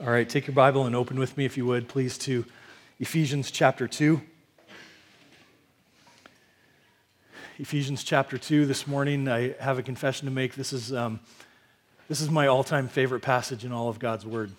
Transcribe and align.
All 0.00 0.10
right, 0.10 0.28
take 0.28 0.48
your 0.48 0.54
Bible 0.56 0.86
and 0.86 0.96
open 0.96 1.20
with 1.20 1.36
me, 1.36 1.44
if 1.44 1.56
you 1.56 1.64
would, 1.66 1.86
please, 1.86 2.18
to 2.18 2.44
Ephesians 2.98 3.52
chapter 3.52 3.86
2. 3.86 4.20
Ephesians 7.60 8.02
chapter 8.02 8.36
2 8.36 8.66
this 8.66 8.88
morning. 8.88 9.28
I 9.28 9.54
have 9.60 9.78
a 9.78 9.84
confession 9.84 10.26
to 10.26 10.34
make. 10.34 10.56
This 10.56 10.72
is, 10.72 10.92
um, 10.92 11.20
this 12.08 12.20
is 12.20 12.28
my 12.28 12.48
all 12.48 12.64
time 12.64 12.88
favorite 12.88 13.20
passage 13.20 13.64
in 13.64 13.70
all 13.70 13.88
of 13.88 14.00
God's 14.00 14.26
Word. 14.26 14.50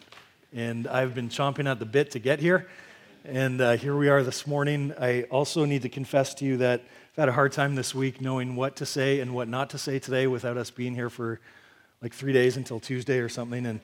And 0.54 0.88
I've 0.88 1.14
been 1.14 1.28
chomping 1.28 1.70
at 1.70 1.80
the 1.80 1.86
bit 1.86 2.12
to 2.12 2.20
get 2.20 2.40
here. 2.40 2.70
And 3.26 3.60
uh, 3.60 3.76
here 3.76 3.98
we 3.98 4.08
are 4.08 4.24
this 4.24 4.48
morning. 4.48 4.94
I 4.98 5.24
also 5.24 5.66
need 5.66 5.82
to 5.82 5.90
confess 5.90 6.34
to 6.36 6.46
you 6.46 6.56
that 6.58 6.80
I've 6.80 7.24
had 7.24 7.28
a 7.28 7.34
hard 7.34 7.52
time 7.52 7.76
this 7.76 7.94
week 7.94 8.22
knowing 8.22 8.56
what 8.56 8.78
to 8.78 8.86
say 8.86 9.20
and 9.20 9.36
what 9.36 9.50
not 9.50 9.72
to 9.72 9.78
say 9.78 10.00
today 10.00 10.28
without 10.28 10.56
us 10.56 10.72
being 10.72 10.96
here 10.96 11.10
for 11.10 11.42
like 12.02 12.14
three 12.14 12.32
days 12.32 12.56
until 12.56 12.80
Tuesday 12.80 13.20
or 13.20 13.28
something. 13.28 13.66
And 13.66 13.82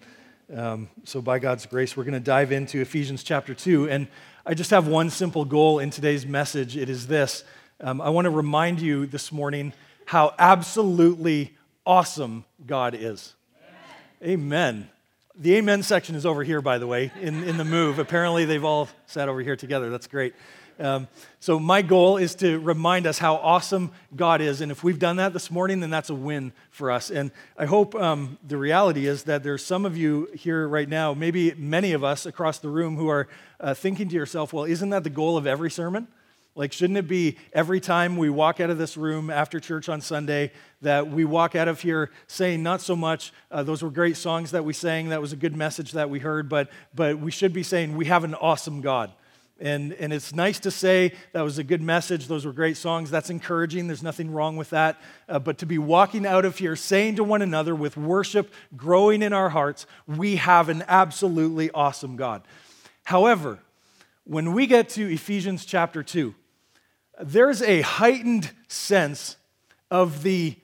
um, 0.56 0.90
so, 1.06 1.22
by 1.22 1.40
God's 1.40 1.66
grace, 1.66 1.96
we're 1.96 2.04
going 2.04 2.14
to 2.14 2.20
dive 2.20 2.52
into 2.52 2.82
Ephesians 2.82 3.24
chapter 3.24 3.54
2. 3.54 3.90
And 3.90 4.08
I 4.46 4.54
just 4.54 4.72
have 4.72 4.88
one 4.88 5.10
simple 5.10 5.46
goal 5.46 5.80
in 5.80 5.92
today's 5.92 6.26
message. 6.26 6.76
It 6.76 6.90
is 6.90 7.08
this 7.08 7.44
um, 7.80 8.02
I 8.02 8.10
want 8.10 8.26
to 8.26 8.32
remind 8.32 8.80
you 8.82 9.06
this 9.06 9.32
morning 9.32 9.74
how 10.06 10.34
absolutely 10.38 11.56
awesome 11.86 12.46
God 12.68 12.96
is. 12.96 13.34
Amen. 14.22 14.34
amen. 14.34 14.90
The 15.40 15.56
amen 15.56 15.84
section 15.84 16.16
is 16.16 16.26
over 16.26 16.44
here, 16.44 16.62
by 16.62 16.78
the 16.78 16.86
way, 16.86 17.12
in, 17.22 17.44
in 17.44 17.58
the 17.58 17.66
move. 17.66 17.98
Apparently, 17.98 18.46
they've 18.46 18.64
all 18.64 18.90
sat 19.08 19.30
over 19.30 19.42
here 19.42 19.56
together. 19.56 19.90
That's 19.90 20.08
great. 20.08 20.36
Um, 20.80 21.08
so, 21.40 21.60
my 21.60 21.82
goal 21.82 22.18
is 22.18 22.36
to 22.36 22.60
remind 22.60 23.06
us 23.08 23.18
how 23.18 23.36
awesome 23.36 23.92
God 24.16 24.42
is. 24.42 24.62
And 24.62 24.72
if 24.72 24.84
we've 24.84 25.00
done 25.00 25.18
that 25.18 25.34
this 25.34 25.52
morning, 25.52 25.80
then 25.80 25.90
that's 25.90 26.10
a 26.10 26.16
win 26.16 26.54
for 26.70 26.92
us. 26.92 27.10
And 27.10 27.32
I 27.58 27.66
hope 27.66 27.96
um, 27.96 28.38
the 28.48 28.58
reality 28.58 29.08
is 29.08 29.24
that 29.24 29.44
there's 29.44 29.66
some 29.66 29.86
of 29.86 29.98
you 29.98 30.30
here 30.34 30.68
right 30.68 30.88
now, 30.90 31.14
maybe 31.14 31.54
many 31.56 31.94
of 31.94 32.04
us 32.04 32.26
across 32.26 32.60
the 32.60 32.70
room, 32.70 32.96
who 32.96 33.10
are 33.10 33.28
uh, 33.60 33.74
thinking 33.74 34.10
to 34.10 34.16
yourself, 34.16 34.54
well, 34.54 34.66
isn't 34.66 34.90
that 34.90 35.04
the 35.04 35.10
goal 35.10 35.38
of 35.38 35.48
every 35.48 35.72
sermon? 35.72 36.08
Like, 36.54 36.74
shouldn't 36.74 36.98
it 36.98 37.08
be 37.08 37.38
every 37.54 37.80
time 37.80 38.18
we 38.18 38.30
walk 38.30 38.60
out 38.60 38.70
of 38.70 38.78
this 38.78 38.98
room 38.98 39.30
after 39.30 39.60
church 39.60 39.88
on 39.88 40.02
Sunday 40.02 40.52
that 40.82 41.10
we 41.10 41.24
walk 41.24 41.56
out 41.56 41.70
of 41.70 41.80
here 41.80 42.12
saying, 42.28 42.62
not 42.62 42.82
so 42.82 42.94
much, 42.94 43.32
uh, 43.52 43.64
those 43.64 43.82
were 43.82 43.90
great 43.90 44.18
songs 44.18 44.52
that 44.52 44.66
we 44.66 44.74
sang, 44.74 45.10
that 45.10 45.22
was 45.22 45.32
a 45.32 45.38
good 45.38 45.56
message 45.56 45.94
that 45.94 46.10
we 46.10 46.20
heard, 46.20 46.50
but, 46.50 46.70
but 46.94 47.20
we 47.20 47.32
should 47.32 47.54
be 47.54 47.64
saying, 47.64 47.96
we 47.96 48.06
have 48.06 48.26
an 48.26 48.36
awesome 48.36 48.82
God. 48.82 49.14
And, 49.62 49.94
and 49.94 50.12
it's 50.12 50.34
nice 50.34 50.60
to 50.62 50.72
say 50.72 51.14
that 51.34 51.44
was 51.44 51.60
a 51.60 51.64
good 51.64 51.84
message. 51.84 52.28
Those 52.28 52.48
were 52.48 52.52
great 52.52 52.78
songs. 52.78 53.12
That's 53.12 53.30
encouraging. 53.30 53.86
There's 53.86 54.02
nothing 54.02 54.32
wrong 54.32 54.58
with 54.58 54.72
that. 54.72 55.00
Uh, 55.30 55.38
but 55.38 55.60
to 55.60 55.68
be 55.68 55.78
walking 55.78 56.26
out 56.26 56.46
of 56.46 56.58
here 56.58 56.76
saying 56.76 57.18
to 57.18 57.24
one 57.24 57.44
another 57.44 57.76
with 57.76 57.96
worship 57.96 58.52
growing 58.76 59.22
in 59.22 59.34
our 59.34 59.50
hearts, 59.50 59.86
we 60.08 60.38
have 60.38 60.68
an 60.70 60.84
absolutely 60.88 61.70
awesome 61.72 62.16
God. 62.16 62.42
However, 63.04 63.60
when 64.24 64.54
we 64.54 64.66
get 64.66 64.90
to 64.90 65.14
Ephesians 65.14 65.64
chapter 65.64 66.02
2, 66.02 66.34
there's 67.22 67.62
a 67.62 67.82
heightened 67.82 68.50
sense 68.68 69.38
of 69.92 70.24
the 70.24 70.56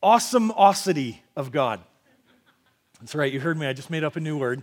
awesome-osity 0.00 1.18
of 1.34 1.50
God. 1.50 1.80
That's 3.00 3.16
right, 3.16 3.32
you 3.32 3.40
heard 3.40 3.58
me. 3.58 3.66
I 3.66 3.72
just 3.72 3.90
made 3.90 4.04
up 4.04 4.14
a 4.14 4.20
new 4.20 4.38
word 4.38 4.62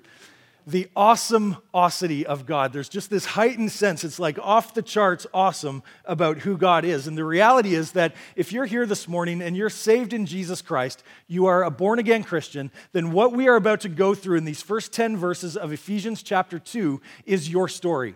the 0.68 0.88
awesome 0.96 1.58
osity 1.74 2.24
of 2.24 2.46
God. 2.46 2.74
There's 2.74 2.90
just 2.90 3.10
this 3.10 3.26
heightened 3.26 3.72
sense. 3.72 4.04
It's 4.04 4.20
like 4.20 4.40
off 4.40 4.74
the 4.74 4.82
charts 4.82 5.28
awesome 5.34 5.84
about 6.06 6.40
who 6.40 6.58
God 6.58 6.86
is. 6.86 7.08
And 7.08 7.18
the 7.18 7.24
reality 7.24 7.76
is 7.76 7.92
that 7.92 8.16
if 8.36 8.52
you're 8.52 8.66
here 8.66 8.86
this 8.86 9.08
morning 9.08 9.42
and 9.42 9.56
you're 9.56 9.70
saved 9.70 10.14
in 10.14 10.26
Jesus 10.26 10.62
Christ, 10.62 11.04
you 11.28 11.46
are 11.46 11.64
a 11.64 11.72
born 11.72 12.00
again 12.00 12.24
Christian, 12.24 12.72
then 12.94 13.12
what 13.12 13.32
we 13.32 13.48
are 13.48 13.56
about 13.56 13.82
to 13.82 13.90
go 13.90 14.16
through 14.16 14.38
in 14.38 14.46
these 14.46 14.62
first 14.62 14.92
10 14.92 15.18
verses 15.18 15.56
of 15.56 15.72
Ephesians 15.72 16.24
chapter 16.24 16.58
2 16.58 17.00
is 17.26 17.50
your 17.50 17.68
story. 17.68 18.16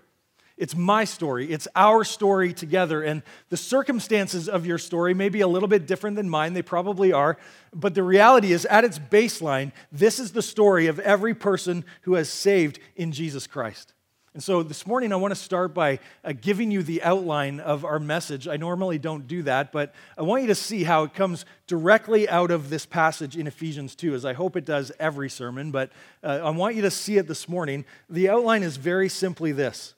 It's 0.59 0.75
my 0.75 1.05
story. 1.05 1.49
It's 1.49 1.69
our 1.73 2.03
story 2.03 2.52
together. 2.52 3.02
And 3.02 3.23
the 3.47 3.55
circumstances 3.55 4.49
of 4.49 4.65
your 4.65 4.77
story 4.77 5.14
may 5.14 5.30
be 5.30 5.39
a 5.39 5.47
little 5.47 5.70
bit 5.70 5.87
different 5.87 6.17
than 6.17 6.30
mine. 6.30 6.53
They 6.53 6.61
probably 6.61 7.14
are. 7.14 7.37
But 7.73 7.95
the 7.95 8.03
reality 8.03 8.52
is, 8.52 8.65
at 8.65 8.83
its 8.83 8.99
baseline, 8.99 9.71
this 9.89 10.19
is 10.19 10.33
the 10.33 10.42
story 10.42 10.87
of 10.87 10.99
every 10.99 11.33
person 11.33 11.86
who 12.02 12.15
has 12.15 12.30
saved 12.30 12.77
in 12.98 13.14
Jesus 13.14 13.48
Christ. 13.48 13.93
And 14.33 14.43
so 14.43 14.61
this 14.61 14.86
morning, 14.86 15.14
I 15.14 15.15
want 15.15 15.31
to 15.31 15.39
start 15.39 15.73
by 15.73 15.99
uh, 16.25 16.33
giving 16.39 16.71
you 16.71 16.83
the 16.83 17.02
outline 17.03 17.61
of 17.61 17.86
our 17.86 17.99
message. 17.99 18.45
I 18.45 18.58
normally 18.58 18.99
don't 18.99 19.27
do 19.27 19.43
that, 19.43 19.71
but 19.71 19.95
I 20.17 20.23
want 20.23 20.42
you 20.42 20.48
to 20.49 20.55
see 20.55 20.83
how 20.83 21.03
it 21.03 21.14
comes 21.14 21.45
directly 21.67 22.27
out 22.27 22.52
of 22.52 22.69
this 22.69 22.86
passage 22.86 23.37
in 23.37 23.48
Ephesians 23.48 23.95
2, 23.95 24.14
as 24.14 24.25
I 24.25 24.33
hope 24.33 24.58
it 24.58 24.65
does 24.65 24.92
every 24.99 25.30
sermon. 25.30 25.71
But 25.71 25.92
uh, 26.21 26.42
I 26.43 26.49
want 26.49 26.75
you 26.75 26.81
to 26.81 26.92
see 26.92 27.17
it 27.17 27.27
this 27.27 27.48
morning. 27.48 27.86
The 28.09 28.27
outline 28.27 28.61
is 28.61 28.75
very 28.75 29.08
simply 29.08 29.53
this 29.53 29.95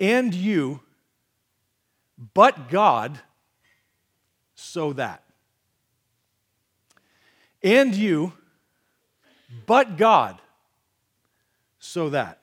and 0.00 0.34
you, 0.34 0.80
but 2.34 2.68
God, 2.68 3.18
so 4.54 4.92
that. 4.94 5.22
And 7.62 7.94
you, 7.94 8.32
but 9.66 9.96
God, 9.96 10.40
so 11.78 12.10
that. 12.10 12.38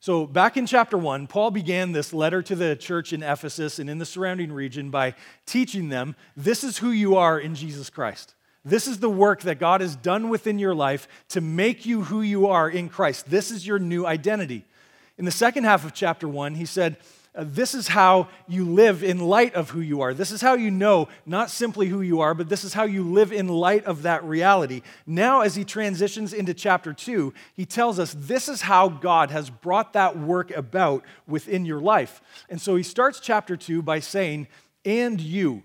So, 0.00 0.26
back 0.26 0.56
in 0.56 0.66
chapter 0.66 0.98
1, 0.98 1.28
Paul 1.28 1.52
began 1.52 1.92
this 1.92 2.12
letter 2.12 2.42
to 2.42 2.56
the 2.56 2.74
church 2.74 3.12
in 3.12 3.22
Ephesus 3.22 3.78
and 3.78 3.88
in 3.88 3.98
the 3.98 4.04
surrounding 4.04 4.52
region 4.52 4.90
by 4.90 5.14
teaching 5.46 5.90
them 5.90 6.16
this 6.36 6.64
is 6.64 6.78
who 6.78 6.90
you 6.90 7.14
are 7.14 7.38
in 7.38 7.54
Jesus 7.54 7.88
Christ. 7.88 8.34
This 8.64 8.88
is 8.88 8.98
the 8.98 9.10
work 9.10 9.42
that 9.42 9.60
God 9.60 9.80
has 9.80 9.94
done 9.94 10.28
within 10.28 10.58
your 10.58 10.74
life 10.74 11.06
to 11.28 11.40
make 11.40 11.86
you 11.86 12.02
who 12.02 12.20
you 12.20 12.48
are 12.48 12.68
in 12.68 12.88
Christ. 12.88 13.30
This 13.30 13.52
is 13.52 13.64
your 13.64 13.78
new 13.78 14.04
identity. 14.04 14.64
In 15.18 15.24
the 15.24 15.30
second 15.30 15.64
half 15.64 15.84
of 15.84 15.92
chapter 15.92 16.26
1, 16.26 16.54
he 16.54 16.64
said, 16.64 16.96
uh, 17.34 17.44
This 17.46 17.74
is 17.74 17.88
how 17.88 18.28
you 18.48 18.64
live 18.64 19.02
in 19.02 19.18
light 19.20 19.54
of 19.54 19.70
who 19.70 19.80
you 19.80 20.00
are. 20.00 20.14
This 20.14 20.30
is 20.30 20.40
how 20.40 20.54
you 20.54 20.70
know 20.70 21.08
not 21.26 21.50
simply 21.50 21.88
who 21.88 22.00
you 22.00 22.20
are, 22.20 22.34
but 22.34 22.48
this 22.48 22.64
is 22.64 22.74
how 22.74 22.84
you 22.84 23.02
live 23.02 23.32
in 23.32 23.48
light 23.48 23.84
of 23.84 24.02
that 24.02 24.24
reality. 24.24 24.82
Now, 25.06 25.40
as 25.40 25.54
he 25.54 25.64
transitions 25.64 26.32
into 26.32 26.54
chapter 26.54 26.92
2, 26.92 27.32
he 27.54 27.64
tells 27.64 27.98
us 27.98 28.14
this 28.16 28.48
is 28.48 28.62
how 28.62 28.88
God 28.88 29.30
has 29.30 29.50
brought 29.50 29.92
that 29.92 30.18
work 30.18 30.50
about 30.50 31.04
within 31.26 31.64
your 31.64 31.80
life. 31.80 32.20
And 32.48 32.60
so 32.60 32.76
he 32.76 32.82
starts 32.82 33.20
chapter 33.20 33.56
2 33.56 33.82
by 33.82 34.00
saying, 34.00 34.48
And 34.84 35.20
you. 35.20 35.62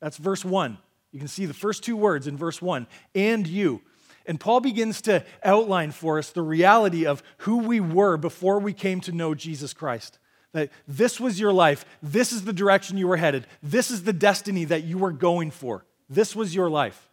That's 0.00 0.16
verse 0.16 0.44
1. 0.44 0.78
You 1.12 1.18
can 1.18 1.28
see 1.28 1.46
the 1.46 1.54
first 1.54 1.84
two 1.84 1.96
words 1.96 2.26
in 2.26 2.36
verse 2.36 2.60
1 2.60 2.86
and 3.14 3.46
you. 3.46 3.82
And 4.26 4.38
Paul 4.38 4.60
begins 4.60 5.00
to 5.02 5.24
outline 5.44 5.90
for 5.90 6.18
us 6.18 6.30
the 6.30 6.42
reality 6.42 7.06
of 7.06 7.22
who 7.38 7.58
we 7.58 7.80
were 7.80 8.16
before 8.16 8.58
we 8.58 8.72
came 8.72 9.00
to 9.02 9.12
know 9.12 9.34
Jesus 9.34 9.72
Christ. 9.72 10.18
That 10.52 10.70
this 10.86 11.18
was 11.18 11.40
your 11.40 11.52
life, 11.52 11.84
this 12.02 12.32
is 12.32 12.44
the 12.44 12.52
direction 12.52 12.98
you 12.98 13.08
were 13.08 13.16
headed, 13.16 13.46
this 13.62 13.90
is 13.90 14.04
the 14.04 14.12
destiny 14.12 14.64
that 14.66 14.84
you 14.84 14.98
were 14.98 15.12
going 15.12 15.50
for. 15.50 15.86
This 16.08 16.36
was 16.36 16.54
your 16.54 16.68
life. 16.68 17.10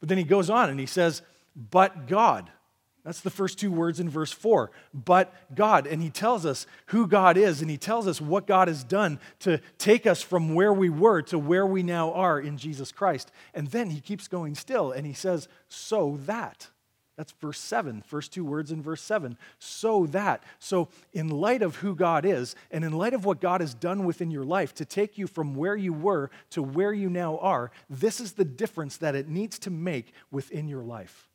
But 0.00 0.08
then 0.08 0.18
he 0.18 0.24
goes 0.24 0.50
on 0.50 0.70
and 0.70 0.80
he 0.80 0.86
says, 0.86 1.22
But 1.54 2.08
God. 2.08 2.50
That's 3.04 3.20
the 3.20 3.30
first 3.30 3.58
two 3.58 3.72
words 3.72 3.98
in 3.98 4.10
verse 4.10 4.32
4. 4.32 4.70
But 4.92 5.34
God. 5.54 5.86
And 5.86 6.02
he 6.02 6.10
tells 6.10 6.44
us 6.44 6.66
who 6.86 7.06
God 7.06 7.36
is, 7.36 7.62
and 7.62 7.70
he 7.70 7.78
tells 7.78 8.06
us 8.06 8.20
what 8.20 8.46
God 8.46 8.68
has 8.68 8.84
done 8.84 9.18
to 9.40 9.60
take 9.78 10.06
us 10.06 10.22
from 10.22 10.54
where 10.54 10.72
we 10.72 10.90
were 10.90 11.22
to 11.22 11.38
where 11.38 11.66
we 11.66 11.82
now 11.82 12.12
are 12.12 12.38
in 12.38 12.58
Jesus 12.58 12.92
Christ. 12.92 13.32
And 13.54 13.68
then 13.68 13.90
he 13.90 14.00
keeps 14.00 14.28
going 14.28 14.54
still, 14.54 14.92
and 14.92 15.06
he 15.06 15.14
says, 15.14 15.48
So 15.68 16.18
that. 16.26 16.68
That's 17.16 17.32
verse 17.32 17.58
7, 17.58 18.00
first 18.00 18.32
two 18.32 18.46
words 18.46 18.72
in 18.72 18.80
verse 18.80 19.02
7. 19.02 19.36
So 19.58 20.06
that. 20.06 20.42
So, 20.58 20.88
in 21.12 21.28
light 21.28 21.60
of 21.60 21.76
who 21.76 21.94
God 21.94 22.24
is, 22.24 22.54
and 22.70 22.82
in 22.82 22.92
light 22.92 23.12
of 23.12 23.26
what 23.26 23.42
God 23.42 23.60
has 23.60 23.74
done 23.74 24.04
within 24.04 24.30
your 24.30 24.44
life 24.44 24.74
to 24.76 24.86
take 24.86 25.18
you 25.18 25.26
from 25.26 25.54
where 25.54 25.76
you 25.76 25.92
were 25.92 26.30
to 26.50 26.62
where 26.62 26.94
you 26.94 27.10
now 27.10 27.36
are, 27.38 27.72
this 27.90 28.20
is 28.20 28.32
the 28.32 28.44
difference 28.46 28.96
that 28.98 29.14
it 29.14 29.28
needs 29.28 29.58
to 29.58 29.70
make 29.70 30.14
within 30.30 30.66
your 30.66 30.82
life. 30.82 31.29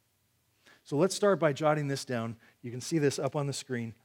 So 0.85 0.97
let's 0.97 1.15
start 1.15 1.39
by 1.39 1.51
jotting 1.51 1.87
this 1.87 2.05
down. 2.05 2.35
You 2.61 2.71
can 2.71 2.79
see 2.79 2.99
this 2.99 3.17
up 3.17 3.35
on 3.35 3.47
the 3.47 3.53
screen. 3.53 3.95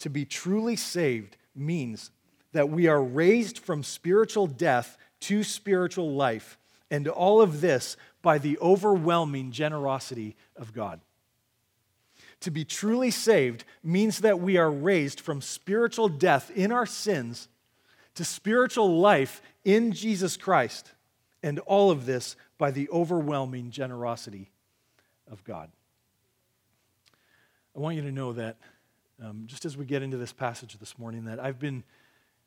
To 0.00 0.10
be 0.10 0.24
truly 0.24 0.74
saved 0.74 1.36
means 1.54 2.10
that 2.52 2.68
we 2.68 2.88
are 2.88 3.02
raised 3.02 3.58
from 3.58 3.82
spiritual 3.82 4.48
death 4.48 4.98
to 5.20 5.44
spiritual 5.44 6.12
life, 6.12 6.58
and 6.90 7.08
all 7.08 7.40
of 7.40 7.60
this 7.60 7.96
by 8.20 8.38
the 8.38 8.58
overwhelming 8.58 9.52
generosity 9.52 10.36
of 10.56 10.74
God. 10.74 11.00
To 12.40 12.50
be 12.50 12.64
truly 12.64 13.10
saved 13.10 13.64
means 13.82 14.18
that 14.18 14.40
we 14.40 14.56
are 14.56 14.70
raised 14.70 15.20
from 15.20 15.40
spiritual 15.40 16.08
death 16.08 16.50
in 16.50 16.72
our 16.72 16.84
sins 16.84 17.48
to 18.16 18.24
spiritual 18.24 18.98
life 18.98 19.40
in 19.64 19.92
Jesus 19.92 20.36
Christ, 20.36 20.92
and 21.42 21.60
all 21.60 21.90
of 21.90 22.06
this 22.06 22.36
by 22.58 22.70
the 22.70 22.88
overwhelming 22.90 23.70
generosity 23.70 24.50
of 25.30 25.42
God. 25.44 25.70
I 27.76 27.80
want 27.80 27.96
you 27.96 28.02
to 28.02 28.12
know 28.12 28.32
that 28.34 28.56
um, 29.22 29.44
just 29.46 29.64
as 29.64 29.76
we 29.76 29.84
get 29.84 30.02
into 30.02 30.16
this 30.16 30.32
passage 30.32 30.78
this 30.78 30.96
morning, 30.96 31.24
that 31.24 31.40
I've 31.40 31.58
been 31.58 31.82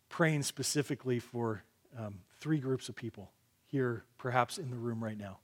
praying 0.07 0.43
specifically 0.43 1.19
for 1.19 1.63
um, 1.97 2.19
three 2.39 2.59
groups 2.59 2.87
of 2.87 2.95
people 2.95 3.31
here, 3.65 4.03
perhaps 4.17 4.57
in 4.57 4.69
the 4.69 4.77
room 4.77 5.03
right 5.03 5.17
now. 5.17 5.39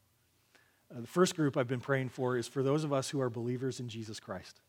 Uh, 0.89 1.01
the 1.01 1.07
first 1.07 1.35
group 1.35 1.57
I've 1.57 1.67
been 1.67 1.81
praying 1.81 2.09
for 2.09 2.37
is 2.37 2.47
for 2.47 2.63
those 2.63 2.85
of 2.85 2.93
us 2.93 3.09
who 3.09 3.19
are 3.19 3.29
believers 3.29 3.81
in 3.81 3.89
Jesus 3.89 4.21
Christ. 4.21 4.61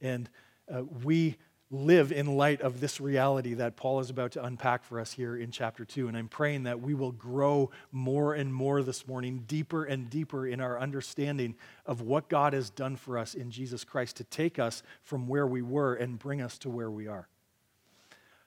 And 0.00 0.30
uh, 0.74 0.84
we 1.02 1.36
live 1.70 2.12
in 2.12 2.36
light 2.36 2.60
of 2.60 2.80
this 2.80 3.00
reality 3.00 3.54
that 3.54 3.76
Paul 3.76 4.00
is 4.00 4.10
about 4.10 4.32
to 4.32 4.44
unpack 4.44 4.84
for 4.84 5.00
us 5.00 5.12
here 5.12 5.36
in 5.36 5.50
chapter 5.50 5.84
2. 5.84 6.08
And 6.08 6.16
I'm 6.16 6.28
praying 6.28 6.64
that 6.64 6.80
we 6.80 6.94
will 6.94 7.12
grow 7.12 7.70
more 7.90 8.34
and 8.34 8.54
more 8.54 8.82
this 8.82 9.06
morning, 9.08 9.44
deeper 9.46 9.84
and 9.84 10.10
deeper 10.10 10.46
in 10.46 10.60
our 10.60 10.78
understanding 10.78 11.56
of 11.86 12.00
what 12.00 12.28
God 12.28 12.52
has 12.52 12.70
done 12.70 12.96
for 12.96 13.18
us 13.18 13.34
in 13.34 13.50
Jesus 13.50 13.84
Christ 13.84 14.16
to 14.16 14.24
take 14.24 14.58
us 14.58 14.82
from 15.02 15.26
where 15.26 15.46
we 15.46 15.62
were 15.62 15.94
and 15.94 16.18
bring 16.18 16.40
us 16.40 16.58
to 16.58 16.70
where 16.70 16.90
we 16.90 17.08
are. 17.08 17.28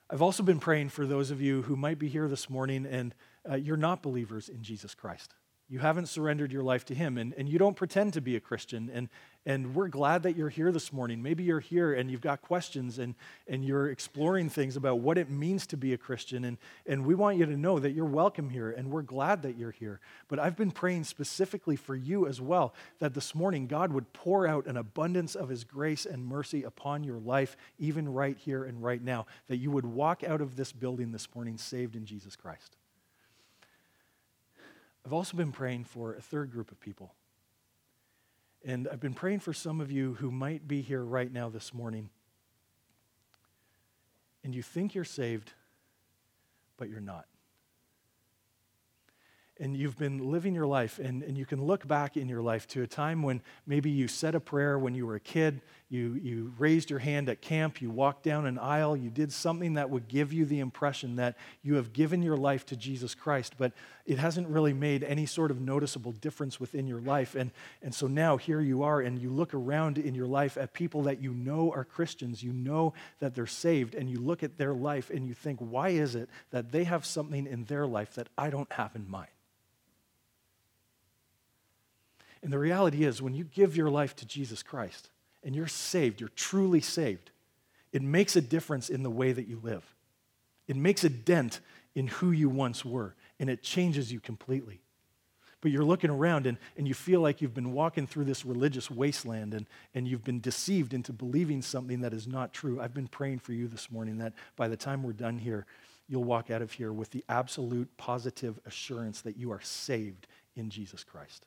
I've 0.09 0.21
also 0.21 0.43
been 0.43 0.59
praying 0.59 0.89
for 0.89 1.05
those 1.05 1.31
of 1.31 1.41
you 1.41 1.63
who 1.63 1.75
might 1.75 1.99
be 1.99 2.07
here 2.07 2.29
this 2.29 2.49
morning 2.49 2.85
and 2.85 3.13
uh, 3.49 3.55
you're 3.55 3.77
not 3.77 4.01
believers 4.01 4.47
in 4.47 4.63
Jesus 4.63 4.95
Christ. 4.95 5.33
You 5.69 5.79
haven't 5.79 6.05
surrendered 6.05 6.53
your 6.53 6.63
life 6.63 6.85
to 6.85 6.95
Him, 6.95 7.17
and, 7.17 7.33
and 7.33 7.49
you 7.49 7.59
don't 7.59 7.75
pretend 7.75 8.13
to 8.13 8.21
be 8.21 8.37
a 8.37 8.39
Christian. 8.39 8.89
And, 8.93 9.09
and 9.45 9.75
we're 9.75 9.89
glad 9.89 10.23
that 10.23 10.37
you're 10.37 10.47
here 10.47 10.71
this 10.71 10.93
morning. 10.93 11.21
Maybe 11.21 11.43
you're 11.43 11.59
here 11.59 11.93
and 11.93 12.09
you've 12.09 12.21
got 12.21 12.41
questions 12.41 12.99
and, 12.99 13.15
and 13.49 13.65
you're 13.65 13.89
exploring 13.89 14.49
things 14.49 14.77
about 14.77 14.99
what 14.99 15.17
it 15.17 15.29
means 15.29 15.67
to 15.67 15.77
be 15.77 15.91
a 15.91 15.97
Christian. 15.97 16.45
And, 16.45 16.57
and 16.85 17.05
we 17.05 17.15
want 17.15 17.37
you 17.37 17.45
to 17.45 17.57
know 17.57 17.79
that 17.79 17.91
you're 17.91 18.05
welcome 18.05 18.49
here, 18.49 18.71
and 18.71 18.89
we're 18.89 19.01
glad 19.01 19.41
that 19.41 19.57
you're 19.57 19.71
here. 19.71 19.99
But 20.29 20.39
I've 20.39 20.55
been 20.55 20.71
praying 20.71 21.03
specifically 21.03 21.75
for 21.75 21.95
you 21.95 22.27
as 22.27 22.39
well 22.39 22.73
that 22.99 23.13
this 23.13 23.35
morning 23.35 23.67
God 23.67 23.91
would 23.91 24.13
pour 24.13 24.47
out 24.47 24.67
an 24.67 24.77
abundance 24.77 25.35
of 25.35 25.49
His 25.49 25.65
grace 25.65 26.05
and 26.05 26.25
mercy 26.25 26.63
upon 26.63 27.03
your 27.03 27.19
life, 27.19 27.57
even 27.77 28.07
right 28.07 28.37
here 28.37 28.63
and 28.63 28.81
right 28.81 29.03
now, 29.03 29.25
that 29.47 29.57
you 29.57 29.69
would 29.71 29.85
walk 29.85 30.23
out 30.23 30.39
of 30.39 30.55
this 30.55 30.71
building 30.71 31.11
this 31.11 31.27
morning 31.35 31.57
saved 31.57 31.97
in 31.97 32.05
Jesus 32.05 32.37
Christ. 32.37 32.77
I've 35.07 35.13
also 35.13 35.38
been 35.38 35.54
praying 35.54 35.86
for 35.86 36.15
a 36.15 36.21
third 36.21 36.51
group 36.51 36.69
of 36.69 36.81
people. 36.81 37.13
And 38.65 38.89
I've 38.92 39.00
been 39.00 39.13
praying 39.13 39.39
for 39.39 39.54
some 39.54 39.80
of 39.80 39.89
you 39.89 40.15
who 40.15 40.31
might 40.31 40.68
be 40.68 40.81
here 40.81 41.01
right 41.01 41.31
now 41.31 41.48
this 41.48 41.74
morning. 41.74 42.09
And 44.44 44.54
you 44.54 44.62
think 44.62 44.94
you're 44.94 45.06
saved, 45.06 45.54
but 46.75 46.89
you're 46.89 47.00
not 47.00 47.25
and 49.59 49.75
you've 49.75 49.98
been 49.98 50.31
living 50.31 50.54
your 50.54 50.68
life, 50.68 51.00
and, 51.00 51.24
and 51.24 51.38
you 51.38 51.45
can 51.45 51.63
look 51.63 51.88
back 51.88 52.18
in 52.18 52.30
your 52.30 52.42
life 52.42 52.68
to 52.68 52.83
a 52.83 52.88
time 52.88 53.24
when 53.24 53.42
maybe 53.65 53.89
you 53.89 54.07
said 54.07 54.36
a 54.36 54.39
prayer 54.39 54.77
when 54.77 54.94
you 54.94 55.06
were 55.06 55.15
a 55.15 55.19
kid, 55.19 55.62
you, 55.89 56.19
you 56.22 56.54
raised 56.57 56.89
your 56.89 57.00
hand 57.00 57.30
at 57.30 57.42
camp, 57.42 57.81
you 57.81 57.89
walked 57.89 58.24
down 58.24 58.45
an 58.45 58.60
aisle, 58.60 58.98
you 58.98 59.10
did 59.10 59.31
something 59.31 59.75
that 59.75 59.89
would 59.89 60.10
give 60.10 60.34
you 60.34 60.44
the 60.44 60.60
impression 60.60 61.16
that 61.16 61.38
you 61.63 61.75
have 61.75 61.94
given 61.94 62.22
your 62.22 62.36
life 62.36 62.66
to 62.66 62.75
Jesus 62.75 63.16
Christ, 63.16 63.54
but 63.57 63.72
it 64.06 64.19
hasn't 64.19 64.50
really 64.50 64.74
made 64.74 65.01
any 65.01 65.25
sort 65.25 65.50
of 65.50 65.62
noticeable 65.62 66.12
difference 66.12 66.60
within 66.60 66.88
your 66.88 67.00
life. 67.00 67.36
And, 67.36 67.51
and 67.81 67.95
so 67.95 68.07
now 68.07 68.36
here 68.36 68.60
you 68.60 68.84
are, 68.84 69.00
and 69.00 69.18
you 69.18 69.30
look 69.30 69.54
around 69.54 69.98
in 69.98 70.13
your 70.13 70.28
life 70.28 70.57
at 70.57 70.74
people 70.74 71.04
that 71.04 71.22
you 71.22 71.31
know 71.31 71.72
are 71.72 71.86
Christians, 71.86 72.44
you 72.44 72.51
know 72.51 72.94
that 73.19 73.34
they're 73.34 73.48
saved, 73.48 73.95
and 73.95 74.10
you 74.10 74.19
look 74.19 74.44
at 74.44 74.57
their 74.57 74.74
life 74.74 75.10
and 75.10 75.25
you 75.25 75.34
think, 75.34 75.60
why 75.60 75.89
is 75.89 76.16
it 76.16 76.30
that 76.51 76.74
they 76.74 76.84
have 76.84 77.06
something 77.06 77.48
in 77.48 77.63
their 77.63 77.88
life 77.88 78.16
that 78.16 78.28
I 78.38 78.50
don't 78.50 78.72
have 78.74 78.94
in 78.94 79.10
mine? 79.10 79.28
And 82.44 82.51
the 82.51 82.60
reality 82.60 83.06
is, 83.06 83.22
when 83.22 83.34
you 83.34 83.45
give 83.45 83.78
your 83.78 83.89
life 83.89 84.16
to 84.18 84.25
Jesus 84.25 84.62
Christ 84.63 85.10
and 85.44 85.56
you're 85.56 85.68
saved, 85.68 86.19
you're 86.19 86.30
truly 86.30 86.81
saved, 86.81 87.31
it 87.92 88.01
makes 88.01 88.36
a 88.36 88.42
difference 88.42 88.89
in 88.89 89.04
the 89.04 89.10
way 89.10 89.31
that 89.31 89.48
you 89.48 89.60
live. 89.63 89.84
It 90.68 90.75
makes 90.75 91.04
a 91.04 91.10
dent 91.10 91.62
in 91.95 92.07
who 92.07 92.31
you 92.31 92.50
once 92.50 92.84
were, 92.84 93.16
and 93.39 93.50
it 93.50 93.63
changes 93.63 94.12
you 94.12 94.19
completely. 94.19 94.81
But 95.62 95.72
you're 95.72 95.84
looking 95.84 96.12
around 96.12 96.45
and, 96.45 96.57
and 96.78 96.88
you 96.88 96.94
feel 96.94 97.22
like 97.22 97.42
you've 97.42 97.54
been 97.54 97.74
walking 97.74 98.06
through 98.06 98.25
this 98.25 98.45
religious 98.45 98.92
wasteland 98.92 99.56
and, 99.56 99.66
and 99.95 100.07
you've 100.07 100.24
been 100.24 100.39
deceived 100.39 100.94
into 100.94 101.12
believing 101.12 101.63
something 101.63 102.01
that 102.01 102.13
is 102.13 102.28
not 102.28 102.54
true. 102.54 102.80
I've 102.80 102.94
been 102.94 103.07
praying 103.07 103.39
for 103.39 103.54
you 103.54 103.68
this 103.68 103.89
morning 103.89 104.19
that 104.19 104.34
by 104.56 104.68
the 104.68 104.78
time 104.78 105.01
we're 105.01 105.13
done 105.13 105.39
here, 105.39 105.66
you'll 106.07 106.24
walk 106.24 106.51
out 106.51 106.62
of 106.62 106.72
here 106.72 106.94
with 106.94 107.10
the 107.10 107.24
absolute 107.28 107.89
positive 107.98 108.60
assurance 108.66 109.22
that 109.22 109.36
you 109.36 109.51
are 109.51 109.62
saved 109.62 110.28
in 110.56 110.69
Jesus 110.69 111.04
Christ. 111.04 111.45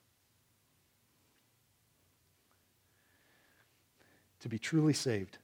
To 4.41 4.49
be 4.49 4.59
truly 4.59 4.93
saved 4.93 5.39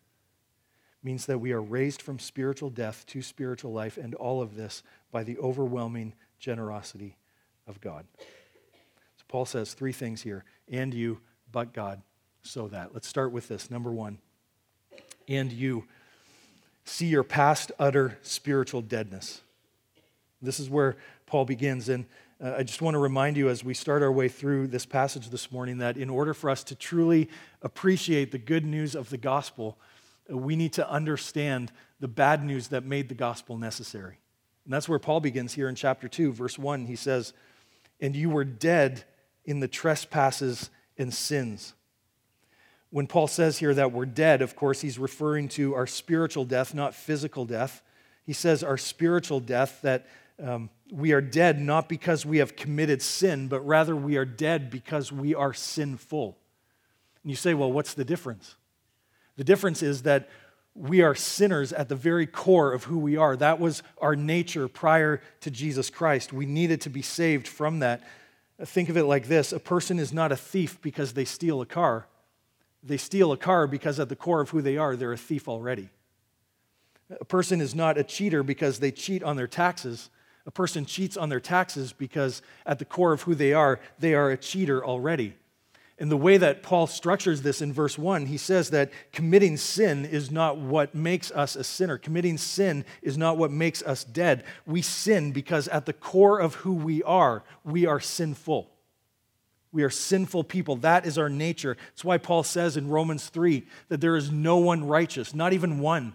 means 1.02 1.26
that 1.26 1.38
we 1.38 1.52
are 1.52 1.62
raised 1.62 2.02
from 2.02 2.18
spiritual 2.18 2.70
death 2.70 3.04
to 3.06 3.22
spiritual 3.22 3.72
life, 3.72 3.96
and 3.96 4.14
all 4.14 4.42
of 4.42 4.56
this 4.56 4.82
by 5.12 5.22
the 5.22 5.38
overwhelming 5.38 6.14
generosity 6.38 7.16
of 7.66 7.80
God. 7.80 8.06
So 8.18 9.24
Paul 9.28 9.46
says 9.46 9.74
three 9.74 9.92
things 9.92 10.22
here 10.22 10.44
and 10.68 10.92
you, 10.92 11.20
but 11.52 11.72
God, 11.72 12.02
so 12.42 12.68
that. 12.68 12.92
Let's 12.92 13.08
start 13.08 13.32
with 13.32 13.48
this. 13.48 13.70
Number 13.70 13.92
one, 13.92 14.18
and 15.28 15.52
you 15.52 15.84
see 16.84 17.06
your 17.06 17.24
past 17.24 17.72
utter 17.78 18.18
spiritual 18.22 18.82
deadness. 18.82 19.40
This 20.42 20.60
is 20.60 20.70
where 20.70 20.96
Paul 21.26 21.44
begins. 21.44 21.88
And 21.88 22.06
uh, 22.42 22.54
I 22.58 22.62
just 22.64 22.82
want 22.82 22.94
to 22.94 22.98
remind 22.98 23.36
you 23.36 23.48
as 23.48 23.64
we 23.64 23.72
start 23.72 24.02
our 24.02 24.12
way 24.12 24.28
through 24.28 24.66
this 24.66 24.84
passage 24.84 25.30
this 25.30 25.50
morning 25.50 25.78
that 25.78 25.96
in 25.96 26.10
order 26.10 26.34
for 26.34 26.50
us 26.50 26.62
to 26.64 26.74
truly 26.74 27.30
appreciate 27.62 28.30
the 28.30 28.38
good 28.38 28.66
news 28.66 28.94
of 28.94 29.08
the 29.08 29.16
gospel, 29.16 29.78
uh, 30.30 30.36
we 30.36 30.54
need 30.54 30.74
to 30.74 30.90
understand 30.90 31.72
the 31.98 32.08
bad 32.08 32.44
news 32.44 32.68
that 32.68 32.84
made 32.84 33.08
the 33.08 33.14
gospel 33.14 33.56
necessary. 33.56 34.18
And 34.64 34.74
that's 34.74 34.88
where 34.88 34.98
Paul 34.98 35.20
begins 35.20 35.54
here 35.54 35.68
in 35.68 35.74
chapter 35.74 36.08
2, 36.08 36.32
verse 36.32 36.58
1. 36.58 36.86
He 36.86 36.96
says, 36.96 37.32
And 38.00 38.14
you 38.14 38.28
were 38.28 38.44
dead 38.44 39.04
in 39.46 39.60
the 39.60 39.68
trespasses 39.68 40.68
and 40.98 41.14
sins. 41.14 41.72
When 42.90 43.06
Paul 43.06 43.28
says 43.28 43.58
here 43.58 43.72
that 43.74 43.92
we're 43.92 44.06
dead, 44.06 44.42
of 44.42 44.56
course, 44.56 44.82
he's 44.82 44.98
referring 44.98 45.48
to 45.50 45.74
our 45.74 45.86
spiritual 45.86 46.44
death, 46.44 46.74
not 46.74 46.94
physical 46.94 47.46
death. 47.46 47.82
He 48.24 48.32
says 48.32 48.62
our 48.62 48.76
spiritual 48.76 49.40
death 49.40 49.80
that 49.82 50.06
um, 50.42 50.70
we 50.90 51.12
are 51.12 51.20
dead 51.20 51.60
not 51.60 51.88
because 51.88 52.26
we 52.26 52.38
have 52.38 52.56
committed 52.56 53.02
sin, 53.02 53.48
but 53.48 53.60
rather 53.60 53.96
we 53.96 54.16
are 54.16 54.24
dead 54.24 54.70
because 54.70 55.10
we 55.10 55.34
are 55.34 55.54
sinful. 55.54 56.36
And 57.22 57.30
you 57.30 57.36
say, 57.36 57.54
well, 57.54 57.72
what's 57.72 57.94
the 57.94 58.04
difference? 58.04 58.56
The 59.36 59.44
difference 59.44 59.82
is 59.82 60.02
that 60.02 60.28
we 60.74 61.00
are 61.00 61.14
sinners 61.14 61.72
at 61.72 61.88
the 61.88 61.96
very 61.96 62.26
core 62.26 62.72
of 62.72 62.84
who 62.84 62.98
we 62.98 63.16
are. 63.16 63.34
That 63.36 63.58
was 63.58 63.82
our 63.98 64.14
nature 64.14 64.68
prior 64.68 65.22
to 65.40 65.50
Jesus 65.50 65.88
Christ. 65.88 66.32
We 66.32 66.44
needed 66.44 66.82
to 66.82 66.90
be 66.90 67.02
saved 67.02 67.48
from 67.48 67.78
that. 67.80 68.02
Think 68.62 68.88
of 68.88 68.96
it 68.96 69.04
like 69.04 69.26
this 69.26 69.52
a 69.52 69.58
person 69.58 69.98
is 69.98 70.12
not 70.12 70.32
a 70.32 70.36
thief 70.36 70.80
because 70.80 71.14
they 71.14 71.24
steal 71.24 71.60
a 71.62 71.66
car. 71.66 72.06
They 72.82 72.98
steal 72.98 73.32
a 73.32 73.36
car 73.36 73.66
because 73.66 73.98
at 73.98 74.08
the 74.08 74.16
core 74.16 74.40
of 74.40 74.50
who 74.50 74.62
they 74.62 74.76
are, 74.76 74.96
they're 74.96 75.12
a 75.12 75.16
thief 75.16 75.48
already. 75.48 75.88
A 77.20 77.24
person 77.24 77.60
is 77.60 77.74
not 77.74 77.98
a 77.98 78.04
cheater 78.04 78.42
because 78.42 78.78
they 78.78 78.90
cheat 78.90 79.22
on 79.22 79.36
their 79.36 79.46
taxes 79.46 80.10
a 80.46 80.50
person 80.50 80.86
cheats 80.86 81.16
on 81.16 81.28
their 81.28 81.40
taxes 81.40 81.92
because 81.92 82.40
at 82.64 82.78
the 82.78 82.84
core 82.84 83.12
of 83.12 83.22
who 83.22 83.34
they 83.34 83.52
are, 83.52 83.80
they 83.98 84.14
are 84.14 84.30
a 84.30 84.36
cheater 84.36 84.84
already. 84.84 85.34
And 85.98 86.10
the 86.10 86.16
way 86.16 86.36
that 86.36 86.62
Paul 86.62 86.86
structures 86.86 87.40
this 87.40 87.62
in 87.62 87.72
verse 87.72 87.98
1, 87.98 88.26
he 88.26 88.36
says 88.36 88.70
that 88.70 88.92
committing 89.12 89.56
sin 89.56 90.04
is 90.04 90.30
not 90.30 90.58
what 90.58 90.94
makes 90.94 91.30
us 91.30 91.56
a 91.56 91.64
sinner. 91.64 91.96
Committing 91.96 92.36
sin 92.36 92.84
is 93.00 93.16
not 93.16 93.38
what 93.38 93.50
makes 93.50 93.82
us 93.82 94.04
dead. 94.04 94.44
We 94.66 94.82
sin 94.82 95.32
because 95.32 95.68
at 95.68 95.86
the 95.86 95.94
core 95.94 96.38
of 96.38 96.56
who 96.56 96.74
we 96.74 97.02
are, 97.02 97.44
we 97.64 97.86
are 97.86 97.98
sinful. 97.98 98.70
We 99.72 99.84
are 99.84 99.90
sinful 99.90 100.44
people. 100.44 100.76
That 100.76 101.06
is 101.06 101.16
our 101.16 101.30
nature. 101.30 101.78
That's 101.88 102.04
why 102.04 102.18
Paul 102.18 102.42
says 102.42 102.76
in 102.76 102.88
Romans 102.88 103.28
3 103.30 103.66
that 103.88 104.00
there 104.00 104.16
is 104.16 104.30
no 104.30 104.58
one 104.58 104.86
righteous, 104.86 105.34
not 105.34 105.54
even 105.54 105.80
one. 105.80 106.14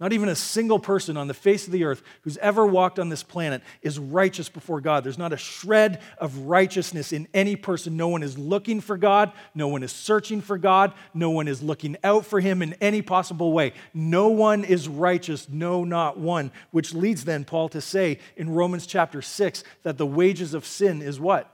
Not 0.00 0.12
even 0.12 0.28
a 0.28 0.34
single 0.34 0.80
person 0.80 1.16
on 1.16 1.28
the 1.28 1.34
face 1.34 1.66
of 1.66 1.72
the 1.72 1.84
earth 1.84 2.02
who's 2.22 2.36
ever 2.38 2.66
walked 2.66 2.98
on 2.98 3.10
this 3.10 3.22
planet 3.22 3.62
is 3.80 3.96
righteous 3.96 4.48
before 4.48 4.80
God. 4.80 5.04
There's 5.04 5.18
not 5.18 5.32
a 5.32 5.36
shred 5.36 6.02
of 6.18 6.36
righteousness 6.38 7.12
in 7.12 7.28
any 7.32 7.54
person. 7.54 7.96
No 7.96 8.08
one 8.08 8.24
is 8.24 8.36
looking 8.36 8.80
for 8.80 8.98
God. 8.98 9.30
No 9.54 9.68
one 9.68 9.84
is 9.84 9.92
searching 9.92 10.40
for 10.40 10.58
God. 10.58 10.92
No 11.14 11.30
one 11.30 11.46
is 11.46 11.62
looking 11.62 11.96
out 12.02 12.26
for 12.26 12.40
Him 12.40 12.60
in 12.60 12.74
any 12.80 13.02
possible 13.02 13.52
way. 13.52 13.72
No 13.92 14.28
one 14.28 14.64
is 14.64 14.88
righteous, 14.88 15.48
no, 15.48 15.84
not 15.84 16.18
one. 16.18 16.50
Which 16.72 16.92
leads 16.92 17.24
then 17.24 17.44
Paul 17.44 17.68
to 17.68 17.80
say 17.80 18.18
in 18.36 18.50
Romans 18.50 18.86
chapter 18.86 19.22
6 19.22 19.62
that 19.84 19.96
the 19.96 20.06
wages 20.06 20.54
of 20.54 20.66
sin 20.66 21.02
is 21.02 21.20
what? 21.20 21.48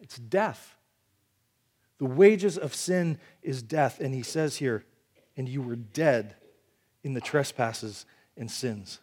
It's 0.00 0.16
death. 0.16 0.74
The 1.98 2.06
wages 2.06 2.58
of 2.58 2.74
sin 2.74 3.20
is 3.40 3.62
death. 3.62 4.00
And 4.00 4.12
he 4.12 4.24
says 4.24 4.56
here, 4.56 4.84
and 5.36 5.48
you 5.48 5.62
were 5.62 5.76
dead 5.76 6.34
in 7.06 7.14
the 7.14 7.20
trespasses 7.20 8.04
and 8.36 8.50
sins. 8.50 8.98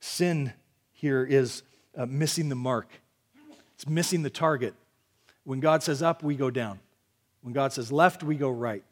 Sin 0.00 0.54
here 0.92 1.22
is 1.22 1.62
uh, 1.94 2.06
missing 2.06 2.48
the 2.48 2.54
mark, 2.54 2.88
it's 3.74 3.86
missing 3.86 4.22
the 4.22 4.30
target. 4.30 4.74
When 5.44 5.60
God 5.60 5.82
says 5.82 6.02
up, 6.02 6.22
we 6.22 6.36
go 6.36 6.50
down. 6.50 6.80
When 7.42 7.52
God 7.52 7.72
says 7.72 7.92
left, 7.92 8.22
we 8.22 8.34
go 8.34 8.50
right. 8.50 8.82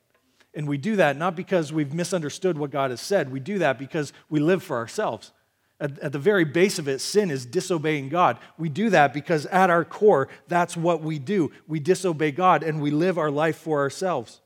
And 0.54 0.68
we 0.68 0.76
do 0.76 0.96
that 0.96 1.16
not 1.16 1.34
because 1.34 1.72
we've 1.72 1.92
misunderstood 1.94 2.58
what 2.58 2.70
God 2.70 2.90
has 2.90 3.00
said, 3.00 3.32
we 3.32 3.40
do 3.40 3.58
that 3.58 3.78
because 3.78 4.12
we 4.28 4.38
live 4.38 4.62
for 4.62 4.76
ourselves. 4.76 5.32
At, 5.80 5.98
at, 6.00 6.12
the 6.12 6.18
very 6.18 6.44
base 6.44 6.78
of 6.78 6.88
it, 6.88 7.00
sin 7.00 7.30
is 7.30 7.46
disobeying 7.46 8.08
God. 8.08 8.38
We 8.58 8.68
do 8.68 8.90
that 8.90 9.14
because 9.14 9.46
at 9.46 9.70
our 9.70 9.84
core, 9.84 10.28
that's 10.48 10.76
what 10.76 11.00
we 11.02 11.18
do. 11.18 11.52
We 11.68 11.78
disobey 11.78 12.32
God 12.32 12.62
and 12.64 12.82
we 12.82 12.90
live 12.90 13.16
our 13.16 13.30
life 13.30 13.56
for 13.56 13.78
ourselves. 13.78 14.40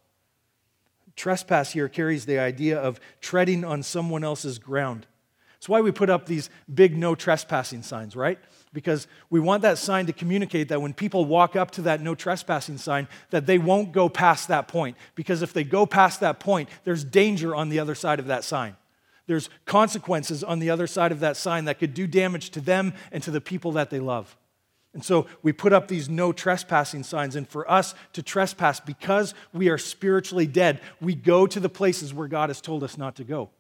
Trespass 1.17 1.73
here 1.73 1.89
carries 1.89 2.27
the 2.27 2.39
idea 2.39 2.79
of 2.79 3.01
treading 3.21 3.65
on 3.65 3.83
someone 3.83 4.25
else's 4.25 4.59
ground. 4.59 5.07
That's 5.55 5.69
why 5.69 5.81
we 5.81 5.93
put 5.93 6.11
up 6.11 6.27
these 6.27 6.51
big 6.73 6.97
no 6.97 7.15
trespassing 7.15 7.83
signs, 7.83 8.17
right? 8.17 8.39
Because 8.73 9.07
we 9.31 9.39
want 9.39 9.63
that 9.63 9.79
sign 9.79 10.07
to 10.07 10.13
communicate 10.13 10.71
that 10.71 10.83
when 10.83 10.93
people 10.93 11.25
walk 11.25 11.55
up 11.55 11.71
to 11.73 11.83
that 11.83 12.01
no 12.01 12.17
trespassing 12.17 12.79
sign, 12.79 13.07
that 13.31 13.47
they 13.47 13.59
won't 13.59 13.93
go 13.93 14.09
past 14.09 14.49
that 14.49 14.67
point. 14.67 14.97
Because 15.15 15.41
if 15.41 15.53
they 15.53 15.63
go 15.63 15.87
past 15.87 16.19
that 16.19 16.41
point, 16.41 16.69
there's 16.83 17.05
danger 17.05 17.55
on 17.55 17.69
the 17.69 17.79
other 17.79 17.95
side 17.95 18.19
of 18.19 18.27
that 18.27 18.43
sign. 18.43 18.77
There's 19.29 19.51
consequences 19.65 20.43
on 20.43 20.59
the 20.59 20.71
other 20.71 20.89
side 20.89 21.13
of 21.13 21.21
that 21.21 21.37
sign 21.37 21.67
that 21.67 21.79
could 21.79 21.95
do 21.95 22.09
damage 22.09 22.51
to 22.51 22.61
them 22.61 22.93
and 23.13 23.23
to 23.23 23.31
the 23.31 23.41
people 23.41 23.71
that 23.73 23.91
they 23.91 24.01
love. 24.01 24.37
And 24.95 25.05
so 25.05 25.27
we 25.43 25.53
put 25.53 25.73
up 25.73 25.89
these 25.89 26.09
no 26.09 26.33
trespassing 26.33 27.03
signs. 27.03 27.35
And 27.35 27.49
for 27.49 27.71
us 27.71 27.95
to 28.13 28.23
trespass, 28.23 28.79
because 28.79 29.35
we 29.53 29.69
are 29.71 29.79
spiritually 29.79 30.47
dead, 30.47 30.81
we 31.01 31.15
go 31.15 31.47
to 31.47 31.61
the 31.61 31.69
places 31.69 32.13
where 32.13 32.29
God 32.29 32.51
has 32.51 32.61
told 32.61 32.85
us 32.85 32.99
not 32.99 33.17
to 33.17 33.25
go. 33.25 33.51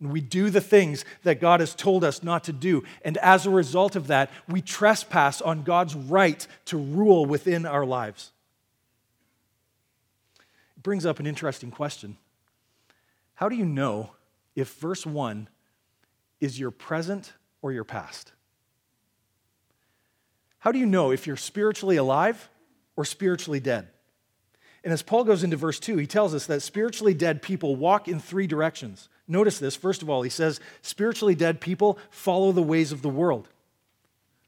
And 0.00 0.12
we 0.12 0.20
do 0.20 0.50
the 0.50 0.60
things 0.60 1.06
that 1.22 1.40
God 1.40 1.60
has 1.60 1.74
told 1.74 2.04
us 2.04 2.22
not 2.22 2.44
to 2.44 2.52
do. 2.52 2.84
And 3.02 3.16
as 3.18 3.46
a 3.46 3.50
result 3.50 3.96
of 3.96 4.08
that, 4.08 4.30
we 4.46 4.60
trespass 4.60 5.40
on 5.40 5.62
God's 5.62 5.94
right 5.94 6.46
to 6.66 6.76
rule 6.76 7.24
within 7.24 7.64
our 7.64 7.86
lives. 7.86 8.32
It 10.76 10.82
brings 10.82 11.06
up 11.06 11.20
an 11.20 11.26
interesting 11.26 11.70
question 11.70 12.18
How 13.34 13.48
do 13.48 13.56
you 13.56 13.64
know 13.64 14.10
if 14.54 14.74
verse 14.74 15.06
1 15.06 15.48
is 16.40 16.60
your 16.60 16.70
present 16.70 17.32
or 17.62 17.72
your 17.72 17.84
past? 17.84 18.33
How 20.64 20.72
do 20.72 20.78
you 20.78 20.86
know 20.86 21.10
if 21.10 21.26
you're 21.26 21.36
spiritually 21.36 21.96
alive 21.96 22.48
or 22.96 23.04
spiritually 23.04 23.60
dead? 23.60 23.86
And 24.82 24.94
as 24.94 25.02
Paul 25.02 25.24
goes 25.24 25.44
into 25.44 25.58
verse 25.58 25.78
2, 25.78 25.98
he 25.98 26.06
tells 26.06 26.34
us 26.34 26.46
that 26.46 26.62
spiritually 26.62 27.12
dead 27.12 27.42
people 27.42 27.76
walk 27.76 28.08
in 28.08 28.18
three 28.18 28.46
directions. 28.46 29.10
Notice 29.28 29.58
this. 29.58 29.76
First 29.76 30.00
of 30.00 30.08
all, 30.08 30.22
he 30.22 30.30
says, 30.30 30.60
spiritually 30.80 31.34
dead 31.34 31.60
people 31.60 31.98
follow 32.08 32.50
the 32.50 32.62
ways 32.62 32.92
of 32.92 33.02
the 33.02 33.10
world. 33.10 33.46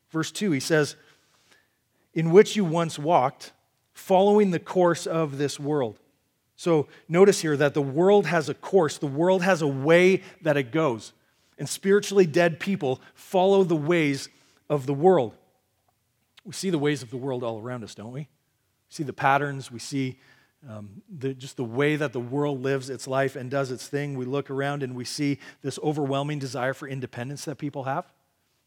Verse 0.08 0.32
2, 0.32 0.52
he 0.52 0.60
says, 0.60 0.96
in 2.14 2.30
which 2.30 2.56
you 2.56 2.64
once 2.64 2.98
walked, 2.98 3.52
following 3.92 4.52
the 4.52 4.58
course 4.58 5.06
of 5.06 5.36
this 5.36 5.60
world. 5.60 5.98
So 6.56 6.88
notice 7.10 7.42
here 7.42 7.58
that 7.58 7.74
the 7.74 7.82
world 7.82 8.24
has 8.24 8.48
a 8.48 8.54
course, 8.54 8.96
the 8.96 9.06
world 9.06 9.42
has 9.42 9.60
a 9.60 9.68
way 9.68 10.22
that 10.40 10.56
it 10.56 10.72
goes. 10.72 11.12
And 11.58 11.68
spiritually 11.68 12.24
dead 12.24 12.58
people 12.58 13.02
follow 13.12 13.64
the 13.64 13.76
ways 13.76 14.30
of 14.70 14.86
the 14.86 14.94
world. 14.94 15.34
We 16.46 16.52
see 16.52 16.70
the 16.70 16.78
ways 16.78 17.02
of 17.02 17.10
the 17.10 17.16
world 17.16 17.42
all 17.42 17.60
around 17.60 17.82
us, 17.82 17.94
don't 17.94 18.12
we? 18.12 18.20
We 18.20 18.28
see 18.88 19.02
the 19.02 19.12
patterns, 19.12 19.70
we 19.70 19.80
see 19.80 20.20
um, 20.68 21.02
the, 21.08 21.34
just 21.34 21.56
the 21.56 21.64
way 21.64 21.96
that 21.96 22.12
the 22.12 22.20
world 22.20 22.62
lives 22.62 22.88
its 22.88 23.06
life 23.06 23.36
and 23.36 23.50
does 23.50 23.70
its 23.70 23.86
thing. 23.86 24.16
We 24.16 24.24
look 24.24 24.50
around 24.50 24.82
and 24.82 24.94
we 24.94 25.04
see 25.04 25.38
this 25.62 25.78
overwhelming 25.82 26.38
desire 26.38 26.72
for 26.72 26.88
independence 26.88 27.44
that 27.44 27.56
people 27.56 27.84
have. 27.84 28.06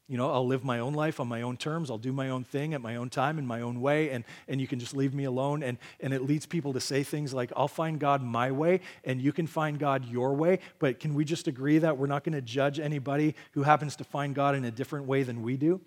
You 0.08 0.18
know, 0.18 0.32
I'll 0.32 0.48
live 0.48 0.64
my 0.64 0.80
own 0.80 0.94
life 0.94 1.20
on 1.20 1.28
my 1.28 1.44
own 1.44 1.56
terms. 1.56 1.92
I'll 1.92 2.00
do 2.00 2.12
my 2.12 2.30
own 2.30 2.44
thing 2.44 2.74
at 2.74 2.82
my 2.82 2.96
own 2.96 3.10
time 3.10 3.38
in 3.38 3.46
my 3.46 3.62
own 3.62 3.80
way, 3.80 4.10
and, 4.10 4.24
and 4.48 4.60
you 4.60 4.66
can 4.66 4.80
just 4.80 4.96
leave 4.96 5.14
me 5.14 5.26
alone. 5.26 5.62
And, 5.62 5.78
and 6.00 6.14
it 6.14 6.24
leads 6.24 6.48
people 6.48 6.74
to 6.74 6.80
say 6.80 7.04
things 7.04 7.32
like, 7.32 7.52
I'll 7.56 7.68
find 7.68 8.00
God 8.00 8.24
my 8.24 8.52
way, 8.52 8.82
and 9.04 9.22
you 9.22 9.32
can 9.32 9.46
find 9.46 9.78
God 9.78 10.06
your 10.06 10.34
way. 10.34 10.60
But 10.80 11.00
can 11.00 11.14
we 11.14 11.26
just 11.26 11.48
agree 11.48 11.78
that 11.78 11.98
we're 11.98 12.08
not 12.08 12.24
going 12.24 12.34
to 12.34 12.42
judge 12.42 12.80
anybody 12.80 13.36
who 13.52 13.62
happens 13.62 13.96
to 13.98 14.04
find 14.04 14.34
God 14.34 14.56
in 14.56 14.66
a 14.66 14.72
different 14.72 15.06
way 15.06 15.22
than 15.22 15.44
we 15.44 15.58
do? 15.58 15.80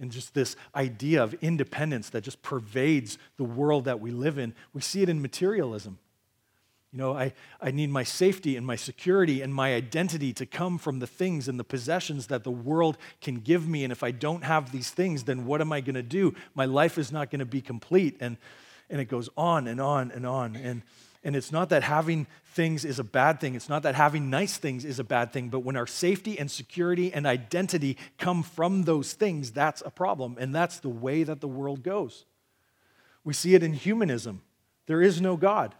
And 0.00 0.10
just 0.10 0.34
this 0.34 0.56
idea 0.74 1.22
of 1.22 1.34
independence 1.34 2.10
that 2.10 2.22
just 2.22 2.42
pervades 2.42 3.18
the 3.36 3.44
world 3.44 3.84
that 3.84 4.00
we 4.00 4.10
live 4.10 4.38
in. 4.38 4.54
We 4.72 4.80
see 4.80 5.02
it 5.02 5.08
in 5.08 5.20
materialism. 5.20 5.98
You 6.92 6.98
know, 6.98 7.12
I, 7.12 7.34
I 7.60 7.70
need 7.70 7.90
my 7.90 8.02
safety 8.02 8.56
and 8.56 8.66
my 8.66 8.76
security 8.76 9.42
and 9.42 9.54
my 9.54 9.74
identity 9.74 10.32
to 10.32 10.46
come 10.46 10.78
from 10.78 11.00
the 11.00 11.06
things 11.06 11.46
and 11.46 11.60
the 11.60 11.64
possessions 11.64 12.28
that 12.28 12.44
the 12.44 12.50
world 12.50 12.96
can 13.20 13.40
give 13.40 13.68
me. 13.68 13.84
And 13.84 13.92
if 13.92 14.02
I 14.02 14.10
don't 14.10 14.42
have 14.42 14.72
these 14.72 14.90
things, 14.90 15.24
then 15.24 15.44
what 15.44 15.60
am 15.60 15.70
I 15.70 15.82
going 15.82 15.96
to 15.96 16.02
do? 16.02 16.34
My 16.54 16.64
life 16.64 16.96
is 16.96 17.12
not 17.12 17.30
going 17.30 17.40
to 17.40 17.46
be 17.46 17.60
complete. 17.60 18.16
And, 18.20 18.38
and 18.88 19.02
it 19.02 19.04
goes 19.04 19.28
on 19.36 19.66
and 19.66 19.80
on 19.80 20.10
and 20.12 20.24
on. 20.26 20.56
And, 20.56 20.82
and 21.24 21.34
it's 21.34 21.50
not 21.50 21.68
that 21.70 21.82
having 21.82 22.26
things 22.54 22.84
is 22.84 22.98
a 22.98 23.04
bad 23.04 23.40
thing. 23.40 23.54
It's 23.54 23.68
not 23.68 23.82
that 23.82 23.94
having 23.94 24.30
nice 24.30 24.56
things 24.56 24.84
is 24.84 24.98
a 24.98 25.04
bad 25.04 25.32
thing, 25.32 25.48
but 25.48 25.60
when 25.60 25.76
our 25.76 25.86
safety 25.86 26.38
and 26.38 26.50
security 26.50 27.12
and 27.12 27.26
identity 27.26 27.96
come 28.18 28.42
from 28.42 28.84
those 28.84 29.12
things, 29.12 29.50
that's 29.50 29.82
a 29.84 29.90
problem. 29.90 30.36
And 30.38 30.54
that's 30.54 30.78
the 30.78 30.88
way 30.88 31.24
that 31.24 31.40
the 31.40 31.48
world 31.48 31.82
goes. 31.82 32.24
We 33.24 33.34
see 33.34 33.54
it 33.54 33.62
in 33.62 33.74
humanism. 33.74 34.42
There 34.86 35.02
is 35.02 35.20
no 35.20 35.36
God. 35.36 35.74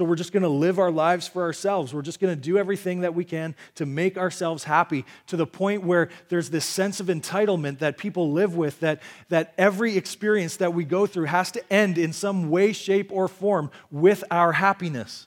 So 0.00 0.04
we're 0.06 0.16
just 0.16 0.32
going 0.32 0.44
to 0.44 0.48
live 0.48 0.78
our 0.78 0.90
lives 0.90 1.28
for 1.28 1.42
ourselves. 1.42 1.92
We're 1.92 2.00
just 2.00 2.20
going 2.20 2.34
to 2.34 2.40
do 2.40 2.56
everything 2.56 3.02
that 3.02 3.14
we 3.14 3.22
can 3.22 3.54
to 3.74 3.84
make 3.84 4.16
ourselves 4.16 4.64
happy 4.64 5.04
to 5.26 5.36
the 5.36 5.46
point 5.46 5.84
where 5.84 6.08
there's 6.30 6.48
this 6.48 6.64
sense 6.64 7.00
of 7.00 7.08
entitlement 7.08 7.80
that 7.80 7.98
people 7.98 8.32
live 8.32 8.56
with 8.56 8.80
that, 8.80 9.02
that 9.28 9.52
every 9.58 9.98
experience 9.98 10.56
that 10.56 10.72
we 10.72 10.84
go 10.86 11.04
through 11.06 11.26
has 11.26 11.52
to 11.52 11.70
end 11.70 11.98
in 11.98 12.14
some 12.14 12.48
way, 12.48 12.72
shape, 12.72 13.12
or 13.12 13.28
form 13.28 13.70
with 13.90 14.24
our 14.30 14.52
happiness. 14.52 15.26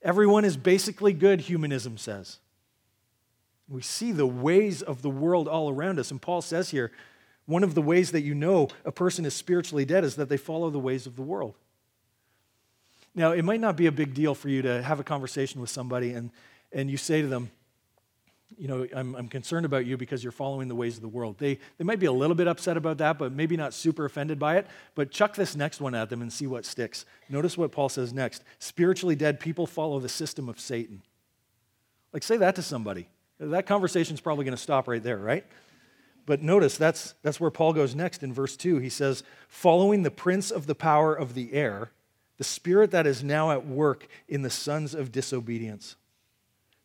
Everyone 0.00 0.46
is 0.46 0.56
basically 0.56 1.12
good, 1.12 1.42
humanism 1.42 1.98
says. 1.98 2.38
We 3.68 3.82
see 3.82 4.12
the 4.12 4.26
ways 4.26 4.80
of 4.80 5.02
the 5.02 5.10
world 5.10 5.46
all 5.46 5.68
around 5.68 5.98
us. 5.98 6.10
And 6.10 6.22
Paul 6.22 6.40
says 6.40 6.70
here 6.70 6.90
one 7.44 7.64
of 7.64 7.74
the 7.74 7.82
ways 7.82 8.12
that 8.12 8.22
you 8.22 8.34
know 8.34 8.68
a 8.86 8.92
person 8.92 9.26
is 9.26 9.34
spiritually 9.34 9.84
dead 9.84 10.04
is 10.04 10.16
that 10.16 10.30
they 10.30 10.38
follow 10.38 10.70
the 10.70 10.78
ways 10.78 11.06
of 11.06 11.16
the 11.16 11.22
world. 11.22 11.58
Now, 13.14 13.32
it 13.32 13.42
might 13.42 13.60
not 13.60 13.76
be 13.76 13.86
a 13.86 13.92
big 13.92 14.14
deal 14.14 14.34
for 14.34 14.48
you 14.48 14.62
to 14.62 14.82
have 14.82 14.98
a 15.00 15.04
conversation 15.04 15.60
with 15.60 15.70
somebody 15.70 16.12
and, 16.12 16.30
and 16.72 16.90
you 16.90 16.96
say 16.96 17.20
to 17.20 17.28
them, 17.28 17.50
you 18.58 18.68
know, 18.68 18.86
I'm, 18.94 19.14
I'm 19.14 19.28
concerned 19.28 19.66
about 19.66 19.86
you 19.86 19.96
because 19.96 20.22
you're 20.22 20.32
following 20.32 20.68
the 20.68 20.74
ways 20.74 20.96
of 20.96 21.02
the 21.02 21.08
world. 21.08 21.36
They, 21.38 21.58
they 21.78 21.84
might 21.84 21.98
be 21.98 22.06
a 22.06 22.12
little 22.12 22.36
bit 22.36 22.46
upset 22.46 22.76
about 22.76 22.98
that, 22.98 23.18
but 23.18 23.32
maybe 23.32 23.56
not 23.56 23.74
super 23.74 24.04
offended 24.04 24.38
by 24.38 24.58
it. 24.58 24.66
But 24.94 25.10
chuck 25.10 25.34
this 25.34 25.56
next 25.56 25.80
one 25.80 25.94
at 25.94 26.10
them 26.10 26.22
and 26.22 26.32
see 26.32 26.46
what 26.46 26.64
sticks. 26.64 27.04
Notice 27.28 27.56
what 27.56 27.72
Paul 27.72 27.88
says 27.88 28.12
next. 28.12 28.44
Spiritually 28.58 29.16
dead 29.16 29.40
people 29.40 29.66
follow 29.66 30.00
the 30.00 30.08
system 30.08 30.48
of 30.48 30.60
Satan. 30.60 31.02
Like, 32.12 32.22
say 32.22 32.36
that 32.36 32.54
to 32.56 32.62
somebody. 32.62 33.08
That 33.40 33.66
conversation's 33.66 34.20
probably 34.20 34.44
going 34.44 34.56
to 34.56 34.62
stop 34.62 34.86
right 34.86 35.02
there, 35.02 35.18
right? 35.18 35.44
But 36.26 36.42
notice 36.42 36.76
that's, 36.76 37.14
that's 37.22 37.40
where 37.40 37.50
Paul 37.50 37.72
goes 37.72 37.94
next 37.94 38.22
in 38.22 38.32
verse 38.32 38.56
2. 38.56 38.78
He 38.78 38.90
says, 38.90 39.24
following 39.48 40.02
the 40.02 40.10
prince 40.10 40.50
of 40.50 40.66
the 40.66 40.74
power 40.74 41.14
of 41.14 41.34
the 41.34 41.52
air, 41.52 41.90
the 42.42 42.48
spirit 42.48 42.90
that 42.90 43.06
is 43.06 43.22
now 43.22 43.52
at 43.52 43.64
work 43.64 44.08
in 44.28 44.42
the 44.42 44.50
sons 44.50 44.96
of 44.96 45.12
disobedience. 45.12 45.94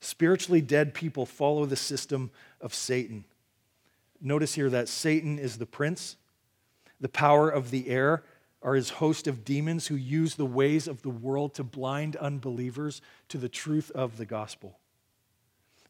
Spiritually 0.01 0.61
dead 0.61 0.93
people 0.93 1.25
follow 1.25 1.65
the 1.65 1.75
system 1.75 2.29
of 2.61 2.75
Satan. 2.75 3.23
Notice 4.21 4.53
here 4.53 4.69
that 4.69 4.87
Satan 4.87 5.39
is 5.39 5.57
the 5.57 5.65
prince, 5.65 6.15
the 7.01 7.09
power 7.09 7.49
of 7.49 7.71
the 7.71 7.89
air 7.89 8.21
are 8.61 8.75
his 8.75 8.91
host 8.91 9.25
of 9.25 9.43
demons 9.43 9.87
who 9.87 9.95
use 9.95 10.35
the 10.35 10.45
ways 10.45 10.87
of 10.87 11.01
the 11.01 11.09
world 11.09 11.55
to 11.55 11.63
blind 11.63 12.15
unbelievers 12.17 13.01
to 13.29 13.39
the 13.39 13.49
truth 13.49 13.89
of 13.95 14.17
the 14.17 14.25
gospel. 14.27 14.77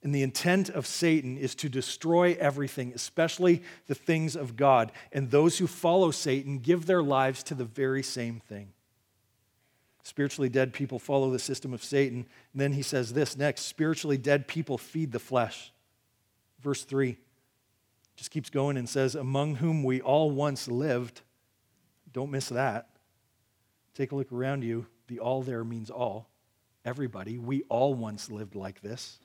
And 0.02 0.16
the 0.16 0.24
intent 0.24 0.70
of 0.70 0.88
Satan 0.88 1.38
is 1.38 1.56
to 1.56 1.68
destroy 1.68 2.38
everything, 2.40 2.94
especially 2.96 3.64
the 3.88 3.96
things 3.96 4.38
of 4.38 4.56
God. 4.56 4.94
And 5.12 5.30
those 5.30 5.58
who 5.58 5.68
follow 5.68 6.12
Satan 6.12 6.60
give 6.60 6.86
their 6.86 7.04
lives 7.04 7.44
to 7.44 7.54
the 7.54 7.66
very 7.66 8.02
same 8.02 8.40
thing. 8.40 8.72
Spiritually 10.08 10.48
dead 10.48 10.72
people 10.72 11.00
follow 11.00 11.30
the 11.32 11.38
system 11.38 11.74
of 11.74 11.84
Satan. 11.84 12.20
And 12.54 12.62
then 12.62 12.72
he 12.72 12.82
says 12.82 13.12
this 13.12 13.36
next 13.36 13.64
spiritually 13.64 14.18
dead 14.18 14.48
people 14.48 14.78
feed 14.78 15.12
the 15.12 15.20
flesh. 15.20 15.74
Verse 16.62 16.86
3 16.86 17.18
just 18.16 18.32
keeps 18.32 18.50
going 18.50 18.78
and 18.78 18.88
says, 18.88 19.16
Among 19.16 19.56
whom 19.56 19.84
we 19.84 20.00
all 20.00 20.32
once 20.32 20.70
lived. 20.70 21.24
Don't 22.14 22.32
miss 22.32 22.48
that. 22.48 22.88
Take 23.96 24.14
a 24.14 24.16
look 24.16 24.32
around 24.32 24.64
you. 24.64 24.88
The 25.10 25.20
all 25.20 25.42
there 25.42 25.66
means 25.66 25.90
all. 25.90 26.30
Everybody. 26.86 27.38
We 27.38 27.64
all 27.64 27.94
once 27.94 28.32
lived 28.32 28.56
like 28.56 28.80
this 28.80 29.20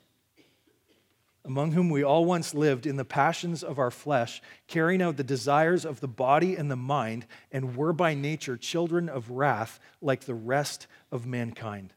among 1.44 1.72
whom 1.72 1.90
we 1.90 2.04
all 2.04 2.24
once 2.24 2.54
lived 2.54 2.86
in 2.86 2.96
the 2.96 3.04
passions 3.04 3.64
of 3.64 3.78
our 3.78 3.90
flesh, 3.90 4.40
carrying 4.68 5.02
out 5.02 5.16
the 5.16 5.24
desires 5.24 5.84
of 5.84 6.00
the 6.00 6.08
body 6.08 6.54
and 6.56 6.70
the 6.70 6.76
mind, 6.76 7.26
and 7.50 7.76
were 7.76 7.92
by 7.92 8.14
nature 8.14 8.56
children 8.56 9.08
of 9.08 9.30
wrath 9.30 9.80
like 10.00 10.24
the 10.24 10.34
rest 10.34 10.86
of 11.10 11.26
mankind. 11.26 11.92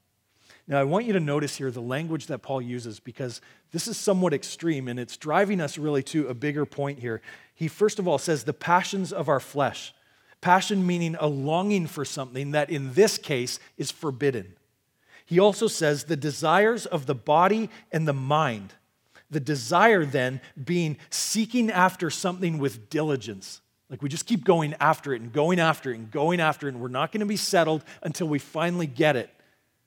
Now, 0.67 0.79
I 0.79 0.83
want 0.83 1.05
you 1.05 1.13
to 1.13 1.19
notice 1.19 1.57
here 1.57 1.69
the 1.69 1.81
language 1.81 2.25
that 2.25 2.41
Paul 2.41 2.59
uses 2.59 2.99
because 2.99 3.39
this 3.71 3.87
is 3.87 3.97
somewhat 3.97 4.33
extreme 4.33 4.87
and 4.87 4.99
it's 4.99 5.15
driving 5.15 5.61
us 5.61 5.77
really 5.77 6.01
to 6.03 6.27
a 6.27 6.33
bigger 6.33 6.65
point 6.65 6.99
here. 6.99 7.21
He, 7.53 7.67
first 7.67 7.99
of 7.99 8.07
all, 8.07 8.17
says 8.17 8.43
the 8.43 8.53
passions 8.53 9.13
of 9.13 9.29
our 9.29 9.39
flesh. 9.39 9.93
Passion 10.41 10.85
meaning 10.85 11.15
a 11.19 11.27
longing 11.27 11.85
for 11.85 12.03
something 12.03 12.51
that 12.51 12.71
in 12.71 12.93
this 12.93 13.19
case 13.19 13.59
is 13.77 13.91
forbidden. 13.91 14.55
He 15.23 15.39
also 15.39 15.67
says 15.67 16.05
the 16.05 16.15
desires 16.15 16.87
of 16.87 17.05
the 17.05 17.15
body 17.15 17.69
and 17.91 18.07
the 18.07 18.13
mind 18.13 18.73
the 19.35 19.39
desire 19.41 20.05
then 20.05 20.39
being 20.63 20.95
seeking 21.09 21.69
after 21.69 22.09
something 22.09 22.57
with 22.57 22.89
diligence. 22.89 23.59
Like 23.89 24.01
we 24.01 24.07
just 24.07 24.25
keep 24.25 24.45
going 24.45 24.73
after 24.79 25.13
it 25.13 25.21
and 25.21 25.33
going 25.33 25.59
after 25.59 25.91
it 25.91 25.97
and 25.97 26.09
going 26.09 26.39
after 26.39 26.69
it, 26.69 26.73
and 26.73 26.81
we're 26.81 26.87
not 26.87 27.11
going 27.11 27.19
to 27.19 27.25
be 27.25 27.35
settled 27.35 27.83
until 28.01 28.29
we 28.29 28.39
finally 28.39 28.87
get 28.87 29.17
it. 29.17 29.29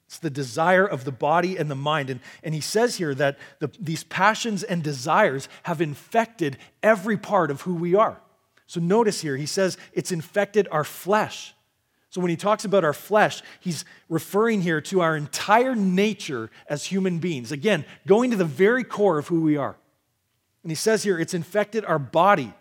It's 0.07 0.19
the 0.19 0.29
desire 0.29 0.85
of 0.85 1.05
the 1.05 1.13
body 1.13 1.57
and 1.57 1.71
the 1.71 1.75
mind. 1.75 2.11
And, 2.11 2.21
and 2.43 2.55
he 2.55 2.61
says 2.61 2.97
here 2.97 3.15
that 3.15 3.39
the, 3.59 3.71
these 3.81 4.05
passions 4.05 4.65
and 4.65 4.83
desires 4.83 5.49
have 5.63 5.81
infected 5.81 6.59
every 6.83 7.17
part 7.17 7.51
of 7.51 7.63
who 7.63 7.75
we 7.75 7.95
are. 7.95 8.21
So 8.67 8.81
notice 8.81 9.23
here, 9.23 9.39
he 9.39 9.47
says 9.47 9.79
it's 9.95 10.13
infected 10.13 10.69
our 10.71 10.85
flesh. 10.85 11.55
So 12.11 12.21
when 12.21 12.31
he 12.31 12.37
talks 12.37 12.65
about 12.65 12.85
our 12.85 12.95
flesh, 12.95 13.43
he's 13.61 13.85
referring 14.09 14.63
here 14.63 14.81
to 14.83 15.01
our 15.03 15.17
entire 15.17 15.75
nature 15.75 16.51
as 16.69 16.85
human 16.85 17.19
beings. 17.19 17.53
Again, 17.53 17.85
going 18.07 18.31
to 18.31 18.37
the 18.37 18.45
very 18.45 18.85
core 18.85 19.19
of 19.19 19.29
who 19.29 19.43
we 19.43 19.57
are. 19.57 19.77
And 20.63 20.71
he 20.71 20.77
says 20.77 21.03
here, 21.03 21.19
it's 21.19 21.35
infected 21.35 21.85
our 21.85 21.99
body 21.99 22.53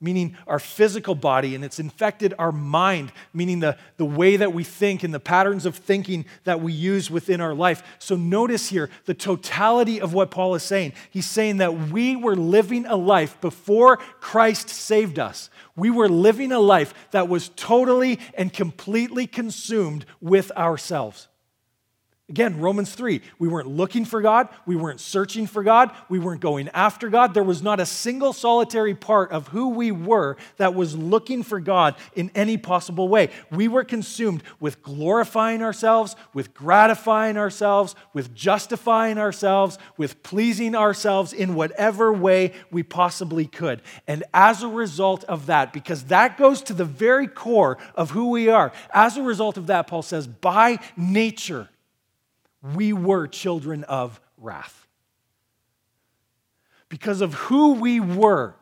meaning 0.00 0.36
our 0.46 0.58
physical 0.58 1.14
body, 1.14 1.54
and 1.54 1.64
it's 1.64 1.78
infected 1.78 2.34
our 2.38 2.52
mind, 2.52 3.12
meaning 3.32 3.60
the, 3.60 3.78
the 3.96 4.04
way 4.04 4.36
that 4.36 4.52
we 4.52 4.62
think 4.62 5.02
and 5.02 5.14
the 5.14 5.20
patterns 5.20 5.64
of 5.64 5.76
thinking 5.76 6.26
that 6.44 6.60
we 6.60 6.72
use 6.72 7.10
within 7.10 7.40
our 7.40 7.54
life. 7.54 7.82
So 7.98 8.14
notice 8.16 8.68
here 8.68 8.90
the 9.06 9.14
totality 9.14 10.00
of 10.00 10.12
what 10.12 10.30
Paul 10.30 10.54
is 10.54 10.62
saying. 10.62 10.92
He's 11.10 11.26
saying 11.26 11.58
that 11.58 11.90
we 11.90 12.14
were 12.14 12.36
living 12.36 12.84
a 12.86 12.96
life 12.96 13.40
before 13.40 13.96
Christ 13.96 14.68
saved 14.68 15.18
us. 15.18 15.48
We 15.76 15.90
were 15.90 16.08
living 16.08 16.52
a 16.52 16.60
life 16.60 16.92
that 17.12 17.28
was 17.28 17.48
totally 17.56 18.18
and 18.34 18.52
completely 18.52 19.26
consumed 19.26 20.04
with 20.20 20.52
ourselves. 20.52 21.28
Again, 22.28 22.58
Romans 22.58 22.92
3, 22.92 23.20
we 23.38 23.46
weren't 23.46 23.68
looking 23.68 24.04
for 24.04 24.20
God, 24.20 24.48
we 24.66 24.74
weren't 24.74 24.98
searching 24.98 25.46
for 25.46 25.62
God, 25.62 25.92
we 26.08 26.18
weren't 26.18 26.40
going 26.40 26.68
after 26.70 27.08
God. 27.08 27.34
There 27.34 27.44
was 27.44 27.62
not 27.62 27.78
a 27.78 27.86
single 27.86 28.32
solitary 28.32 28.96
part 28.96 29.30
of 29.30 29.46
who 29.46 29.68
we 29.68 29.92
were 29.92 30.36
that 30.56 30.74
was 30.74 30.96
looking 30.96 31.44
for 31.44 31.60
God 31.60 31.94
in 32.16 32.32
any 32.34 32.56
possible 32.56 33.06
way. 33.06 33.30
We 33.52 33.68
were 33.68 33.84
consumed 33.84 34.42
with 34.58 34.82
glorifying 34.82 35.62
ourselves, 35.62 36.16
with 36.34 36.52
gratifying 36.52 37.36
ourselves, 37.36 37.94
with 38.12 38.34
justifying 38.34 39.18
ourselves, 39.18 39.78
with 39.96 40.24
pleasing 40.24 40.74
ourselves 40.74 41.32
in 41.32 41.54
whatever 41.54 42.12
way 42.12 42.54
we 42.72 42.82
possibly 42.82 43.46
could. 43.46 43.82
And 44.08 44.24
as 44.34 44.64
a 44.64 44.68
result 44.68 45.22
of 45.24 45.46
that, 45.46 45.72
because 45.72 46.06
that 46.06 46.38
goes 46.38 46.60
to 46.62 46.74
the 46.74 46.84
very 46.84 47.28
core 47.28 47.78
of 47.94 48.10
who 48.10 48.30
we 48.30 48.48
are, 48.48 48.72
as 48.92 49.16
a 49.16 49.22
result 49.22 49.56
of 49.56 49.68
that, 49.68 49.86
Paul 49.86 50.02
says, 50.02 50.26
by 50.26 50.80
nature, 50.96 51.68
we 52.74 52.92
were 52.92 53.26
children 53.26 53.84
of 53.84 54.20
wrath. 54.38 54.86
Because 56.88 57.20
of 57.20 57.34
who 57.34 57.74
we 57.74 58.00
were 58.00 58.54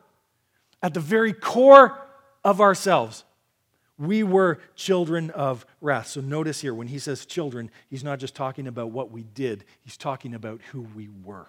at 0.81 0.93
the 0.93 0.99
very 0.99 1.33
core 1.33 1.99
of 2.43 2.61
ourselves, 2.61 3.23
we 3.97 4.23
were 4.23 4.59
children 4.75 5.29
of 5.31 5.65
wrath. 5.79 6.07
So 6.07 6.21
notice 6.21 6.61
here, 6.61 6.73
when 6.73 6.87
he 6.87 6.99
says 6.99 7.25
children, 7.25 7.71
he's 7.89 8.03
not 8.03 8.19
just 8.19 8.35
talking 8.35 8.67
about 8.67 8.91
what 8.91 9.11
we 9.11 9.23
did, 9.23 9.63
he's 9.81 9.97
talking 9.97 10.33
about 10.33 10.61
who 10.71 10.81
we 10.81 11.07
were. 11.23 11.47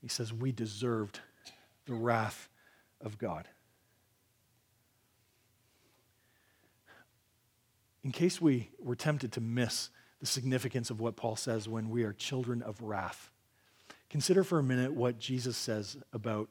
He 0.00 0.08
says 0.08 0.32
we 0.32 0.50
deserved 0.50 1.20
the 1.86 1.94
wrath 1.94 2.48
of 3.00 3.18
God. 3.18 3.48
In 8.04 8.10
case 8.12 8.40
we 8.40 8.70
were 8.82 8.96
tempted 8.96 9.32
to 9.32 9.40
miss 9.40 9.90
the 10.20 10.26
significance 10.26 10.90
of 10.90 11.00
what 11.00 11.16
Paul 11.16 11.36
says 11.36 11.68
when 11.68 11.90
we 11.90 12.04
are 12.04 12.12
children 12.12 12.62
of 12.62 12.80
wrath, 12.80 13.30
consider 14.10 14.44
for 14.44 14.58
a 14.58 14.62
minute 14.62 14.92
what 14.92 15.18
Jesus 15.18 15.56
says 15.56 15.96
about 16.12 16.48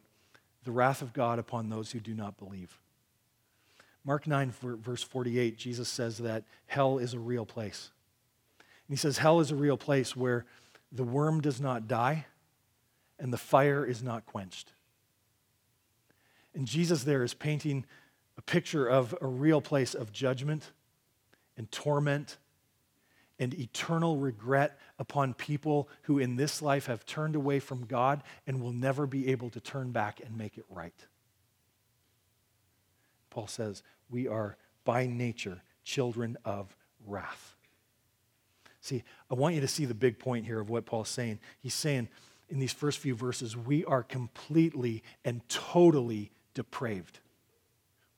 the 0.63 0.71
wrath 0.71 1.01
of 1.01 1.13
God 1.13 1.39
upon 1.39 1.69
those 1.69 1.91
who 1.91 1.99
do 1.99 2.13
not 2.13 2.37
believe. 2.37 2.79
Mark 4.03 4.25
9, 4.25 4.51
verse 4.61 5.03
48, 5.03 5.57
Jesus 5.57 5.87
says 5.87 6.17
that 6.19 6.43
hell 6.65 6.97
is 6.97 7.13
a 7.13 7.19
real 7.19 7.45
place. 7.45 7.91
And 8.87 8.97
he 8.97 8.99
says, 8.99 9.19
Hell 9.19 9.39
is 9.39 9.51
a 9.51 9.55
real 9.55 9.77
place 9.77 10.15
where 10.15 10.45
the 10.91 11.03
worm 11.03 11.39
does 11.39 11.61
not 11.61 11.87
die 11.87 12.25
and 13.19 13.31
the 13.31 13.37
fire 13.37 13.85
is 13.85 14.01
not 14.01 14.25
quenched. 14.25 14.73
And 16.53 16.67
Jesus 16.67 17.03
there 17.03 17.23
is 17.23 17.33
painting 17.33 17.85
a 18.37 18.41
picture 18.41 18.87
of 18.87 19.15
a 19.21 19.27
real 19.27 19.61
place 19.61 19.93
of 19.93 20.11
judgment 20.11 20.71
and 21.57 21.71
torment 21.71 22.37
and 23.39 23.53
eternal 23.55 24.17
regret 24.17 24.77
upon 24.99 25.33
people 25.33 25.89
who 26.03 26.19
in 26.19 26.35
this 26.35 26.61
life 26.61 26.85
have 26.85 27.05
turned 27.05 27.35
away 27.35 27.59
from 27.59 27.85
God 27.85 28.21
and 28.45 28.61
will 28.61 28.71
never 28.71 29.07
be 29.07 29.29
able 29.31 29.49
to 29.49 29.59
turn 29.59 29.91
back 29.91 30.21
and 30.23 30.37
make 30.37 30.57
it 30.57 30.65
right. 30.69 30.93
Paul 33.31 33.47
says, 33.47 33.81
We 34.09 34.27
are 34.27 34.57
by 34.85 35.07
nature 35.07 35.63
children 35.83 36.37
of 36.45 36.75
wrath. 37.07 37.55
See, 38.81 39.03
I 39.29 39.35
want 39.35 39.55
you 39.55 39.61
to 39.61 39.67
see 39.67 39.85
the 39.85 39.93
big 39.93 40.19
point 40.19 40.45
here 40.45 40.59
of 40.59 40.69
what 40.69 40.85
Paul's 40.85 41.09
saying. 41.09 41.39
He's 41.59 41.73
saying 41.73 42.09
in 42.49 42.59
these 42.59 42.73
first 42.73 42.99
few 42.99 43.15
verses, 43.15 43.55
we 43.55 43.85
are 43.85 44.03
completely 44.03 45.03
and 45.23 45.47
totally 45.49 46.31
depraved. 46.53 47.19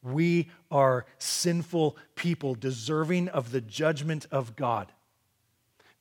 We 0.04 0.50
are 0.70 1.06
sinful 1.18 1.98
people 2.16 2.56
deserving 2.56 3.30
of 3.30 3.52
the 3.52 3.62
judgment 3.62 4.28
of 4.32 4.56
God. 4.56 4.92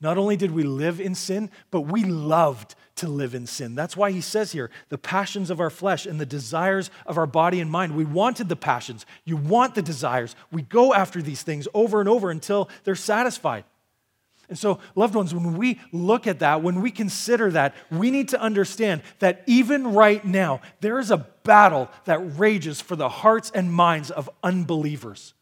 Not 0.03 0.17
only 0.17 0.35
did 0.35 0.51
we 0.51 0.63
live 0.63 0.99
in 0.99 1.15
sin, 1.15 1.49
but 1.71 1.81
we 1.81 2.03
loved 2.03 2.75
to 2.95 3.07
live 3.07 3.33
in 3.33 3.47
sin. 3.47 3.73
That's 3.73 3.95
why 3.95 4.11
he 4.11 4.19
says 4.19 4.51
here 4.51 4.69
the 4.89 4.97
passions 4.97 5.49
of 5.49 5.61
our 5.61 5.69
flesh 5.69 6.05
and 6.05 6.19
the 6.19 6.25
desires 6.25 6.91
of 7.05 7.17
our 7.17 7.25
body 7.25 7.61
and 7.61 7.71
mind. 7.71 7.95
We 7.95 8.03
wanted 8.03 8.49
the 8.49 8.57
passions. 8.57 9.05
You 9.23 9.37
want 9.37 9.75
the 9.75 9.81
desires. 9.81 10.35
We 10.51 10.63
go 10.63 10.93
after 10.93 11.21
these 11.21 11.41
things 11.41 11.69
over 11.73 12.01
and 12.01 12.09
over 12.09 12.29
until 12.29 12.69
they're 12.83 12.95
satisfied. 12.95 13.63
And 14.49 14.59
so, 14.59 14.79
loved 14.93 15.15
ones, 15.15 15.33
when 15.33 15.57
we 15.57 15.79
look 15.93 16.27
at 16.27 16.39
that, 16.39 16.61
when 16.61 16.81
we 16.81 16.91
consider 16.91 17.49
that, 17.51 17.73
we 17.89 18.11
need 18.11 18.29
to 18.29 18.41
understand 18.41 19.01
that 19.19 19.41
even 19.47 19.93
right 19.93 20.23
now, 20.25 20.59
there 20.81 20.99
is 20.99 21.11
a 21.11 21.25
battle 21.43 21.89
that 22.05 22.39
rages 22.39 22.81
for 22.81 22.95
the 22.95 23.09
hearts 23.09 23.51
and 23.53 23.71
minds 23.71 24.11
of 24.11 24.29
unbelievers. 24.43 25.33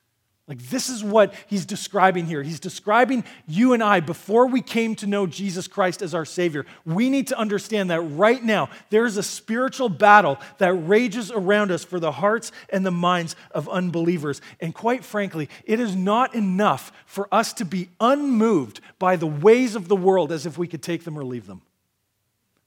Like, 0.52 0.70
this 0.70 0.90
is 0.90 1.02
what 1.02 1.34
he's 1.48 1.66
describing 1.66 2.26
here. 2.26 2.44
He's 2.44 2.60
describing 2.60 3.24
you 3.48 3.72
and 3.72 3.82
I 3.82 4.02
before 4.02 4.48
we 4.48 4.62
came 4.62 4.96
to 4.96 5.08
know 5.08 5.26
Jesus 5.26 5.66
Christ 5.66 6.02
as 6.02 6.14
our 6.14 6.26
Savior. 6.26 6.66
We 6.84 7.10
need 7.10 7.28
to 7.28 7.38
understand 7.38 7.90
that 7.90 8.02
right 8.02 8.44
now 8.44 8.70
there 8.90 9.06
is 9.06 9.16
a 9.16 9.24
spiritual 9.24 9.88
battle 9.88 10.40
that 10.58 10.74
rages 10.74 11.32
around 11.32 11.72
us 11.72 11.86
for 11.86 12.02
the 12.02 12.12
hearts 12.12 12.52
and 12.70 12.86
the 12.86 12.92
minds 12.92 13.38
of 13.52 13.70
unbelievers. 13.70 14.42
And 14.60 14.74
quite 14.74 15.06
frankly, 15.06 15.48
it 15.64 15.80
is 15.80 15.96
not 15.96 16.36
enough 16.36 16.92
for 17.06 17.34
us 17.34 17.54
to 17.54 17.64
be 17.64 17.88
unmoved 18.02 18.82
by 19.00 19.16
the 19.16 19.28
ways 19.28 19.76
of 19.76 19.88
the 19.88 19.96
world 19.96 20.34
as 20.34 20.46
if 20.46 20.58
we 20.58 20.68
could 20.68 20.84
take 20.84 21.06
them 21.06 21.18
or 21.18 21.24
leave 21.24 21.48
them. 21.48 21.62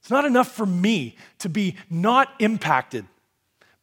It's 0.00 0.10
not 0.10 0.24
enough 0.24 0.52
for 0.52 0.64
me 0.64 1.16
to 1.40 1.50
be 1.50 1.76
not 1.90 2.30
impacted 2.38 3.04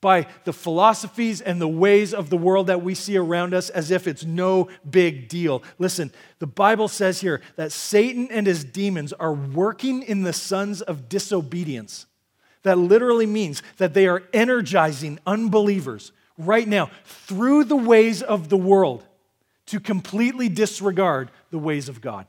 by 0.01 0.25
the 0.43 0.53
philosophies 0.53 1.39
and 1.41 1.61
the 1.61 1.67
ways 1.67 2.13
of 2.13 2.31
the 2.31 2.37
world 2.37 2.67
that 2.67 2.81
we 2.81 2.95
see 2.95 3.15
around 3.15 3.53
us 3.53 3.69
as 3.69 3.91
if 3.91 4.07
it's 4.07 4.25
no 4.25 4.67
big 4.89 5.29
deal. 5.29 5.63
Listen, 5.77 6.11
the 6.39 6.47
Bible 6.47 6.87
says 6.87 7.21
here 7.21 7.39
that 7.55 7.71
Satan 7.71 8.27
and 8.31 8.47
his 8.47 8.63
demons 8.63 9.13
are 9.13 9.33
working 9.33 10.01
in 10.01 10.23
the 10.23 10.33
sons 10.33 10.81
of 10.81 11.07
disobedience. 11.07 12.07
That 12.63 12.79
literally 12.79 13.27
means 13.27 13.61
that 13.77 13.93
they 13.93 14.07
are 14.07 14.23
energizing 14.33 15.19
unbelievers 15.25 16.11
right 16.37 16.67
now 16.67 16.89
through 17.05 17.65
the 17.65 17.75
ways 17.75 18.23
of 18.23 18.49
the 18.49 18.57
world 18.57 19.05
to 19.67 19.79
completely 19.79 20.49
disregard 20.49 21.29
the 21.51 21.59
ways 21.59 21.87
of 21.87 22.01
God. 22.01 22.25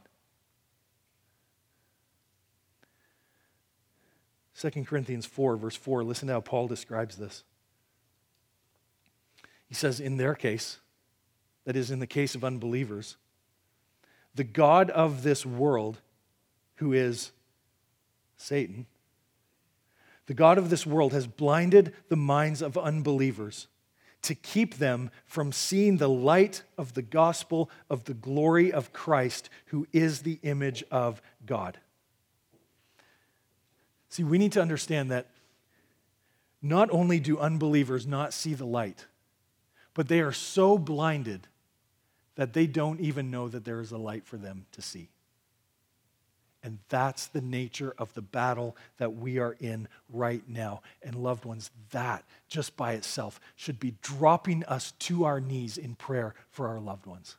2 4.58 4.84
Corinthians 4.84 5.26
4, 5.26 5.56
verse 5.56 5.74
4, 5.74 6.04
listen 6.04 6.28
to 6.28 6.34
how 6.34 6.40
Paul 6.40 6.68
describes 6.68 7.16
this. 7.16 7.42
He 9.72 9.76
says, 9.76 10.00
in 10.00 10.18
their 10.18 10.34
case, 10.34 10.80
that 11.64 11.76
is, 11.76 11.90
in 11.90 11.98
the 11.98 12.06
case 12.06 12.34
of 12.34 12.44
unbelievers, 12.44 13.16
the 14.34 14.44
God 14.44 14.90
of 14.90 15.22
this 15.22 15.46
world, 15.46 16.02
who 16.74 16.92
is 16.92 17.32
Satan, 18.36 18.84
the 20.26 20.34
God 20.34 20.58
of 20.58 20.68
this 20.68 20.86
world 20.86 21.14
has 21.14 21.26
blinded 21.26 21.94
the 22.10 22.16
minds 22.16 22.60
of 22.60 22.76
unbelievers 22.76 23.66
to 24.20 24.34
keep 24.34 24.74
them 24.74 25.10
from 25.24 25.52
seeing 25.52 25.96
the 25.96 26.06
light 26.06 26.64
of 26.76 26.92
the 26.92 27.00
gospel 27.00 27.70
of 27.88 28.04
the 28.04 28.12
glory 28.12 28.70
of 28.70 28.92
Christ, 28.92 29.48
who 29.68 29.86
is 29.90 30.20
the 30.20 30.38
image 30.42 30.84
of 30.90 31.22
God. 31.46 31.78
See, 34.10 34.22
we 34.22 34.36
need 34.36 34.52
to 34.52 34.60
understand 34.60 35.10
that 35.10 35.28
not 36.60 36.90
only 36.90 37.18
do 37.18 37.38
unbelievers 37.38 38.06
not 38.06 38.34
see 38.34 38.52
the 38.52 38.66
light, 38.66 39.06
but 39.94 40.08
they 40.08 40.20
are 40.20 40.32
so 40.32 40.78
blinded 40.78 41.46
that 42.34 42.52
they 42.52 42.66
don't 42.66 43.00
even 43.00 43.30
know 43.30 43.48
that 43.48 43.64
there 43.64 43.80
is 43.80 43.92
a 43.92 43.98
light 43.98 44.26
for 44.26 44.36
them 44.36 44.66
to 44.72 44.82
see. 44.82 45.08
And 46.64 46.78
that's 46.88 47.26
the 47.26 47.40
nature 47.40 47.92
of 47.98 48.14
the 48.14 48.22
battle 48.22 48.76
that 48.98 49.16
we 49.16 49.38
are 49.38 49.56
in 49.58 49.88
right 50.08 50.42
now. 50.48 50.82
And, 51.02 51.16
loved 51.16 51.44
ones, 51.44 51.70
that 51.90 52.24
just 52.48 52.76
by 52.76 52.92
itself 52.92 53.40
should 53.56 53.80
be 53.80 53.96
dropping 54.00 54.64
us 54.64 54.92
to 55.00 55.24
our 55.24 55.40
knees 55.40 55.76
in 55.76 55.96
prayer 55.96 56.34
for 56.50 56.68
our 56.68 56.78
loved 56.78 57.06
ones. 57.06 57.36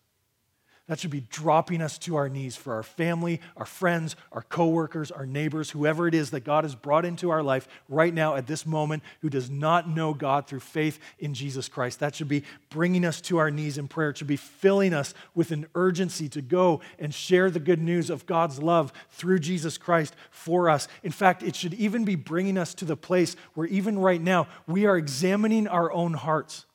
That 0.88 1.00
should 1.00 1.12
be 1.12 1.22
dropping 1.22 1.82
us 1.82 1.98
to 2.00 2.18
our 2.18 2.28
knees 2.28 2.58
for 2.58 2.74
our 2.74 2.84
family, 2.84 3.40
our 3.56 3.66
friends, 3.66 4.18
our 4.34 4.42
coworkers, 4.42 5.12
our 5.12 5.26
neighbors, 5.26 5.70
whoever 5.70 6.10
it 6.10 6.14
is 6.14 6.32
that 6.32 6.44
God 6.44 6.66
has 6.66 6.76
brought 6.76 7.06
into 7.06 7.30
our 7.30 7.42
life 7.42 7.70
right 7.88 8.14
now 8.14 8.36
at 8.36 8.48
this 8.48 8.66
moment 8.66 9.02
who 9.22 9.30
does 9.30 9.50
not 9.50 9.88
know 9.88 10.14
God 10.14 10.46
through 10.46 10.60
faith 10.60 11.00
in 11.20 11.34
Jesus 11.34 11.70
Christ. 11.70 12.02
That 12.02 12.16
should 12.16 12.28
be 12.28 12.44
bringing 12.70 13.06
us 13.06 13.22
to 13.22 13.38
our 13.38 13.50
knees 13.50 13.78
in 13.78 13.88
prayer. 13.88 14.10
It 14.10 14.18
should 14.18 14.28
be 14.28 14.36
filling 14.36 14.94
us 14.94 15.14
with 15.34 15.52
an 15.52 15.68
urgency 15.74 16.28
to 16.30 16.42
go 16.42 16.82
and 17.00 17.14
share 17.14 17.50
the 17.50 17.62
good 17.62 17.82
news 17.82 18.10
of 18.10 18.26
God's 18.26 18.62
love 18.62 18.92
through 19.10 19.40
Jesus 19.40 19.78
Christ 19.78 20.14
for 20.32 20.70
us. 20.70 20.90
In 21.02 21.14
fact, 21.14 21.44
it 21.44 21.56
should 21.56 21.76
even 21.76 22.04
be 22.04 22.16
bringing 22.16 22.58
us 22.58 22.74
to 22.74 22.84
the 22.84 22.98
place 22.98 23.38
where 23.54 23.68
even 23.68 23.98
right 23.98 24.22
now 24.22 24.48
we 24.68 24.86
are 24.86 24.98
examining 24.98 25.66
our 25.66 25.94
own 25.94 26.14
hearts 26.14 26.66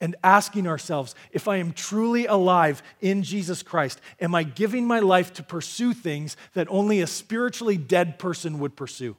and 0.00 0.16
asking 0.24 0.66
ourselves 0.66 1.14
if 1.30 1.46
I 1.46 1.56
am 1.56 1.72
truly 1.72 2.26
alive 2.26 2.82
in 3.00 3.22
Jesus 3.22 3.62
Christ, 3.62 4.00
am 4.20 4.34
I 4.34 4.42
giving 4.42 4.86
my 4.86 5.00
life 5.00 5.32
to 5.34 5.42
pursue 5.42 5.92
things 5.92 6.36
that 6.54 6.66
only 6.70 7.00
a 7.00 7.06
spiritually 7.06 7.76
dead 7.76 8.18
person 8.18 8.58
would 8.60 8.76
pursue? 8.76 9.16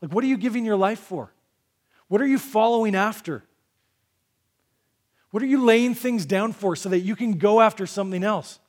Like, 0.00 0.12
what 0.12 0.22
are 0.22 0.28
you 0.28 0.36
giving 0.36 0.64
your 0.64 0.76
life 0.76 1.00
for? 1.00 1.32
What 2.06 2.20
are 2.20 2.26
you 2.26 2.38
following 2.38 2.94
after? 2.94 3.42
What 5.30 5.42
are 5.42 5.46
you 5.46 5.64
laying 5.64 5.94
things 5.94 6.24
down 6.24 6.52
for 6.52 6.76
so 6.76 6.88
that 6.88 7.00
you 7.00 7.14
can 7.16 7.32
go 7.32 7.60
after 7.60 7.86
something 7.86 8.24
else? 8.24 8.60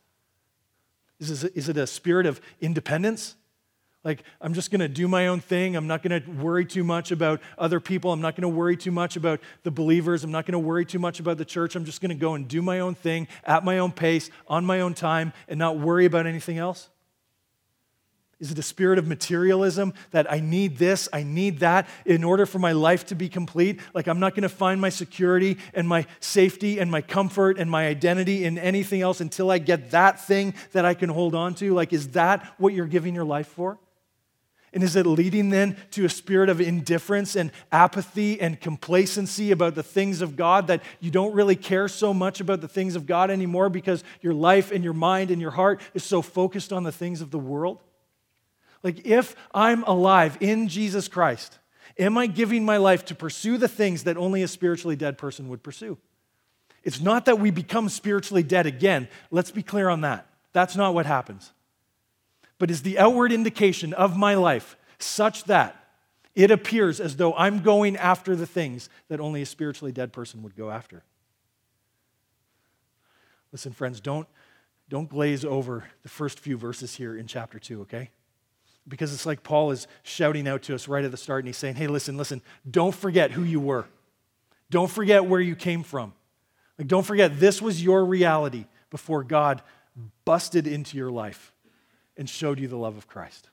Is 1.19 1.43
it 1.43 1.77
a 1.77 1.85
spirit 1.85 2.25
of 2.25 2.41
independence? 2.59 3.35
Like, 4.03 4.23
I'm 4.39 4.53
just 4.53 4.71
going 4.71 4.79
to 4.79 4.87
do 4.87 5.09
my 5.09 5.27
own 5.27 5.41
thing. 5.41 5.75
I'm 5.75 5.87
not 5.87 6.01
going 6.01 6.21
to 6.21 6.31
worry 6.31 6.65
too 6.65 6.85
much 6.85 7.11
about 7.11 7.41
other 7.57 7.81
people. 7.81 8.13
I'm 8.13 8.21
not 8.21 8.35
going 8.35 8.43
to 8.43 8.57
worry 8.57 8.77
too 8.77 8.91
much 8.91 9.17
about 9.17 9.41
the 9.63 9.71
believers. 9.71 10.23
I'm 10.23 10.31
not 10.31 10.45
going 10.45 10.53
to 10.53 10.59
worry 10.59 10.85
too 10.85 10.99
much 10.99 11.19
about 11.19 11.37
the 11.37 11.43
church. 11.43 11.75
I'm 11.75 11.83
just 11.83 11.99
going 11.99 12.09
to 12.09 12.15
go 12.15 12.33
and 12.33 12.47
do 12.47 12.61
my 12.61 12.79
own 12.79 12.95
thing 12.95 13.27
at 13.43 13.65
my 13.65 13.79
own 13.79 13.91
pace, 13.91 14.29
on 14.47 14.65
my 14.65 14.79
own 14.79 14.93
time, 14.93 15.33
and 15.49 15.59
not 15.59 15.77
worry 15.77 16.05
about 16.05 16.27
anything 16.27 16.57
else? 16.57 16.89
Is 18.39 18.51
it 18.51 18.57
a 18.57 18.63
spirit 18.63 18.99
of 18.99 19.05
materialism 19.05 19.93
that 20.11 20.31
I 20.31 20.39
need 20.39 20.77
this, 20.77 21.09
I 21.11 21.23
need 21.23 21.59
that 21.59 21.89
in 22.05 22.23
order 22.23 22.45
for 22.45 22.57
my 22.57 22.71
life 22.71 23.07
to 23.07 23.15
be 23.15 23.27
complete? 23.27 23.81
Like, 23.93 24.07
I'm 24.07 24.21
not 24.21 24.33
going 24.33 24.43
to 24.43 24.49
find 24.49 24.79
my 24.79 24.87
security 24.87 25.57
and 25.73 25.85
my 25.85 26.05
safety 26.21 26.79
and 26.79 26.89
my 26.89 27.01
comfort 27.01 27.57
and 27.59 27.69
my 27.69 27.85
identity 27.87 28.45
in 28.45 28.57
anything 28.57 29.01
else 29.01 29.19
until 29.19 29.51
I 29.51 29.57
get 29.57 29.91
that 29.91 30.25
thing 30.25 30.53
that 30.71 30.85
I 30.85 30.93
can 30.93 31.09
hold 31.09 31.35
on 31.35 31.53
to? 31.55 31.73
Like, 31.73 31.91
is 31.91 32.11
that 32.11 32.45
what 32.57 32.73
you're 32.73 32.85
giving 32.85 33.13
your 33.13 33.25
life 33.25 33.47
for? 33.47 33.77
And 34.73 34.83
is 34.83 34.95
it 34.95 35.05
leading 35.05 35.49
then 35.49 35.77
to 35.91 36.05
a 36.05 36.09
spirit 36.09 36.49
of 36.49 36.61
indifference 36.61 37.35
and 37.35 37.51
apathy 37.71 38.39
and 38.39 38.59
complacency 38.59 39.51
about 39.51 39.75
the 39.75 39.83
things 39.83 40.21
of 40.21 40.35
God 40.35 40.67
that 40.67 40.83
you 40.99 41.09
don't 41.09 41.33
really 41.33 41.55
care 41.55 41.87
so 41.87 42.13
much 42.13 42.39
about 42.39 42.61
the 42.61 42.67
things 42.67 42.95
of 42.95 43.07
God 43.07 43.31
anymore 43.31 43.69
because 43.69 44.03
your 44.21 44.33
life 44.33 44.71
and 44.71 44.83
your 44.83 44.93
mind 44.93 45.31
and 45.31 45.41
your 45.41 45.51
heart 45.51 45.81
is 45.93 46.03
so 46.03 46.21
focused 46.21 46.71
on 46.71 46.83
the 46.83 46.91
things 46.91 47.21
of 47.21 47.31
the 47.31 47.39
world? 47.39 47.81
Like, 48.83 49.05
if 49.05 49.35
I'm 49.53 49.83
alive 49.83 50.37
in 50.39 50.67
Jesus 50.67 51.07
Christ, 51.07 51.57
am 51.97 52.17
I 52.17 52.27
giving 52.27 52.63
my 52.63 52.77
life 52.77 53.05
to 53.05 53.15
pursue 53.15 53.57
the 53.57 53.67
things 53.67 54.03
that 54.03 54.17
only 54.17 54.43
a 54.43 54.47
spiritually 54.47 54.95
dead 54.95 55.17
person 55.17 55.49
would 55.49 55.63
pursue? 55.63 55.97
It's 56.83 57.01
not 57.01 57.25
that 57.25 57.39
we 57.39 57.51
become 57.51 57.89
spiritually 57.89 58.43
dead 58.43 58.65
again. 58.65 59.09
Let's 59.31 59.51
be 59.51 59.63
clear 59.63 59.89
on 59.89 60.01
that. 60.01 60.27
That's 60.53 60.75
not 60.75 60.93
what 60.93 61.05
happens 61.05 61.51
but 62.59 62.69
is 62.69 62.83
the 62.83 62.99
outward 62.99 63.31
indication 63.31 63.93
of 63.93 64.15
my 64.15 64.35
life 64.35 64.77
such 64.99 65.45
that 65.45 65.75
it 66.35 66.51
appears 66.51 66.99
as 66.99 67.15
though 67.15 67.33
I'm 67.33 67.61
going 67.61 67.97
after 67.97 68.35
the 68.35 68.45
things 68.45 68.89
that 69.07 69.19
only 69.19 69.41
a 69.41 69.45
spiritually 69.45 69.91
dead 69.91 70.13
person 70.13 70.43
would 70.43 70.55
go 70.55 70.69
after. 70.69 71.03
Listen, 73.51 73.71
friends, 73.71 73.99
don't, 73.99 74.27
don't 74.89 75.09
glaze 75.09 75.43
over 75.43 75.85
the 76.03 76.09
first 76.09 76.39
few 76.39 76.57
verses 76.57 76.95
here 76.95 77.17
in 77.17 77.25
chapter 77.25 77.57
2, 77.57 77.81
okay? 77.81 78.11
Because 78.87 79.13
it's 79.13 79.25
like 79.25 79.41
Paul 79.41 79.71
is 79.71 79.87
shouting 80.03 80.47
out 80.47 80.61
to 80.63 80.75
us 80.75 80.87
right 80.87 81.03
at 81.03 81.11
the 81.11 81.17
start 81.17 81.39
and 81.39 81.47
he's 81.47 81.57
saying, 81.57 81.75
hey, 81.75 81.87
listen, 81.87 82.17
listen, 82.17 82.41
don't 82.69 82.93
forget 82.93 83.31
who 83.31 83.43
you 83.43 83.59
were. 83.59 83.85
Don't 84.69 84.89
forget 84.89 85.25
where 85.25 85.41
you 85.41 85.55
came 85.55 85.81
from. 85.81 86.13
Like, 86.77 86.87
don't 86.87 87.05
forget 87.05 87.39
this 87.39 87.61
was 87.61 87.83
your 87.83 88.05
reality 88.05 88.65
before 88.91 89.23
God 89.23 89.61
busted 90.25 90.67
into 90.67 90.95
your 90.95 91.11
life 91.11 91.51
and 92.19 92.29
showed 92.29 92.59
you 92.59 92.67
the 92.67 92.77
love 92.77 92.97
of 92.97 93.07
Christ. 93.07 93.49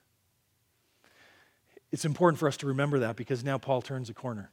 It's 1.89 2.03
important 2.03 2.37
for 2.37 2.49
us 2.49 2.57
to 2.57 2.67
remember 2.67 2.99
that 2.99 3.15
because 3.15 3.43
now 3.43 3.57
Paul 3.57 3.81
turns 3.81 4.09
a 4.09 4.13
corner. 4.13 4.51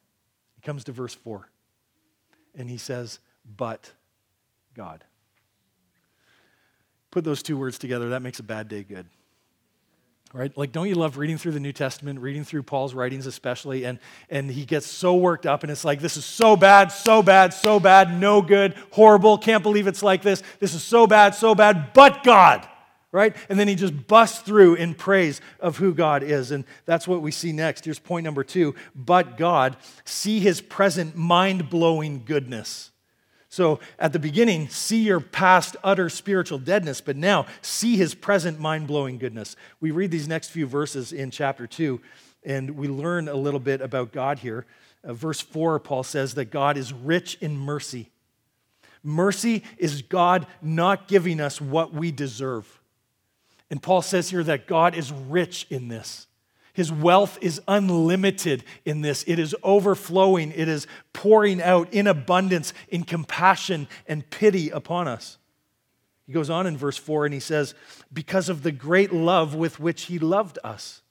He 0.55 0.63
comes 0.63 0.85
to 0.85 0.93
verse 0.93 1.13
4 1.13 1.51
and 2.57 2.71
he 2.71 2.79
says, 2.79 3.19
But 3.57 3.91
God. 4.73 5.03
Put 7.11 7.25
those 7.25 7.43
two 7.43 7.59
words 7.59 7.77
together, 7.77 8.11
that 8.11 8.23
makes 8.23 8.39
a 8.39 8.45
bad 8.45 8.69
day 8.69 8.85
good. 8.85 9.07
Right? 10.33 10.57
Like, 10.57 10.71
don't 10.71 10.89
you 10.89 10.95
love 10.95 11.17
reading 11.17 11.37
through 11.37 11.53
the 11.53 11.61
New 11.61 11.73
Testament, 11.73 12.21
reading 12.21 12.45
through 12.45 12.65
Paul's 12.65 12.95
writings 12.95 13.27
especially, 13.27 13.85
and, 13.85 13.99
and 14.31 14.49
he 14.49 14.65
gets 14.65 14.87
so 14.87 15.17
worked 15.17 15.47
up 15.47 15.65
and 15.65 15.73
it's 15.73 15.85
like, 15.85 16.01
this 16.01 16.17
is 16.17 16.25
so 16.25 16.57
bad, 16.57 16.93
so 16.93 17.21
bad, 17.21 17.53
so 17.53 17.81
bad, 17.81 18.21
no 18.21 18.43
good, 18.43 18.75
horrible, 18.93 19.39
can't 19.39 19.65
believe 19.65 19.89
it's 19.89 20.05
like 20.05 20.23
this. 20.23 20.43
This 20.61 20.73
is 20.73 20.85
so 20.85 21.09
bad, 21.09 21.35
so 21.35 21.57
bad, 21.57 21.93
but 21.95 22.23
God 22.23 22.69
right? 23.15 23.37
And 23.49 23.61
then 23.61 23.69
he 23.69 23.77
just 23.77 24.09
busts 24.09 24.41
through 24.41 24.75
in 24.75 24.93
praise 24.93 25.41
of 25.61 25.77
who 25.77 25.95
God 25.95 26.25
is. 26.25 26.51
And 26.51 26.65
that's 26.85 27.07
what 27.07 27.23
we 27.23 27.31
see 27.31 27.53
next. 27.53 27.85
Here's 27.85 28.01
point 28.01 28.25
number 28.25 28.43
two. 28.43 28.75
But 28.93 29.37
God, 29.37 29.77
see 30.05 30.41
his 30.41 30.61
present 30.61 31.15
mind 31.15 31.71
blowing 31.71 32.25
goodness. 32.25 32.91
So 33.49 33.79
at 34.01 34.13
the 34.13 34.19
beginning, 34.19 34.69
see 34.69 35.05
your 35.05 35.21
past 35.21 35.77
utter 35.85 36.11
spiritual 36.11 36.59
deadness, 36.59 37.01
but 37.01 37.17
now 37.17 37.47
see 37.63 37.97
his 37.97 38.17
present 38.17 38.59
mind 38.59 38.89
blowing 38.89 39.19
goodness. 39.19 39.55
We 39.79 39.93
read 39.93 40.11
these 40.11 40.27
next 40.27 40.49
few 40.49 40.67
verses 40.67 41.13
in 41.13 41.31
chapter 41.31 41.69
2, 41.69 42.01
and 42.43 42.71
we 42.71 42.89
learn 42.89 43.29
a 43.29 43.37
little 43.37 43.61
bit 43.61 43.81
about 43.81 44.11
God 44.11 44.41
here. 44.41 44.67
Uh, 45.05 45.13
verse 45.13 45.41
4, 45.41 45.79
Paul 45.79 46.03
says 46.03 46.35
that 46.35 46.47
God 46.47 46.77
is 46.77 46.93
rich 46.93 47.39
in 47.41 47.57
mercy. 47.57 48.11
Mercy 49.05 49.63
is 49.79 50.03
God 50.03 50.49
not 50.61 51.07
giving 51.07 51.41
us 51.41 51.61
what 51.61 51.95
we 51.95 52.11
deserve. 52.11 52.81
And 53.75 53.83
Paul 53.83 54.03
says 54.03 54.31
here 54.31 54.45
that 54.45 54.69
God 54.69 54.95
is 54.95 55.11
rich 55.11 55.67
in 55.69 55.89
this. 55.89 56.29
His 56.75 56.93
wealth 56.93 57.37
is 57.41 57.61
unlimited 57.67 58.63
in 58.85 59.01
this. 59.01 59.25
It 59.27 59.41
is 59.41 59.53
overflowing. 59.65 60.53
It 60.53 60.69
is 60.69 60.87
pouring 61.13 61.61
out 61.61 61.93
in 61.93 62.07
abundance, 62.07 62.73
in 62.89 63.03
compassion 63.03 63.89
and 64.07 64.31
pity 64.31 64.71
upon 64.71 65.09
us. 65.09 65.39
He 66.25 66.33
goes 66.33 66.51
on 66.51 66.69
in 66.69 66.77
verse 66.77 66.97
4 66.97 67.25
and 67.25 67.35
he 67.35 67.41
says, 67.41 67.75
Because 68.13 68.49
of 68.49 68.63
the 68.63 68.71
great 68.71 69.13
love 69.13 69.57
with 69.57 69.81
which 69.81 70.03
he 70.03 70.21
loved 70.21 70.61
us. 70.63 71.03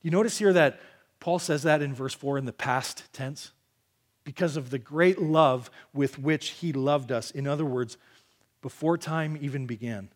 You 0.00 0.10
notice 0.10 0.38
here 0.38 0.54
that 0.54 0.80
Paul 1.20 1.38
says 1.38 1.64
that 1.64 1.82
in 1.82 1.92
verse 1.92 2.14
4 2.14 2.38
in 2.38 2.46
the 2.46 2.54
past 2.54 3.02
tense? 3.12 3.52
Because 4.24 4.56
of 4.56 4.70
the 4.70 4.78
great 4.78 5.20
love 5.20 5.70
with 5.92 6.18
which 6.18 6.52
he 6.52 6.72
loved 6.72 7.12
us. 7.12 7.30
In 7.30 7.46
other 7.46 7.66
words, 7.66 7.98
before 8.62 8.96
time 8.96 9.36
even 9.42 9.66
began. 9.66 10.08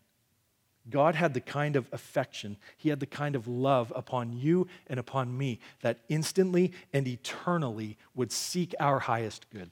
God 0.91 1.15
had 1.15 1.33
the 1.33 1.41
kind 1.41 1.77
of 1.77 1.89
affection, 1.93 2.57
He 2.77 2.89
had 2.89 3.01
the 3.01 3.07
kind 3.07 3.37
of 3.37 3.47
love 3.47 3.93
upon 3.95 4.33
you 4.33 4.67
and 4.89 4.99
upon 4.99 5.37
me 5.37 5.61
that 5.81 5.99
instantly 6.09 6.73
and 6.93 7.07
eternally 7.07 7.97
would 8.15 8.33
seek 8.33 8.75
our 8.81 8.99
highest 8.99 9.47
good. 9.51 9.71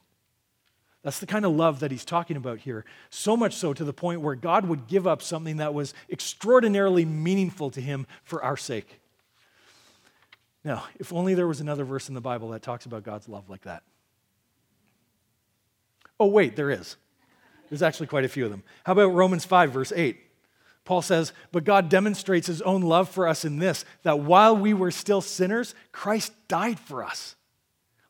That's 1.03 1.19
the 1.19 1.27
kind 1.27 1.47
of 1.47 1.53
love 1.53 1.81
that 1.81 1.91
he's 1.91 2.05
talking 2.05 2.37
about 2.37 2.59
here. 2.59 2.85
So 3.09 3.37
much 3.37 3.57
so 3.57 3.73
to 3.73 3.85
the 3.85 3.93
point 3.93 4.21
where 4.21 4.35
God 4.35 4.67
would 4.67 4.87
give 4.87 5.07
up 5.07 5.23
something 5.23 5.57
that 5.57 5.73
was 5.73 5.95
extraordinarily 6.11 7.07
meaningful 7.07 7.71
to 7.71 7.81
him 7.81 8.07
for 8.23 8.43
our 8.45 8.57
sake. 8.57 9.01
Now, 10.63 10.85
if 10.99 11.11
only 11.11 11.33
there 11.33 11.47
was 11.47 11.61
another 11.61 11.85
verse 11.85 12.09
in 12.09 12.15
the 12.15 12.21
Bible 12.21 12.51
that 12.51 12.61
talks 12.61 12.85
about 12.85 13.03
God's 13.03 13.29
love 13.29 13.49
like 13.49 13.63
that. 13.63 13.83
Oh, 16.19 16.27
wait, 16.27 16.55
there 16.55 16.71
is. 16.71 16.97
There's 17.71 17.83
actually 17.83 18.09
quite 18.09 18.27
a 18.27 18.29
few 18.29 18.45
of 18.45 18.51
them. 18.51 18.63
How 18.85 18.93
about 18.93 19.15
Romans 19.15 19.47
5, 19.47 19.73
verse 19.73 19.93
8? 19.97 20.19
Paul 20.91 21.03
says, 21.03 21.33
But 21.53 21.63
God 21.63 21.89
demonstrates 21.89 22.49
his 22.49 22.61
own 22.63 22.83
love 22.83 23.09
for 23.09 23.29
us 23.29 23.45
in 23.45 23.61
this, 23.61 23.85
that 24.03 24.19
while 24.19 24.57
we 24.57 24.75
were 24.75 24.91
still 24.91 25.21
sinners, 25.21 25.73
Christ 25.93 26.33
died 26.49 26.81
for 26.81 27.05
us. 27.05 27.37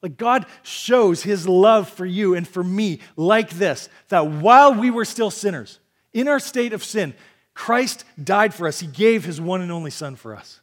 Like 0.01 0.16
God 0.16 0.47
shows 0.62 1.23
his 1.23 1.47
love 1.47 1.90
for 1.90 2.07
you 2.07 2.35
and 2.35 2.49
for 2.49 2.64
me 2.64 3.01
like 3.16 3.51
this, 3.51 3.90
that 4.09 4.29
while 4.29 4.73
we 4.73 4.90
were 4.90 5.05
still 5.05 5.31
sinners, 5.31 5.79
in 6.14 6.27
our 6.27 6.40
state 6.40 6.73
of 6.73 6.83
sin, 6.83 7.12
Christ 7.53 8.07
died 8.25 8.55
for 8.55 8.66
us. 8.66 8.81
He 8.81 8.87
gave 8.87 9.27
his 9.27 9.43
one 9.43 9.61
and 9.61 9.71
only 9.71 9.90
Son 9.90 10.16
for 10.16 10.35
us. 10.35 10.62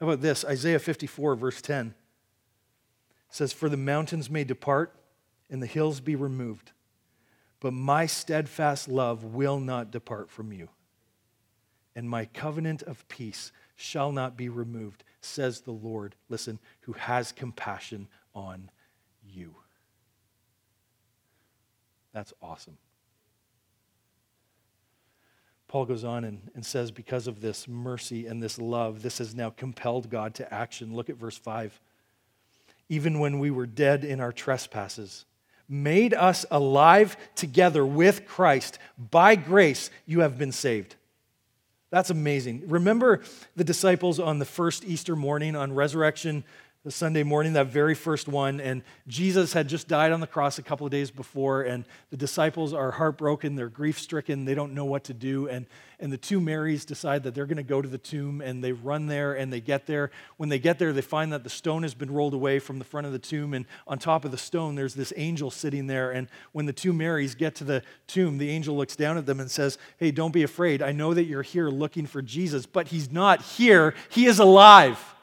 How 0.00 0.08
about 0.08 0.20
this? 0.20 0.44
Isaiah 0.44 0.80
54, 0.80 1.36
verse 1.36 1.62
10 1.62 1.94
says, 3.30 3.52
For 3.52 3.68
the 3.68 3.76
mountains 3.76 4.28
may 4.28 4.42
depart 4.42 4.92
and 5.48 5.62
the 5.62 5.68
hills 5.68 6.00
be 6.00 6.16
removed, 6.16 6.72
but 7.60 7.72
my 7.72 8.06
steadfast 8.06 8.88
love 8.88 9.22
will 9.22 9.60
not 9.60 9.92
depart 9.92 10.28
from 10.28 10.52
you 10.52 10.70
and 11.94 12.08
my 12.08 12.24
covenant 12.26 12.82
of 12.82 13.06
peace 13.08 13.52
shall 13.76 14.12
not 14.12 14.36
be 14.36 14.48
removed, 14.48 15.04
says 15.20 15.60
the 15.60 15.72
Lord, 15.72 16.14
listen, 16.28 16.58
who 16.82 16.92
has 16.92 17.32
compassion 17.32 18.08
on 18.34 18.70
you. 19.22 19.54
That's 22.12 22.32
awesome. 22.42 22.78
Paul 25.68 25.86
goes 25.86 26.04
on 26.04 26.22
and, 26.22 26.50
and 26.54 26.64
says, 26.64 26.92
because 26.92 27.26
of 27.26 27.40
this 27.40 27.66
mercy 27.66 28.26
and 28.26 28.40
this 28.40 28.60
love, 28.60 29.02
this 29.02 29.18
has 29.18 29.34
now 29.34 29.50
compelled 29.50 30.08
God 30.08 30.34
to 30.34 30.54
action. 30.54 30.94
Look 30.94 31.10
at 31.10 31.16
verse 31.16 31.36
5. 31.36 31.80
Even 32.88 33.18
when 33.18 33.40
we 33.40 33.50
were 33.50 33.66
dead 33.66 34.04
in 34.04 34.20
our 34.20 34.30
trespasses, 34.30 35.24
made 35.68 36.14
us 36.14 36.46
alive 36.50 37.16
together 37.34 37.84
with 37.84 38.26
Christ. 38.26 38.78
By 39.10 39.34
grace, 39.34 39.90
you 40.06 40.20
have 40.20 40.38
been 40.38 40.52
saved. 40.52 40.94
That's 41.90 42.10
amazing. 42.10 42.64
Remember 42.66 43.22
the 43.54 43.64
disciples 43.64 44.18
on 44.18 44.38
the 44.38 44.44
first 44.44 44.84
Easter 44.84 45.14
morning 45.14 45.54
on 45.54 45.72
resurrection 45.72 46.44
the 46.84 46.90
Sunday 46.90 47.22
morning, 47.22 47.54
that 47.54 47.68
very 47.68 47.94
first 47.94 48.28
one, 48.28 48.60
and 48.60 48.82
Jesus 49.08 49.54
had 49.54 49.68
just 49.68 49.88
died 49.88 50.12
on 50.12 50.20
the 50.20 50.26
cross 50.26 50.58
a 50.58 50.62
couple 50.62 50.86
of 50.86 50.90
days 50.90 51.10
before, 51.10 51.62
and 51.62 51.86
the 52.10 52.16
disciples 52.18 52.74
are 52.74 52.90
heartbroken, 52.90 53.56
they're 53.56 53.70
grief 53.70 53.98
stricken, 53.98 54.44
they 54.44 54.54
don't 54.54 54.74
know 54.74 54.84
what 54.84 55.04
to 55.04 55.14
do, 55.14 55.48
and, 55.48 55.64
and 55.98 56.12
the 56.12 56.18
two 56.18 56.42
Marys 56.42 56.84
decide 56.84 57.22
that 57.22 57.34
they're 57.34 57.46
going 57.46 57.56
to 57.56 57.62
go 57.62 57.80
to 57.80 57.88
the 57.88 57.96
tomb, 57.96 58.42
and 58.42 58.62
they 58.62 58.72
run 58.72 59.06
there, 59.06 59.32
and 59.32 59.50
they 59.50 59.62
get 59.62 59.86
there. 59.86 60.10
When 60.36 60.50
they 60.50 60.58
get 60.58 60.78
there, 60.78 60.92
they 60.92 61.00
find 61.00 61.32
that 61.32 61.42
the 61.42 61.48
stone 61.48 61.84
has 61.84 61.94
been 61.94 62.10
rolled 62.10 62.34
away 62.34 62.58
from 62.58 62.78
the 62.78 62.84
front 62.84 63.06
of 63.06 63.14
the 63.14 63.18
tomb, 63.18 63.54
and 63.54 63.64
on 63.86 63.98
top 63.98 64.26
of 64.26 64.30
the 64.30 64.36
stone, 64.36 64.74
there's 64.74 64.94
this 64.94 65.10
angel 65.16 65.50
sitting 65.50 65.86
there, 65.86 66.10
and 66.10 66.28
when 66.52 66.66
the 66.66 66.72
two 66.74 66.92
Marys 66.92 67.34
get 67.34 67.54
to 67.54 67.64
the 67.64 67.82
tomb, 68.06 68.36
the 68.36 68.50
angel 68.50 68.76
looks 68.76 68.94
down 68.94 69.16
at 69.16 69.24
them 69.24 69.40
and 69.40 69.50
says, 69.50 69.78
Hey, 69.96 70.10
don't 70.10 70.32
be 70.32 70.42
afraid. 70.42 70.82
I 70.82 70.92
know 70.92 71.14
that 71.14 71.24
you're 71.24 71.40
here 71.40 71.70
looking 71.70 72.04
for 72.04 72.20
Jesus, 72.20 72.66
but 72.66 72.88
he's 72.88 73.10
not 73.10 73.40
here, 73.40 73.94
he 74.10 74.26
is 74.26 74.38
alive. 74.38 75.13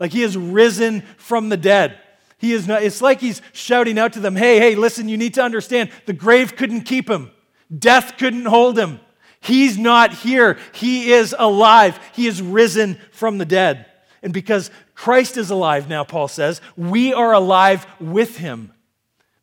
Like 0.00 0.12
he 0.12 0.22
has 0.22 0.36
risen 0.36 1.02
from 1.18 1.50
the 1.50 1.56
dead. 1.56 2.00
He 2.38 2.52
is 2.52 2.66
not, 2.66 2.82
it's 2.82 3.02
like 3.02 3.20
he's 3.20 3.42
shouting 3.52 3.98
out 3.98 4.14
to 4.14 4.20
them, 4.20 4.34
hey, 4.34 4.58
hey, 4.58 4.74
listen, 4.74 5.10
you 5.10 5.18
need 5.18 5.34
to 5.34 5.42
understand 5.42 5.90
the 6.06 6.14
grave 6.14 6.56
couldn't 6.56 6.82
keep 6.82 7.08
him, 7.08 7.30
death 7.78 8.16
couldn't 8.16 8.46
hold 8.46 8.78
him. 8.78 8.98
He's 9.42 9.78
not 9.78 10.12
here. 10.12 10.58
He 10.74 11.12
is 11.12 11.34
alive. 11.38 11.98
He 12.12 12.26
is 12.26 12.42
risen 12.42 12.98
from 13.10 13.38
the 13.38 13.46
dead. 13.46 13.86
And 14.22 14.34
because 14.34 14.70
Christ 14.94 15.38
is 15.38 15.50
alive 15.50 15.88
now, 15.88 16.04
Paul 16.04 16.28
says, 16.28 16.60
we 16.76 17.14
are 17.14 17.32
alive 17.32 17.86
with 17.98 18.36
him. 18.36 18.72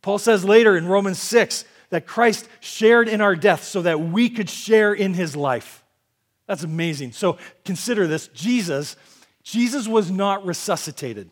Paul 0.04 0.20
says 0.20 0.46
later 0.46 0.78
in 0.78 0.88
Romans 0.88 1.20
6 1.20 1.66
that 1.90 2.06
Christ 2.06 2.48
shared 2.60 3.10
in 3.10 3.22
our 3.22 3.36
death 3.36 3.64
so 3.64 3.82
that 3.82 4.00
we 4.00 4.30
could 4.30 4.52
share 4.52 4.94
in 4.94 5.16
his 5.16 5.36
life. 5.36 5.84
That's 6.46 6.64
amazing. 6.64 7.14
So 7.14 7.40
consider 7.66 8.06
this 8.06 8.28
Jesus 8.30 8.96
Jesus 9.48 9.88
was 9.88 10.12
not 10.12 10.46
resuscitated. 10.46 11.32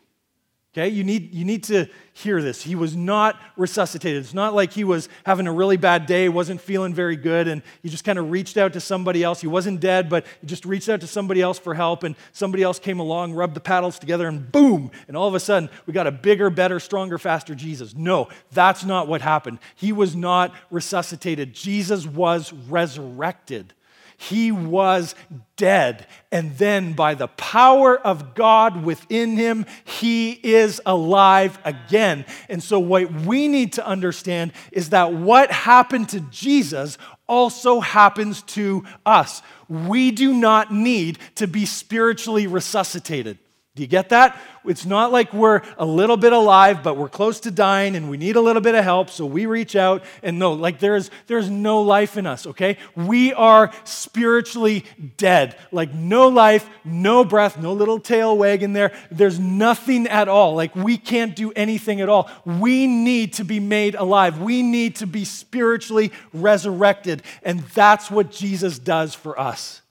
Okay, 0.72 0.88
you 0.88 1.04
need, 1.04 1.34
you 1.34 1.44
need 1.44 1.64
to 1.64 1.86
hear 2.14 2.40
this. 2.40 2.62
He 2.62 2.74
was 2.74 2.96
not 2.96 3.38
resuscitated. 3.58 4.22
It's 4.22 4.32
not 4.32 4.54
like 4.54 4.72
he 4.72 4.84
was 4.84 5.10
having 5.26 5.46
a 5.46 5.52
really 5.52 5.76
bad 5.76 6.06
day, 6.06 6.30
wasn't 6.30 6.62
feeling 6.62 6.94
very 6.94 7.16
good, 7.16 7.46
and 7.46 7.62
he 7.82 7.90
just 7.90 8.04
kind 8.04 8.18
of 8.18 8.30
reached 8.30 8.56
out 8.56 8.72
to 8.72 8.80
somebody 8.80 9.22
else. 9.22 9.42
He 9.42 9.46
wasn't 9.46 9.80
dead, 9.80 10.08
but 10.08 10.24
he 10.40 10.46
just 10.46 10.64
reached 10.64 10.88
out 10.88 11.02
to 11.02 11.06
somebody 11.06 11.42
else 11.42 11.58
for 11.58 11.74
help, 11.74 12.04
and 12.04 12.16
somebody 12.32 12.62
else 12.62 12.78
came 12.78 13.00
along, 13.00 13.34
rubbed 13.34 13.54
the 13.54 13.60
paddles 13.60 13.98
together, 13.98 14.28
and 14.28 14.50
boom, 14.50 14.90
and 15.08 15.16
all 15.16 15.28
of 15.28 15.34
a 15.34 15.40
sudden 15.40 15.68
we 15.84 15.92
got 15.92 16.06
a 16.06 16.12
bigger, 16.12 16.48
better, 16.48 16.80
stronger, 16.80 17.18
faster 17.18 17.54
Jesus. 17.54 17.94
No, 17.94 18.28
that's 18.50 18.82
not 18.82 19.08
what 19.08 19.20
happened. 19.20 19.58
He 19.74 19.92
was 19.92 20.16
not 20.16 20.54
resuscitated. 20.70 21.52
Jesus 21.52 22.06
was 22.06 22.50
resurrected. 22.52 23.74
He 24.16 24.50
was 24.50 25.14
dead. 25.56 26.06
And 26.32 26.56
then, 26.58 26.94
by 26.94 27.14
the 27.14 27.28
power 27.28 27.96
of 27.98 28.34
God 28.34 28.84
within 28.84 29.36
him, 29.36 29.66
he 29.84 30.32
is 30.32 30.80
alive 30.86 31.58
again. 31.64 32.24
And 32.48 32.62
so, 32.62 32.78
what 32.78 33.12
we 33.12 33.48
need 33.48 33.74
to 33.74 33.86
understand 33.86 34.52
is 34.72 34.90
that 34.90 35.12
what 35.12 35.50
happened 35.50 36.08
to 36.10 36.20
Jesus 36.20 36.98
also 37.28 37.80
happens 37.80 38.42
to 38.42 38.84
us. 39.04 39.42
We 39.68 40.10
do 40.10 40.32
not 40.32 40.72
need 40.72 41.18
to 41.36 41.46
be 41.46 41.66
spiritually 41.66 42.46
resuscitated. 42.46 43.38
Do 43.76 43.82
you 43.82 43.88
get 43.88 44.08
that? 44.08 44.40
It's 44.64 44.86
not 44.86 45.12
like 45.12 45.34
we're 45.34 45.60
a 45.76 45.84
little 45.84 46.16
bit 46.16 46.32
alive, 46.32 46.82
but 46.82 46.96
we're 46.96 47.10
close 47.10 47.40
to 47.40 47.50
dying 47.50 47.94
and 47.94 48.08
we 48.08 48.16
need 48.16 48.36
a 48.36 48.40
little 48.40 48.62
bit 48.62 48.74
of 48.74 48.82
help, 48.82 49.10
so 49.10 49.26
we 49.26 49.44
reach 49.44 49.76
out 49.76 50.02
and 50.22 50.38
no, 50.38 50.54
like 50.54 50.78
there's 50.78 51.10
there's 51.26 51.50
no 51.50 51.82
life 51.82 52.16
in 52.16 52.24
us, 52.26 52.46
okay? 52.46 52.78
We 52.96 53.34
are 53.34 53.70
spiritually 53.84 54.86
dead. 55.18 55.58
Like 55.72 55.92
no 55.92 56.28
life, 56.28 56.66
no 56.86 57.22
breath, 57.22 57.58
no 57.58 57.74
little 57.74 58.00
tail 58.00 58.34
wagging 58.34 58.72
there. 58.72 58.92
There's 59.10 59.38
nothing 59.38 60.06
at 60.06 60.26
all. 60.26 60.54
Like 60.54 60.74
we 60.74 60.96
can't 60.96 61.36
do 61.36 61.52
anything 61.52 62.00
at 62.00 62.08
all. 62.08 62.30
We 62.46 62.86
need 62.86 63.34
to 63.34 63.44
be 63.44 63.60
made 63.60 63.94
alive. 63.94 64.40
We 64.40 64.62
need 64.62 64.96
to 64.96 65.06
be 65.06 65.26
spiritually 65.26 66.12
resurrected, 66.32 67.22
and 67.42 67.60
that's 67.74 68.10
what 68.10 68.30
Jesus 68.30 68.78
does 68.78 69.14
for 69.14 69.38
us. 69.38 69.82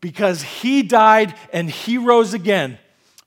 Because 0.00 0.42
he 0.42 0.82
died 0.82 1.36
and 1.52 1.70
he 1.70 1.96
rose 1.96 2.34
again 2.34 2.78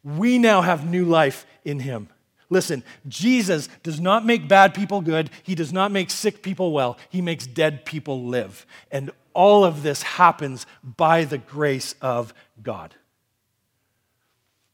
we 0.03 0.37
now 0.37 0.61
have 0.61 0.89
new 0.89 1.05
life 1.05 1.45
in 1.63 1.79
him. 1.79 2.09
Listen, 2.49 2.83
Jesus 3.07 3.69
does 3.81 3.99
not 3.99 4.25
make 4.25 4.47
bad 4.47 4.73
people 4.73 5.01
good. 5.01 5.29
He 5.43 5.55
does 5.55 5.71
not 5.71 5.91
make 5.91 6.09
sick 6.09 6.41
people 6.41 6.73
well. 6.73 6.97
He 7.09 7.21
makes 7.21 7.47
dead 7.47 7.85
people 7.85 8.25
live. 8.25 8.65
And 8.91 9.11
all 9.33 9.63
of 9.63 9.83
this 9.83 10.03
happens 10.03 10.65
by 10.83 11.23
the 11.23 11.37
grace 11.37 11.95
of 12.01 12.33
God. 12.61 12.93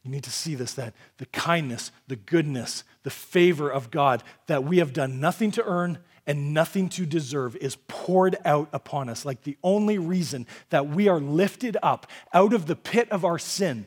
You 0.02 0.10
need 0.10 0.24
to 0.24 0.30
see 0.30 0.54
this 0.54 0.74
that 0.74 0.94
the 1.18 1.26
kindness, 1.26 1.92
the 2.08 2.16
goodness, 2.16 2.82
the 3.02 3.10
favor 3.10 3.70
of 3.70 3.90
God 3.90 4.24
that 4.46 4.64
we 4.64 4.78
have 4.78 4.92
done 4.92 5.20
nothing 5.20 5.50
to 5.52 5.64
earn 5.64 5.98
and 6.26 6.52
nothing 6.52 6.88
to 6.90 7.06
deserve 7.06 7.54
is 7.56 7.76
poured 7.86 8.36
out 8.44 8.68
upon 8.72 9.08
us. 9.08 9.24
Like 9.24 9.42
the 9.42 9.56
only 9.62 9.98
reason 9.98 10.46
that 10.70 10.88
we 10.88 11.08
are 11.08 11.20
lifted 11.20 11.76
up 11.82 12.06
out 12.32 12.52
of 12.52 12.66
the 12.66 12.76
pit 12.76 13.08
of 13.10 13.24
our 13.24 13.38
sin 13.38 13.86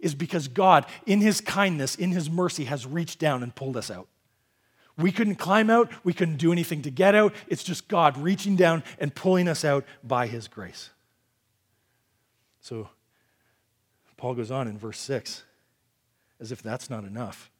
is 0.00 0.14
because 0.14 0.48
God, 0.48 0.86
in 1.06 1.20
His 1.20 1.40
kindness, 1.40 1.94
in 1.94 2.10
His 2.10 2.28
mercy, 2.28 2.64
has 2.64 2.86
reached 2.86 3.18
down 3.18 3.42
and 3.42 3.54
pulled 3.54 3.76
us 3.76 3.90
out. 3.90 4.08
We 4.96 5.12
couldn't 5.12 5.36
climb 5.36 5.70
out, 5.70 5.90
we 6.04 6.12
couldn't 6.12 6.36
do 6.36 6.52
anything 6.52 6.82
to 6.82 6.90
get 6.90 7.14
out. 7.14 7.34
It's 7.48 7.62
just 7.62 7.88
God 7.88 8.18
reaching 8.18 8.56
down 8.56 8.82
and 8.98 9.14
pulling 9.14 9.48
us 9.48 9.64
out 9.64 9.84
by 10.02 10.26
His 10.26 10.48
grace. 10.48 10.90
So, 12.60 12.88
Paul 14.16 14.34
goes 14.34 14.50
on 14.50 14.68
in 14.68 14.76
verse 14.76 14.98
6, 14.98 15.44
as 16.40 16.52
if 16.52 16.62
that's 16.62 16.90
not 16.90 17.04
enough. 17.04 17.50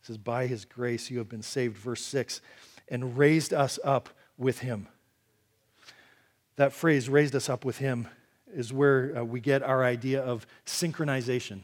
He 0.00 0.06
says, 0.06 0.16
By 0.16 0.46
His 0.46 0.64
grace 0.64 1.10
you 1.10 1.18
have 1.18 1.28
been 1.28 1.42
saved, 1.42 1.76
verse 1.76 2.02
6, 2.02 2.40
and 2.88 3.18
raised 3.18 3.52
us 3.52 3.78
up 3.84 4.08
with 4.38 4.60
Him. 4.60 4.88
That 6.56 6.72
phrase, 6.72 7.08
raised 7.08 7.34
us 7.34 7.48
up 7.48 7.64
with 7.64 7.78
Him, 7.78 8.08
is 8.54 8.72
where 8.72 9.18
uh, 9.18 9.24
we 9.24 9.40
get 9.40 9.62
our 9.62 9.84
idea 9.84 10.22
of 10.22 10.46
synchronization. 10.66 11.60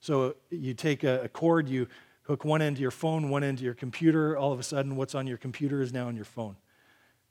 So 0.00 0.36
you 0.50 0.74
take 0.74 1.02
a, 1.02 1.22
a 1.22 1.28
cord, 1.28 1.68
you 1.68 1.88
hook 2.22 2.44
one 2.44 2.62
end 2.62 2.76
to 2.76 2.82
your 2.82 2.90
phone, 2.90 3.30
one 3.30 3.44
end 3.44 3.58
to 3.58 3.64
your 3.64 3.74
computer. 3.74 4.36
All 4.36 4.52
of 4.52 4.60
a 4.60 4.62
sudden, 4.62 4.96
what's 4.96 5.14
on 5.14 5.26
your 5.26 5.38
computer 5.38 5.82
is 5.82 5.92
now 5.92 6.08
on 6.08 6.16
your 6.16 6.24
phone. 6.24 6.56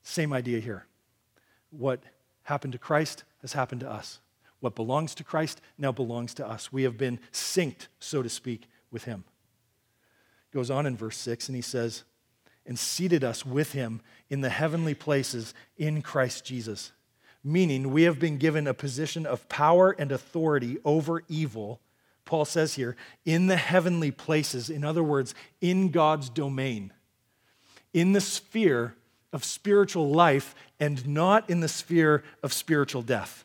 Same 0.03 0.33
idea 0.33 0.59
here. 0.59 0.85
What 1.69 2.03
happened 2.43 2.73
to 2.73 2.79
Christ 2.79 3.23
has 3.41 3.53
happened 3.53 3.81
to 3.81 3.91
us. 3.91 4.19
What 4.59 4.75
belongs 4.75 5.15
to 5.15 5.23
Christ 5.23 5.61
now 5.77 5.91
belongs 5.91 6.33
to 6.35 6.47
us. 6.47 6.71
We 6.71 6.83
have 6.83 6.97
been 6.97 7.19
synced, 7.31 7.87
so 7.99 8.21
to 8.21 8.29
speak, 8.29 8.67
with 8.91 9.05
Him. 9.05 9.23
Goes 10.53 10.69
on 10.69 10.85
in 10.85 10.95
verse 10.95 11.17
6, 11.17 11.49
and 11.49 11.55
he 11.55 11.61
says, 11.61 12.03
and 12.65 12.79
seated 12.79 13.23
us 13.23 13.45
with 13.45 13.73
Him 13.73 14.01
in 14.29 14.41
the 14.41 14.49
heavenly 14.49 14.93
places 14.93 15.53
in 15.77 16.01
Christ 16.01 16.45
Jesus 16.45 16.91
meaning 17.43 17.91
we 17.91 18.03
have 18.03 18.19
been 18.19 18.37
given 18.37 18.67
a 18.67 18.73
position 18.73 19.25
of 19.25 19.47
power 19.49 19.91
and 19.91 20.11
authority 20.11 20.77
over 20.85 21.23
evil. 21.27 21.81
Paul 22.25 22.45
says 22.45 22.75
here, 22.75 22.95
in 23.25 23.47
the 23.47 23.57
heavenly 23.57 24.11
places, 24.11 24.69
in 24.69 24.85
other 24.85 25.03
words, 25.03 25.35
in 25.59 25.89
God's 25.89 26.29
domain, 26.29 26.93
in 27.93 28.13
the 28.13 28.21
sphere 28.21 28.95
of 29.33 29.43
spiritual 29.43 30.09
life 30.09 30.55
and 30.79 31.05
not 31.07 31.49
in 31.49 31.59
the 31.59 31.67
sphere 31.67 32.23
of 32.41 32.53
spiritual 32.53 33.01
death. 33.01 33.43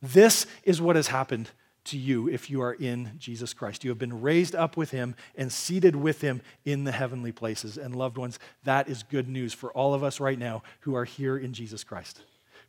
This 0.00 0.46
is 0.62 0.80
what 0.80 0.96
has 0.96 1.08
happened 1.08 1.50
to 1.84 1.98
you 1.98 2.28
if 2.28 2.48
you 2.48 2.62
are 2.62 2.74
in 2.74 3.12
Jesus 3.18 3.52
Christ. 3.52 3.82
You 3.82 3.90
have 3.90 3.98
been 3.98 4.22
raised 4.22 4.54
up 4.54 4.76
with 4.76 4.90
him 4.90 5.14
and 5.34 5.52
seated 5.52 5.96
with 5.96 6.20
him 6.20 6.42
in 6.64 6.84
the 6.84 6.92
heavenly 6.92 7.32
places. 7.32 7.76
And 7.76 7.96
loved 7.96 8.18
ones, 8.18 8.38
that 8.64 8.88
is 8.88 9.02
good 9.02 9.28
news 9.28 9.52
for 9.52 9.72
all 9.72 9.94
of 9.94 10.04
us 10.04 10.20
right 10.20 10.38
now 10.38 10.62
who 10.80 10.94
are 10.94 11.04
here 11.04 11.36
in 11.36 11.52
Jesus 11.52 11.82
Christ 11.82 12.22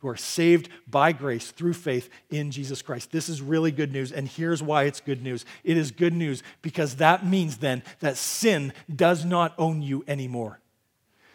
who 0.06 0.12
are 0.12 0.16
saved 0.16 0.70
by 0.88 1.12
grace 1.12 1.50
through 1.50 1.74
faith 1.74 2.12
in 2.30 2.52
Jesus 2.52 2.84
Christ. 2.84 3.12
This 3.12 3.28
is 3.28 3.42
really 3.42 3.72
good 3.72 3.92
news, 3.92 4.12
and 4.12 4.28
here's 4.28 4.62
why 4.62 4.84
it's 4.84 5.00
good 5.00 5.24
news. 5.24 5.46
It 5.64 5.78
is 5.78 5.90
good 5.90 6.14
news 6.14 6.44
because 6.62 6.98
that 6.98 7.26
means 7.26 7.58
then 7.58 7.82
that 8.02 8.16
sin 8.16 8.72
does 8.94 9.26
not 9.26 9.56
own 9.58 9.82
you 9.82 10.04
anymore. 10.08 10.60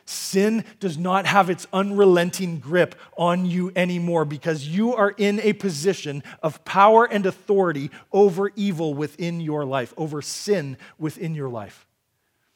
Sin 0.04 0.64
does 0.78 0.96
not 0.96 1.26
have 1.26 1.50
its 1.50 1.66
unrelenting 1.72 2.60
grip 2.60 2.94
on 3.16 3.44
you 3.44 3.72
anymore 3.74 4.24
because 4.24 4.68
you 4.68 4.94
are 4.94 5.10
in 5.10 5.40
a 5.40 5.52
position 5.52 6.22
of 6.40 6.64
power 6.64 7.04
and 7.06 7.26
authority 7.26 7.90
over 8.12 8.52
evil 8.54 8.94
within 8.94 9.40
your 9.40 9.64
life, 9.64 9.92
over 9.96 10.22
sin 10.22 10.76
within 10.96 11.34
your 11.34 11.48
life. 11.48 11.88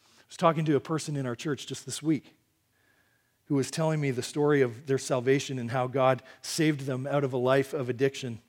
I 0.07 0.22
was 0.29 0.37
talking 0.37 0.64
to 0.66 0.77
a 0.77 0.81
person 0.81 1.16
in 1.16 1.27
our 1.27 1.35
church 1.35 1.66
just 1.66 1.85
this 1.85 2.00
week 2.00 2.37
who 3.46 3.57
was 3.57 3.70
telling 3.70 4.00
me 4.00 4.11
the 4.11 4.22
story 4.22 4.62
of 4.62 4.87
their 4.87 4.98
salvation 4.98 5.59
and 5.59 5.70
how 5.70 5.87
God 5.87 6.22
saved 6.42 6.87
them 6.87 7.07
out 7.07 7.24
of 7.24 7.33
a 7.33 7.38
life 7.38 7.74
of 7.74 7.88
addiction. 7.88 8.40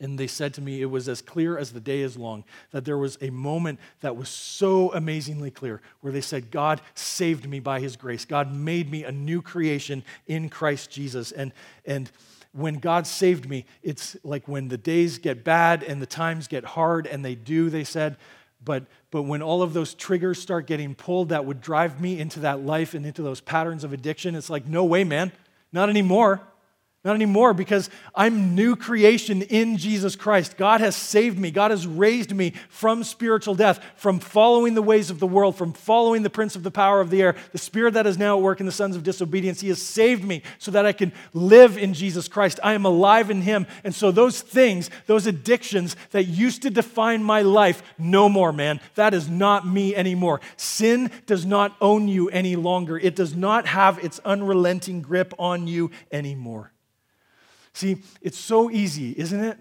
And 0.00 0.16
they 0.16 0.28
said 0.28 0.54
to 0.54 0.60
me, 0.60 0.80
it 0.80 0.86
was 0.86 1.08
as 1.08 1.20
clear 1.20 1.58
as 1.58 1.72
the 1.72 1.80
day 1.80 2.00
is 2.00 2.16
long, 2.16 2.44
that 2.70 2.84
there 2.84 2.98
was 2.98 3.18
a 3.20 3.30
moment 3.30 3.80
that 4.00 4.16
was 4.16 4.28
so 4.28 4.92
amazingly 4.92 5.50
clear 5.50 5.82
where 6.00 6.12
they 6.12 6.20
said, 6.20 6.52
God 6.52 6.80
saved 6.94 7.48
me 7.48 7.58
by 7.58 7.80
his 7.80 7.96
grace. 7.96 8.24
God 8.24 8.52
made 8.54 8.90
me 8.90 9.02
a 9.02 9.10
new 9.10 9.42
creation 9.42 10.04
in 10.28 10.48
Christ 10.48 10.90
Jesus. 10.90 11.32
And, 11.32 11.52
and 11.84 12.10
when 12.52 12.74
God 12.74 13.08
saved 13.08 13.48
me, 13.48 13.66
it's 13.82 14.16
like 14.22 14.46
when 14.46 14.68
the 14.68 14.78
days 14.78 15.18
get 15.18 15.42
bad 15.42 15.82
and 15.82 16.00
the 16.00 16.06
times 16.06 16.46
get 16.46 16.64
hard, 16.64 17.06
and 17.06 17.24
they 17.24 17.34
do, 17.34 17.68
they 17.68 17.84
said, 17.84 18.16
but, 18.64 18.84
but 19.10 19.22
when 19.22 19.42
all 19.42 19.62
of 19.62 19.72
those 19.72 19.94
triggers 19.94 20.40
start 20.40 20.66
getting 20.66 20.94
pulled 20.94 21.30
that 21.30 21.44
would 21.44 21.60
drive 21.60 22.00
me 22.00 22.20
into 22.20 22.40
that 22.40 22.60
life 22.60 22.94
and 22.94 23.06
into 23.06 23.22
those 23.22 23.40
patterns 23.40 23.84
of 23.84 23.92
addiction, 23.92 24.34
it's 24.34 24.50
like, 24.50 24.66
no 24.66 24.84
way, 24.84 25.04
man, 25.04 25.32
not 25.72 25.88
anymore. 25.88 26.42
Not 27.04 27.14
anymore 27.14 27.54
because 27.54 27.90
I'm 28.12 28.56
new 28.56 28.74
creation 28.74 29.42
in 29.42 29.76
Jesus 29.76 30.16
Christ. 30.16 30.56
God 30.56 30.80
has 30.80 30.96
saved 30.96 31.38
me. 31.38 31.52
God 31.52 31.70
has 31.70 31.86
raised 31.86 32.34
me 32.34 32.54
from 32.68 33.04
spiritual 33.04 33.54
death, 33.54 33.80
from 33.94 34.18
following 34.18 34.74
the 34.74 34.82
ways 34.82 35.08
of 35.08 35.20
the 35.20 35.26
world, 35.26 35.56
from 35.56 35.72
following 35.72 36.24
the 36.24 36.28
prince 36.28 36.56
of 36.56 36.64
the 36.64 36.72
power 36.72 37.00
of 37.00 37.10
the 37.10 37.22
air, 37.22 37.36
the 37.52 37.58
spirit 37.58 37.94
that 37.94 38.08
is 38.08 38.18
now 38.18 38.36
at 38.36 38.42
work 38.42 38.58
in 38.58 38.66
the 38.66 38.72
sons 38.72 38.96
of 38.96 39.04
disobedience. 39.04 39.60
He 39.60 39.68
has 39.68 39.80
saved 39.80 40.24
me 40.24 40.42
so 40.58 40.72
that 40.72 40.86
I 40.86 40.92
can 40.92 41.12
live 41.32 41.78
in 41.78 41.94
Jesus 41.94 42.26
Christ. 42.26 42.58
I 42.64 42.74
am 42.74 42.84
alive 42.84 43.30
in 43.30 43.42
Him. 43.42 43.68
And 43.84 43.94
so 43.94 44.10
those 44.10 44.40
things, 44.40 44.90
those 45.06 45.28
addictions 45.28 45.94
that 46.10 46.24
used 46.24 46.62
to 46.62 46.70
define 46.70 47.22
my 47.22 47.42
life, 47.42 47.80
no 47.96 48.28
more, 48.28 48.52
man. 48.52 48.80
That 48.96 49.14
is 49.14 49.28
not 49.28 49.64
me 49.64 49.94
anymore. 49.94 50.40
Sin 50.56 51.12
does 51.26 51.46
not 51.46 51.76
own 51.80 52.08
you 52.08 52.28
any 52.30 52.56
longer, 52.56 52.98
it 52.98 53.14
does 53.14 53.36
not 53.36 53.66
have 53.66 54.02
its 54.04 54.18
unrelenting 54.24 55.00
grip 55.00 55.32
on 55.38 55.68
you 55.68 55.92
anymore. 56.10 56.72
See, 57.78 57.98
it's 58.20 58.36
so 58.36 58.72
easy, 58.72 59.14
isn't 59.16 59.38
it, 59.38 59.56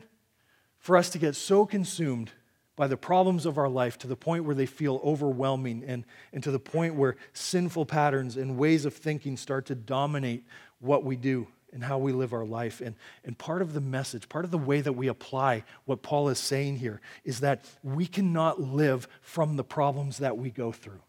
for 0.80 0.98
us 0.98 1.12
to 1.12 1.20
get 1.20 1.36
so 1.36 1.68
consumed 1.68 2.32
by 2.76 2.88
the 2.88 2.98
problems 2.98 3.46
of 3.46 3.60
our 3.60 3.70
life 3.70 4.00
to 4.00 4.08
the 4.08 4.16
point 4.16 4.44
where 4.44 4.56
they 4.56 4.66
feel 4.66 5.00
overwhelming 5.04 5.84
and, 5.86 6.04
and 6.34 6.42
to 6.42 6.50
the 6.50 6.58
point 6.58 6.96
where 6.96 7.16
sinful 7.34 7.86
patterns 7.86 8.36
and 8.36 8.58
ways 8.58 8.86
of 8.86 8.96
thinking 8.96 9.38
start 9.38 9.68
to 9.68 9.76
dominate 9.76 10.46
what 10.80 11.04
we 11.04 11.16
do 11.16 11.46
and 11.72 11.84
how 11.84 12.00
we 12.00 12.12
live 12.12 12.34
our 12.34 12.44
life. 12.44 12.82
And, 12.82 12.96
and 13.24 13.38
part 13.38 13.62
of 13.62 13.74
the 13.74 13.82
message, 13.82 14.28
part 14.28 14.46
of 14.46 14.50
the 14.50 14.58
way 14.58 14.82
that 14.82 14.94
we 14.94 15.10
apply 15.10 15.64
what 15.86 16.02
Paul 16.02 16.30
is 16.30 16.40
saying 16.40 16.78
here 16.78 17.02
is 17.24 17.42
that 17.42 17.66
we 17.84 18.08
cannot 18.08 18.60
live 18.60 19.08
from 19.22 19.58
the 19.58 19.64
problems 19.64 20.18
that 20.18 20.40
we 20.40 20.50
go 20.50 20.72
through. 20.72 21.04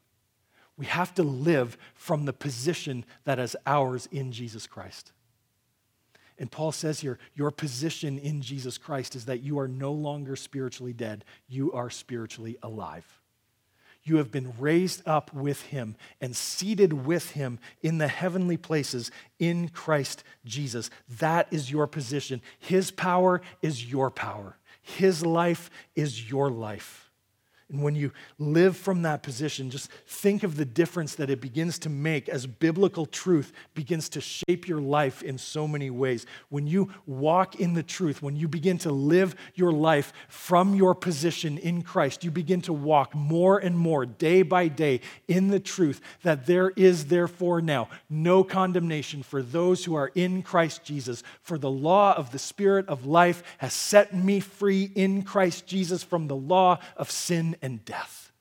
We 0.77 0.85
have 0.85 1.15
to 1.15 1.23
live 1.23 1.79
from 1.95 2.27
the 2.27 2.35
position 2.35 3.07
that 3.25 3.39
is 3.39 3.57
ours 3.67 4.11
in 4.13 4.31
Jesus 4.31 4.67
Christ. 4.67 5.13
And 6.39 6.51
Paul 6.51 6.73
says 6.73 7.01
here, 7.01 7.19
your 7.35 7.51
position 7.51 8.19
in 8.19 8.43
Jesus 8.43 8.79
Christ 8.79 9.17
is 9.17 9.25
that 9.25 9.43
you 9.43 9.59
are 9.59 9.69
no 9.69 9.93
longer 9.93 10.37
spiritually 10.37 10.93
dead, 10.93 11.25
you 11.49 11.73
are 11.73 11.91
spiritually 11.91 12.57
alive. 12.63 13.21
You 14.05 14.17
have 14.19 14.31
been 14.31 14.55
raised 14.59 15.07
up 15.07 15.35
with 15.35 15.63
him 15.63 15.97
and 16.21 16.35
seated 16.35 16.93
with 17.05 17.33
him 17.33 17.59
in 17.83 17.99
the 17.99 18.09
heavenly 18.09 18.57
places 18.57 19.11
in 19.39 19.69
Christ 19.69 20.25
Jesus. 20.45 20.89
That 21.19 21.49
is 21.51 21.71
your 21.71 21.87
position. 21.87 22.41
His 22.59 22.91
power 22.91 23.43
is 23.61 23.91
your 23.91 24.11
power, 24.11 24.57
his 24.81 25.27
life 25.27 25.71
is 25.95 26.31
your 26.31 26.51
life. 26.51 27.08
And 27.71 27.83
when 27.83 27.95
you 27.95 28.13
live 28.39 28.79
from 28.79 29.03
that 29.03 29.23
position, 29.23 29.69
just 29.69 29.91
think 30.07 30.43
of 30.43 30.57
the 30.57 30.65
difference 30.65 31.17
that 31.17 31.29
it 31.29 31.39
begins 31.39 31.79
to 31.81 31.91
make 31.91 32.27
as 32.31 32.47
biblical 32.47 33.05
truth 33.05 33.53
begins 33.75 34.09
to 34.11 34.23
shape 34.23 34.67
your 34.67 34.81
life 34.81 35.23
in 35.23 35.37
so 35.37 35.69
many 35.69 35.91
ways. 35.91 36.25
When 36.49 36.67
you 36.67 36.91
walk 37.05 37.57
in 37.57 37.75
the 37.75 37.83
truth, 37.83 38.23
when 38.23 38.37
you 38.37 38.49
begin 38.49 38.79
to 38.79 38.91
live 38.91 39.35
your 39.55 39.71
life 39.71 40.15
from 40.29 40.75
your 40.75 40.95
position 40.95 41.59
in 41.59 41.83
Christ, 41.83 42.25
you 42.25 42.31
begin 42.31 42.63
to 42.63 42.73
walk 42.73 43.15
more 43.15 43.59
and 43.59 43.77
more 43.77 44.07
day 44.07 44.41
by 44.41 44.69
day 44.69 45.03
in 45.27 45.49
the 45.49 45.61
truth 45.61 46.01
that 46.23 46.47
there 46.47 46.71
is 46.71 47.07
therefore 47.07 47.61
now 47.61 47.91
no 48.09 48.45
condemnation 48.45 49.23
for 49.23 49.43
those 49.43 49.85
who 49.85 49.95
are 49.95 50.11
in 50.15 50.43
Christ 50.43 50.85
Jesus. 50.85 51.23
For 51.43 51.59
the 51.59 51.71
law 51.71 52.15
of 52.15 52.31
the 52.31 52.39
Spirit 52.39 52.89
of 52.89 53.05
life 53.05 53.43
has 53.59 53.75
set 53.75 54.15
me 54.15 54.41
free 54.41 54.91
in 54.95 55.21
Christ 55.21 55.67
Jesus 55.67 56.03
from 56.03 56.29
the 56.29 56.37
law 56.37 56.79
of 56.97 57.11
sin 57.11 57.57
and 57.63 57.85
death. 57.85 58.33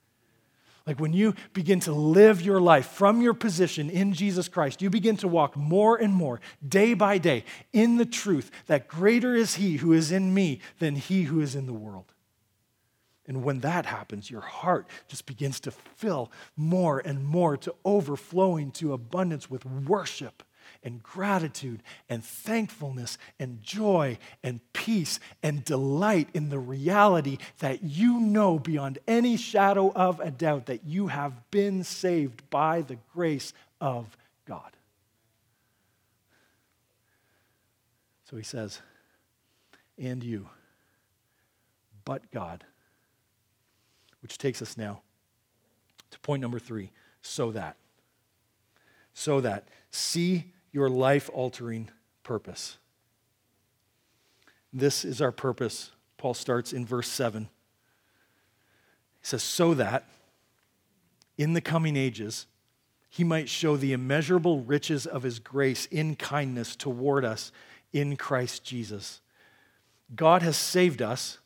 Like 0.87 1.01
when 1.01 1.11
you 1.11 1.35
begin 1.51 1.81
to 1.81 1.91
live 1.91 2.41
your 2.41 2.61
life 2.61 2.87
from 2.87 3.21
your 3.21 3.33
position 3.33 3.89
in 3.89 4.13
Jesus 4.13 4.47
Christ, 4.47 4.81
you 4.81 4.89
begin 4.89 5.17
to 5.17 5.27
walk 5.27 5.57
more 5.57 5.97
and 5.97 6.13
more, 6.13 6.39
day 6.65 6.93
by 6.93 7.17
day, 7.17 7.43
in 7.73 7.97
the 7.97 8.05
truth 8.05 8.49
that 8.67 8.87
greater 8.87 9.35
is 9.35 9.55
He 9.55 9.77
who 9.77 9.91
is 9.91 10.13
in 10.13 10.33
me 10.33 10.61
than 10.79 10.95
He 10.95 11.23
who 11.23 11.41
is 11.41 11.55
in 11.55 11.65
the 11.65 11.73
world. 11.73 12.13
And 13.27 13.43
when 13.43 13.59
that 13.59 13.85
happens, 13.85 14.31
your 14.31 14.39
heart 14.41 14.87
just 15.09 15.25
begins 15.25 15.59
to 15.61 15.71
fill 15.71 16.31
more 16.55 16.99
and 16.99 17.25
more 17.25 17.57
to 17.57 17.75
overflowing 17.83 18.71
to 18.71 18.93
abundance 18.93 19.49
with 19.49 19.65
worship 19.65 20.43
and 20.83 21.01
gratitude 21.01 21.81
and 22.09 22.23
thankfulness 22.23 23.17
and 23.39 23.61
joy 23.61 24.17
and 24.43 24.59
peace 24.73 25.19
and 25.43 25.63
delight 25.65 26.29
in 26.33 26.49
the 26.49 26.59
reality 26.59 27.37
that 27.59 27.83
you 27.83 28.19
know 28.19 28.59
beyond 28.59 28.99
any 29.07 29.37
shadow 29.37 29.91
of 29.93 30.19
a 30.19 30.31
doubt 30.31 30.67
that 30.67 30.85
you 30.85 31.07
have 31.07 31.49
been 31.51 31.83
saved 31.83 32.49
by 32.49 32.81
the 32.81 32.97
grace 33.13 33.53
of 33.81 34.17
God. 34.45 34.71
So 38.29 38.35
he 38.35 38.43
says, 38.43 38.81
and 39.97 40.23
you, 40.23 40.49
but 42.05 42.29
God. 42.31 42.63
Which 44.21 44.37
takes 44.37 44.61
us 44.61 44.77
now 44.77 45.01
to 46.11 46.19
point 46.19 46.41
number 46.41 46.59
three 46.59 46.91
so 47.21 47.51
that. 47.51 47.77
So 49.13 49.41
that. 49.41 49.67
See 49.91 50.53
your 50.77 50.89
life 50.91 51.27
altering 51.33 51.89
purpose. 52.21 52.77
This 54.71 55.03
is 55.03 55.23
our 55.23 55.31
purpose. 55.31 55.89
Paul 56.17 56.35
starts 56.35 56.71
in 56.71 56.85
verse 56.85 57.09
7. 57.09 57.45
He 57.45 57.49
says, 59.23 59.41
So 59.41 59.73
that 59.73 60.05
in 61.35 61.53
the 61.53 61.61
coming 61.61 61.97
ages 61.97 62.45
he 63.09 63.23
might 63.23 63.49
show 63.49 63.75
the 63.75 63.91
immeasurable 63.91 64.59
riches 64.61 65.07
of 65.07 65.23
his 65.23 65.39
grace 65.39 65.87
in 65.87 66.15
kindness 66.15 66.75
toward 66.75 67.25
us 67.25 67.51
in 67.91 68.15
Christ 68.15 68.63
Jesus. 68.63 69.21
God 70.15 70.43
has 70.43 70.57
saved 70.57 71.01
us 71.01 71.39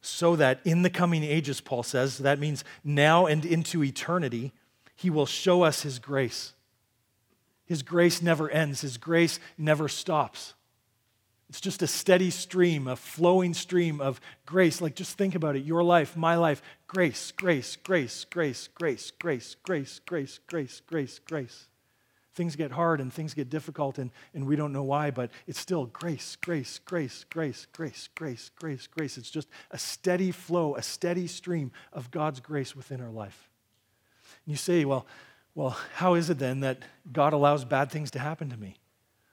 so 0.00 0.34
that 0.34 0.58
in 0.64 0.82
the 0.82 0.90
coming 0.90 1.22
ages, 1.22 1.60
Paul 1.60 1.84
says, 1.84 2.18
that 2.18 2.40
means 2.40 2.64
now 2.82 3.26
and 3.26 3.44
into 3.44 3.84
eternity, 3.84 4.50
he 4.96 5.08
will 5.08 5.24
show 5.24 5.62
us 5.62 5.82
his 5.82 6.00
grace. 6.00 6.54
His 7.72 7.82
grace 7.82 8.20
never 8.20 8.50
ends, 8.50 8.82
His 8.82 8.98
grace 8.98 9.40
never 9.56 9.88
stops. 9.88 10.52
It's 11.48 11.58
just 11.58 11.80
a 11.80 11.86
steady 11.86 12.28
stream, 12.28 12.86
a 12.86 12.96
flowing 12.96 13.54
stream 13.54 13.98
of 13.98 14.20
grace. 14.44 14.82
Like, 14.82 14.94
just 14.94 15.16
think 15.16 15.34
about 15.34 15.56
it 15.56 15.64
your 15.64 15.82
life, 15.82 16.14
my 16.14 16.36
life, 16.36 16.60
grace, 16.86 17.32
grace, 17.32 17.76
grace, 17.76 18.26
grace, 18.26 18.68
grace, 18.68 19.10
grace, 19.18 19.56
grace, 19.62 20.00
grace, 20.04 20.38
grace, 20.46 20.82
grace, 20.86 21.18
grace. 21.20 21.68
Things 22.34 22.56
get 22.56 22.72
hard 22.72 23.00
and 23.00 23.10
things 23.10 23.32
get 23.32 23.48
difficult, 23.48 23.96
and, 23.96 24.10
and 24.34 24.46
we 24.46 24.54
don't 24.54 24.74
know 24.74 24.82
why, 24.82 25.10
but 25.10 25.30
it's 25.46 25.58
still 25.58 25.86
grace, 25.86 26.36
grace, 26.36 26.78
grace, 26.78 27.24
grace, 27.30 27.66
grace, 27.72 28.10
grace, 28.14 28.50
grace, 28.54 28.86
grace. 28.86 29.16
It's 29.16 29.30
just 29.30 29.48
a 29.70 29.78
steady 29.78 30.30
flow, 30.30 30.76
a 30.76 30.82
steady 30.82 31.26
stream 31.26 31.72
of 31.94 32.10
God's 32.10 32.40
grace 32.40 32.76
within 32.76 33.00
our 33.00 33.10
life. 33.10 33.48
And 34.44 34.52
you 34.52 34.58
say, 34.58 34.84
well, 34.84 35.06
well, 35.54 35.76
how 35.94 36.14
is 36.14 36.30
it 36.30 36.38
then 36.38 36.60
that 36.60 36.78
God 37.12 37.32
allows 37.32 37.64
bad 37.64 37.90
things 37.90 38.10
to 38.12 38.18
happen 38.18 38.50
to 38.50 38.56
me? 38.56 38.76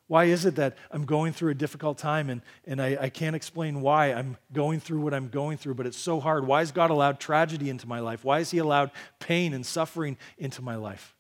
Why 0.08 0.26
is 0.26 0.44
it 0.46 0.56
that 0.56 0.76
I'm 0.90 1.06
going 1.06 1.34
through 1.34 1.52
a 1.52 1.56
difficult 1.56 2.00
time 2.00 2.32
and, 2.32 2.42
and 2.66 2.82
I, 2.82 2.98
I 3.00 3.10
can't 3.10 3.36
explain 3.36 3.82
why 3.82 4.08
I'm 4.08 4.38
going 4.52 4.80
through 4.80 5.02
what 5.02 5.14
I'm 5.14 5.30
going 5.30 5.58
through, 5.58 5.76
but 5.76 5.86
it's 5.86 6.00
so 6.00 6.20
hard? 6.20 6.48
Why 6.48 6.60
has 6.60 6.72
God 6.72 6.90
allowed 6.90 7.20
tragedy 7.20 7.70
into 7.70 7.88
my 7.88 8.00
life? 8.00 8.24
Why 8.24 8.40
has 8.40 8.50
He 8.50 8.58
allowed 8.58 8.90
pain 9.20 9.54
and 9.54 9.64
suffering 9.64 10.18
into 10.40 10.64
my 10.64 10.76
life? 10.76 11.16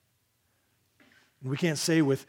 And 1.41 1.51
we 1.51 1.55
can't 1.55 1.77
say 1.77 2.01
with, 2.01 2.25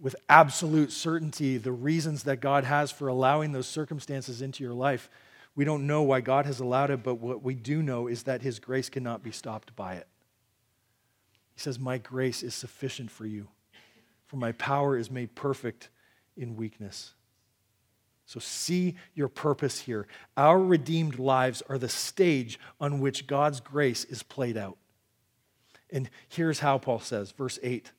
with 0.00 0.16
absolute 0.28 0.90
certainty 0.90 1.56
the 1.56 1.70
reasons 1.70 2.24
that 2.24 2.40
God 2.40 2.64
has 2.64 2.90
for 2.90 3.06
allowing 3.06 3.52
those 3.52 3.68
circumstances 3.68 4.42
into 4.42 4.64
your 4.64 4.74
life. 4.74 5.08
We 5.54 5.64
don't 5.64 5.86
know 5.86 6.02
why 6.02 6.20
God 6.20 6.46
has 6.46 6.58
allowed 6.58 6.90
it, 6.90 7.04
but 7.04 7.14
what 7.14 7.44
we 7.44 7.54
do 7.54 7.80
know 7.80 8.08
is 8.08 8.24
that 8.24 8.42
His 8.42 8.58
grace 8.58 8.90
cannot 8.90 9.22
be 9.22 9.30
stopped 9.30 9.76
by 9.76 9.94
it. 9.94 10.08
He 11.56 11.60
says, 11.62 11.78
My 11.78 11.96
grace 11.96 12.42
is 12.42 12.54
sufficient 12.54 13.10
for 13.10 13.24
you, 13.24 13.48
for 14.26 14.36
my 14.36 14.52
power 14.52 14.96
is 14.96 15.10
made 15.10 15.34
perfect 15.34 15.88
in 16.36 16.54
weakness. 16.54 17.14
So, 18.26 18.38
see 18.40 18.96
your 19.14 19.28
purpose 19.28 19.80
here. 19.80 20.06
Our 20.36 20.60
redeemed 20.60 21.18
lives 21.18 21.62
are 21.68 21.78
the 21.78 21.88
stage 21.88 22.60
on 22.78 23.00
which 23.00 23.26
God's 23.26 23.60
grace 23.60 24.04
is 24.04 24.22
played 24.22 24.58
out. 24.58 24.76
And 25.90 26.10
here's 26.28 26.58
how 26.58 26.76
Paul 26.76 27.00
says, 27.00 27.30
verse 27.30 27.58
8 27.62 27.92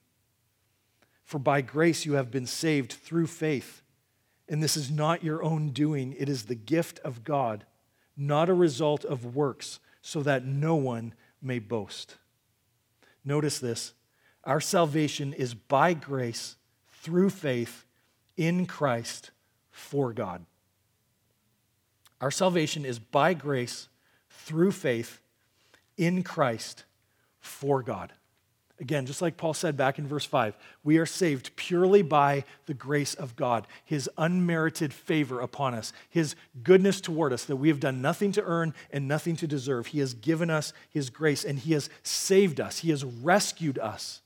For 1.23 1.39
by 1.39 1.61
grace 1.61 2.05
you 2.05 2.13
have 2.13 2.29
been 2.29 2.45
saved 2.45 2.93
through 2.93 3.27
faith. 3.27 3.81
And 4.49 4.61
this 4.61 4.77
is 4.77 4.91
not 4.91 5.23
your 5.23 5.43
own 5.43 5.71
doing, 5.71 6.15
it 6.17 6.29
is 6.29 6.43
the 6.45 6.55
gift 6.55 6.99
of 6.99 7.23
God, 7.23 7.65
not 8.15 8.49
a 8.49 8.53
result 8.53 9.03
of 9.03 9.35
works, 9.35 9.79
so 10.01 10.21
that 10.21 10.45
no 10.45 10.75
one 10.75 11.13
may 11.41 11.59
boast. 11.59 12.17
Notice 13.27 13.59
this 13.59 13.93
our 14.45 14.61
salvation 14.61 15.33
is 15.33 15.53
by 15.53 15.93
grace 15.93 16.55
through 16.93 17.29
faith 17.29 17.85
in 18.37 18.65
Christ 18.65 19.31
for 19.69 20.13
God. 20.13 20.45
Our 22.21 22.31
salvation 22.31 22.85
is 22.85 22.99
by 22.99 23.33
grace 23.33 23.89
through 24.29 24.71
faith 24.71 25.19
in 25.97 26.23
Christ 26.23 26.85
for 27.41 27.83
God. 27.83 28.13
Again, 28.79 29.07
just 29.07 29.23
like 29.23 29.37
Paul 29.37 29.55
said 29.55 29.75
back 29.75 29.97
in 29.97 30.07
verse 30.07 30.25
5, 30.25 30.55
we 30.83 30.99
are 30.99 31.05
saved 31.07 31.55
purely 31.55 32.03
by 32.03 32.43
the 32.67 32.75
grace 32.75 33.15
of 33.15 33.35
God, 33.35 33.65
his 33.83 34.07
unmerited 34.19 34.93
favor 34.93 35.39
upon 35.39 35.73
us, 35.73 35.93
his 36.09 36.35
goodness 36.61 37.01
toward 37.01 37.33
us 37.33 37.45
that 37.45 37.55
we 37.55 37.69
have 37.69 37.79
done 37.79 38.03
nothing 38.03 38.31
to 38.33 38.43
earn 38.43 38.75
and 38.91 39.07
nothing 39.07 39.35
to 39.37 39.47
deserve. 39.47 39.87
He 39.87 39.99
has 39.99 40.13
given 40.13 40.51
us 40.51 40.73
his 40.91 41.09
grace 41.09 41.43
and 41.43 41.57
he 41.57 41.73
has 41.73 41.89
saved 42.03 42.59
us, 42.59 42.79
he 42.79 42.91
has 42.91 43.03
rescued 43.03 43.79
us, 43.79 44.21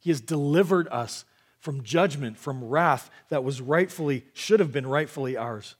he 0.00 0.10
has 0.10 0.20
delivered 0.20 0.86
us 0.88 1.24
from 1.58 1.82
judgment, 1.82 2.36
from 2.36 2.62
wrath 2.62 3.10
that 3.30 3.42
was 3.42 3.62
rightfully, 3.62 4.26
should 4.34 4.60
have 4.60 4.70
been 4.70 4.86
rightfully 4.86 5.34
ours. 5.34 5.76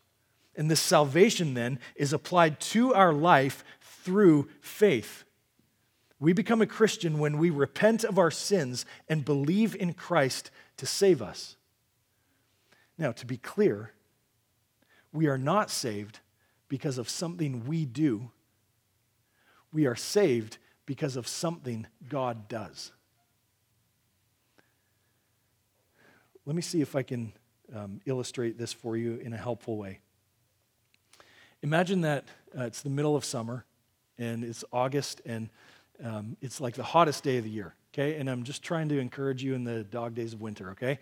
And 0.57 0.71
this 0.71 0.81
salvation 0.81 1.53
then 1.53 1.79
is 1.95 2.15
applied 2.15 2.59
to 2.61 2.95
our 2.95 3.13
life 3.13 3.63
through 3.83 4.49
faith. 4.63 5.24
We 6.21 6.33
become 6.33 6.63
a 6.63 6.67
Christian 6.67 7.19
when 7.19 7.39
we 7.39 7.51
repent 7.51 8.05
of 8.05 8.19
our 8.19 8.31
sins 8.31 8.87
and 9.09 9.25
believe 9.25 9.75
in 9.75 9.95
Christ 9.95 10.51
to 10.77 10.87
save 10.87 11.21
us. 11.21 11.57
Now, 12.97 13.13
to 13.13 13.27
be 13.27 13.37
clear, 13.37 13.93
we 15.13 15.27
are 15.27 15.39
not 15.39 15.71
saved 15.71 16.21
because 16.69 16.99
of 16.99 17.09
something 17.09 17.67
we 17.67 17.85
do. 17.85 18.31
We 19.73 19.87
are 19.87 19.97
saved 19.97 20.59
because 20.87 21.17
of 21.17 21.27
something 21.27 21.87
God 22.09 22.49
does. 22.49 22.93
Let 26.47 26.55
me 26.55 26.63
see 26.63 26.81
if 26.81 26.95
I 26.95 27.03
can 27.03 27.33
um, 27.75 28.01
illustrate 28.07 28.59
this 28.59 28.73
for 28.73 28.97
you 28.97 29.17
in 29.17 29.33
a 29.33 29.37
helpful 29.37 29.77
way. 29.77 30.01
Imagine 31.63 32.03
that 32.03 32.25
uh, 32.57 32.65
it's 32.65 32.83
the 32.83 32.91
middle 32.91 33.17
of 33.17 33.25
summer 33.25 33.65
and 34.19 34.45
it's 34.45 34.65
August 34.71 35.23
and 35.25 35.49
um, 36.03 36.37
it's 36.41 36.61
like 36.61 36.75
the 36.75 36.83
hottest 36.83 37.23
day 37.23 37.39
of 37.39 37.45
the 37.45 37.51
year, 37.51 37.75
okay? 37.93 38.17
And 38.17 38.29
I'm 38.29 38.43
just 38.43 38.63
trying 38.63 38.89
to 38.89 38.99
encourage 38.99 39.43
you 39.43 39.55
in 39.55 39.65
the 39.65 39.85
dog 39.85 40.15
days 40.15 40.33
of 40.33 40.41
winter, 40.41 40.71
okay? 40.71 40.99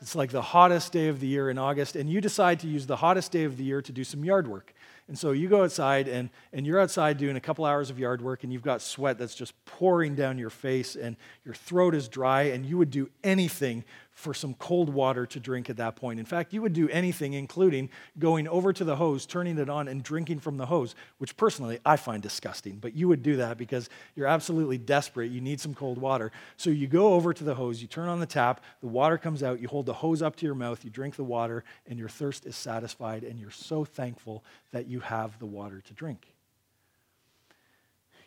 It's 0.00 0.14
like 0.14 0.30
the 0.30 0.42
hottest 0.42 0.92
day 0.92 1.08
of 1.08 1.18
the 1.18 1.26
year 1.26 1.50
in 1.50 1.58
August, 1.58 1.96
and 1.96 2.08
you 2.08 2.20
decide 2.20 2.60
to 2.60 2.68
use 2.68 2.86
the 2.86 2.96
hottest 2.96 3.32
day 3.32 3.44
of 3.44 3.56
the 3.56 3.64
year 3.64 3.82
to 3.82 3.92
do 3.92 4.04
some 4.04 4.24
yard 4.24 4.46
work. 4.46 4.72
And 5.08 5.18
so 5.18 5.32
you 5.32 5.48
go 5.48 5.64
outside, 5.64 6.06
and, 6.06 6.30
and 6.52 6.66
you're 6.66 6.78
outside 6.78 7.18
doing 7.18 7.36
a 7.36 7.40
couple 7.40 7.64
hours 7.64 7.90
of 7.90 7.98
yard 7.98 8.20
work, 8.22 8.44
and 8.44 8.52
you've 8.52 8.62
got 8.62 8.80
sweat 8.82 9.18
that's 9.18 9.34
just 9.34 9.54
pouring 9.64 10.14
down 10.14 10.38
your 10.38 10.50
face, 10.50 10.94
and 10.94 11.16
your 11.44 11.54
throat 11.54 11.94
is 11.94 12.08
dry, 12.08 12.42
and 12.42 12.64
you 12.64 12.78
would 12.78 12.90
do 12.90 13.10
anything 13.24 13.84
for 14.18 14.34
some 14.34 14.52
cold 14.54 14.88
water 14.88 15.26
to 15.26 15.38
drink 15.38 15.70
at 15.70 15.76
that 15.76 15.94
point. 15.94 16.18
In 16.18 16.26
fact, 16.26 16.52
you 16.52 16.60
would 16.60 16.72
do 16.72 16.88
anything, 16.88 17.34
including 17.34 17.88
going 18.18 18.48
over 18.48 18.72
to 18.72 18.82
the 18.82 18.96
hose, 18.96 19.24
turning 19.24 19.58
it 19.58 19.70
on, 19.70 19.86
and 19.86 20.02
drinking 20.02 20.40
from 20.40 20.56
the 20.56 20.66
hose, 20.66 20.96
which 21.18 21.36
personally 21.36 21.78
I 21.86 21.94
find 21.96 22.20
disgusting. 22.20 22.78
But 22.78 22.96
you 22.96 23.06
would 23.06 23.22
do 23.22 23.36
that 23.36 23.56
because 23.56 23.88
you're 24.16 24.26
absolutely 24.26 24.76
desperate. 24.76 25.30
You 25.30 25.40
need 25.40 25.60
some 25.60 25.72
cold 25.72 25.98
water. 25.98 26.32
So 26.56 26.68
you 26.68 26.88
go 26.88 27.14
over 27.14 27.32
to 27.32 27.44
the 27.44 27.54
hose, 27.54 27.80
you 27.80 27.86
turn 27.86 28.08
on 28.08 28.18
the 28.18 28.26
tap, 28.26 28.60
the 28.80 28.88
water 28.88 29.18
comes 29.18 29.44
out, 29.44 29.60
you 29.60 29.68
hold 29.68 29.86
the 29.86 29.92
hose 29.94 30.20
up 30.20 30.34
to 30.36 30.46
your 30.46 30.56
mouth, 30.56 30.84
you 30.84 30.90
drink 30.90 31.14
the 31.14 31.22
water, 31.22 31.62
and 31.86 31.96
your 31.96 32.08
thirst 32.08 32.44
is 32.44 32.56
satisfied, 32.56 33.22
and 33.22 33.38
you're 33.38 33.52
so 33.52 33.84
thankful 33.84 34.42
that 34.72 34.88
you 34.88 34.98
have 34.98 35.38
the 35.38 35.46
water 35.46 35.80
to 35.80 35.94
drink. 35.94 36.34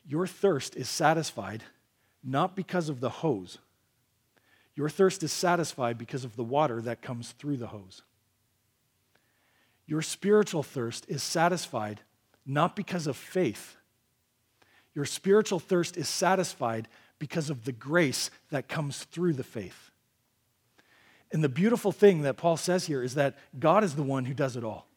Your 0.07 0.25
thirst 0.25 0.77
is 0.77 0.87
satisfied 0.87 1.63
not 2.23 2.55
because 2.55 2.87
of 2.87 3.01
the 3.01 3.09
hose 3.09 3.57
your 4.75 4.89
thirst 4.89 5.23
is 5.23 5.31
satisfied 5.31 5.97
because 5.97 6.23
of 6.23 6.35
the 6.35 6.43
water 6.43 6.81
that 6.81 7.01
comes 7.01 7.31
through 7.31 7.57
the 7.57 7.67
hose. 7.67 8.03
Your 9.85 10.01
spiritual 10.01 10.63
thirst 10.63 11.05
is 11.09 11.21
satisfied 11.21 12.01
not 12.45 12.75
because 12.75 13.07
of 13.07 13.15
faith. 13.15 13.75
Your 14.93 15.05
spiritual 15.05 15.59
thirst 15.59 15.97
is 15.97 16.09
satisfied 16.09 16.87
because 17.19 17.49
of 17.49 17.65
the 17.65 17.71
grace 17.71 18.31
that 18.49 18.67
comes 18.67 19.03
through 19.05 19.33
the 19.33 19.43
faith. 19.43 19.91
And 21.31 21.43
the 21.43 21.49
beautiful 21.49 21.91
thing 21.91 22.23
that 22.23 22.37
Paul 22.37 22.57
says 22.57 22.85
here 22.85 23.03
is 23.03 23.15
that 23.15 23.37
God 23.57 23.83
is 23.83 23.95
the 23.95 24.03
one 24.03 24.25
who 24.25 24.33
does 24.33 24.57
it 24.57 24.63
all. 24.63 24.87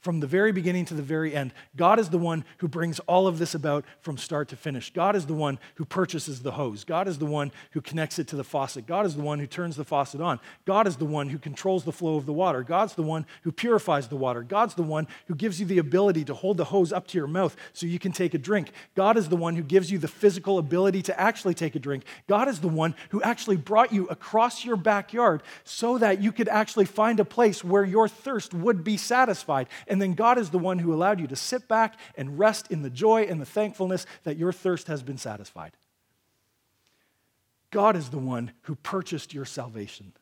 From 0.00 0.20
the 0.20 0.28
very 0.28 0.52
beginning 0.52 0.84
to 0.86 0.94
the 0.94 1.02
very 1.02 1.34
end, 1.34 1.52
God 1.74 1.98
is 1.98 2.08
the 2.08 2.18
one 2.18 2.44
who 2.58 2.68
brings 2.68 3.00
all 3.00 3.26
of 3.26 3.40
this 3.40 3.56
about 3.56 3.84
from 4.00 4.16
start 4.16 4.48
to 4.50 4.56
finish. 4.56 4.92
God 4.92 5.16
is 5.16 5.26
the 5.26 5.34
one 5.34 5.58
who 5.74 5.84
purchases 5.84 6.40
the 6.40 6.52
hose. 6.52 6.84
God 6.84 7.08
is 7.08 7.18
the 7.18 7.26
one 7.26 7.50
who 7.72 7.80
connects 7.80 8.20
it 8.20 8.28
to 8.28 8.36
the 8.36 8.44
faucet. 8.44 8.86
God 8.86 9.06
is 9.06 9.16
the 9.16 9.22
one 9.22 9.40
who 9.40 9.46
turns 9.48 9.74
the 9.74 9.84
faucet 9.84 10.20
on. 10.20 10.38
God 10.64 10.86
is 10.86 10.96
the 10.96 11.04
one 11.04 11.28
who 11.30 11.38
controls 11.38 11.82
the 11.82 11.90
flow 11.90 12.16
of 12.16 12.26
the 12.26 12.32
water. 12.32 12.62
God's 12.62 12.94
the 12.94 13.02
one 13.02 13.26
who 13.42 13.50
purifies 13.50 14.06
the 14.06 14.16
water. 14.16 14.44
God's 14.44 14.74
the 14.74 14.84
one 14.84 15.08
who 15.26 15.34
gives 15.34 15.58
you 15.58 15.66
the 15.66 15.78
ability 15.78 16.24
to 16.26 16.34
hold 16.34 16.58
the 16.58 16.66
hose 16.66 16.92
up 16.92 17.08
to 17.08 17.18
your 17.18 17.26
mouth 17.26 17.56
so 17.72 17.84
you 17.84 17.98
can 17.98 18.12
take 18.12 18.34
a 18.34 18.38
drink. 18.38 18.70
God 18.94 19.16
is 19.16 19.28
the 19.28 19.36
one 19.36 19.56
who 19.56 19.64
gives 19.64 19.90
you 19.90 19.98
the 19.98 20.06
physical 20.06 20.58
ability 20.58 21.02
to 21.02 21.20
actually 21.20 21.54
take 21.54 21.74
a 21.74 21.80
drink. 21.80 22.04
God 22.28 22.46
is 22.46 22.60
the 22.60 22.68
one 22.68 22.94
who 23.08 23.20
actually 23.22 23.56
brought 23.56 23.92
you 23.92 24.06
across 24.06 24.64
your 24.64 24.76
backyard 24.76 25.42
so 25.64 25.98
that 25.98 26.22
you 26.22 26.30
could 26.30 26.48
actually 26.48 26.84
find 26.84 27.18
a 27.18 27.24
place 27.24 27.64
where 27.64 27.84
your 27.84 28.06
thirst 28.06 28.54
would 28.54 28.84
be 28.84 28.96
satisfied 28.96 29.66
and 29.88 30.00
then 30.00 30.14
God 30.14 30.38
is 30.38 30.50
the 30.50 30.58
one 30.58 30.78
who 30.78 30.92
allowed 30.92 31.20
you 31.20 31.26
to 31.26 31.36
sit 31.36 31.68
back 31.68 31.94
and 32.16 32.38
rest 32.38 32.70
in 32.70 32.82
the 32.82 32.90
joy 32.90 33.22
and 33.22 33.40
the 33.40 33.46
thankfulness 33.46 34.06
that 34.24 34.36
your 34.36 34.52
thirst 34.52 34.88
has 34.88 35.02
been 35.02 35.18
satisfied. 35.18 35.72
God 37.70 37.96
is 37.96 38.10
the 38.10 38.18
one 38.18 38.52
who 38.62 38.74
purchased 38.76 39.34
your 39.34 39.44
salvation. 39.44 40.12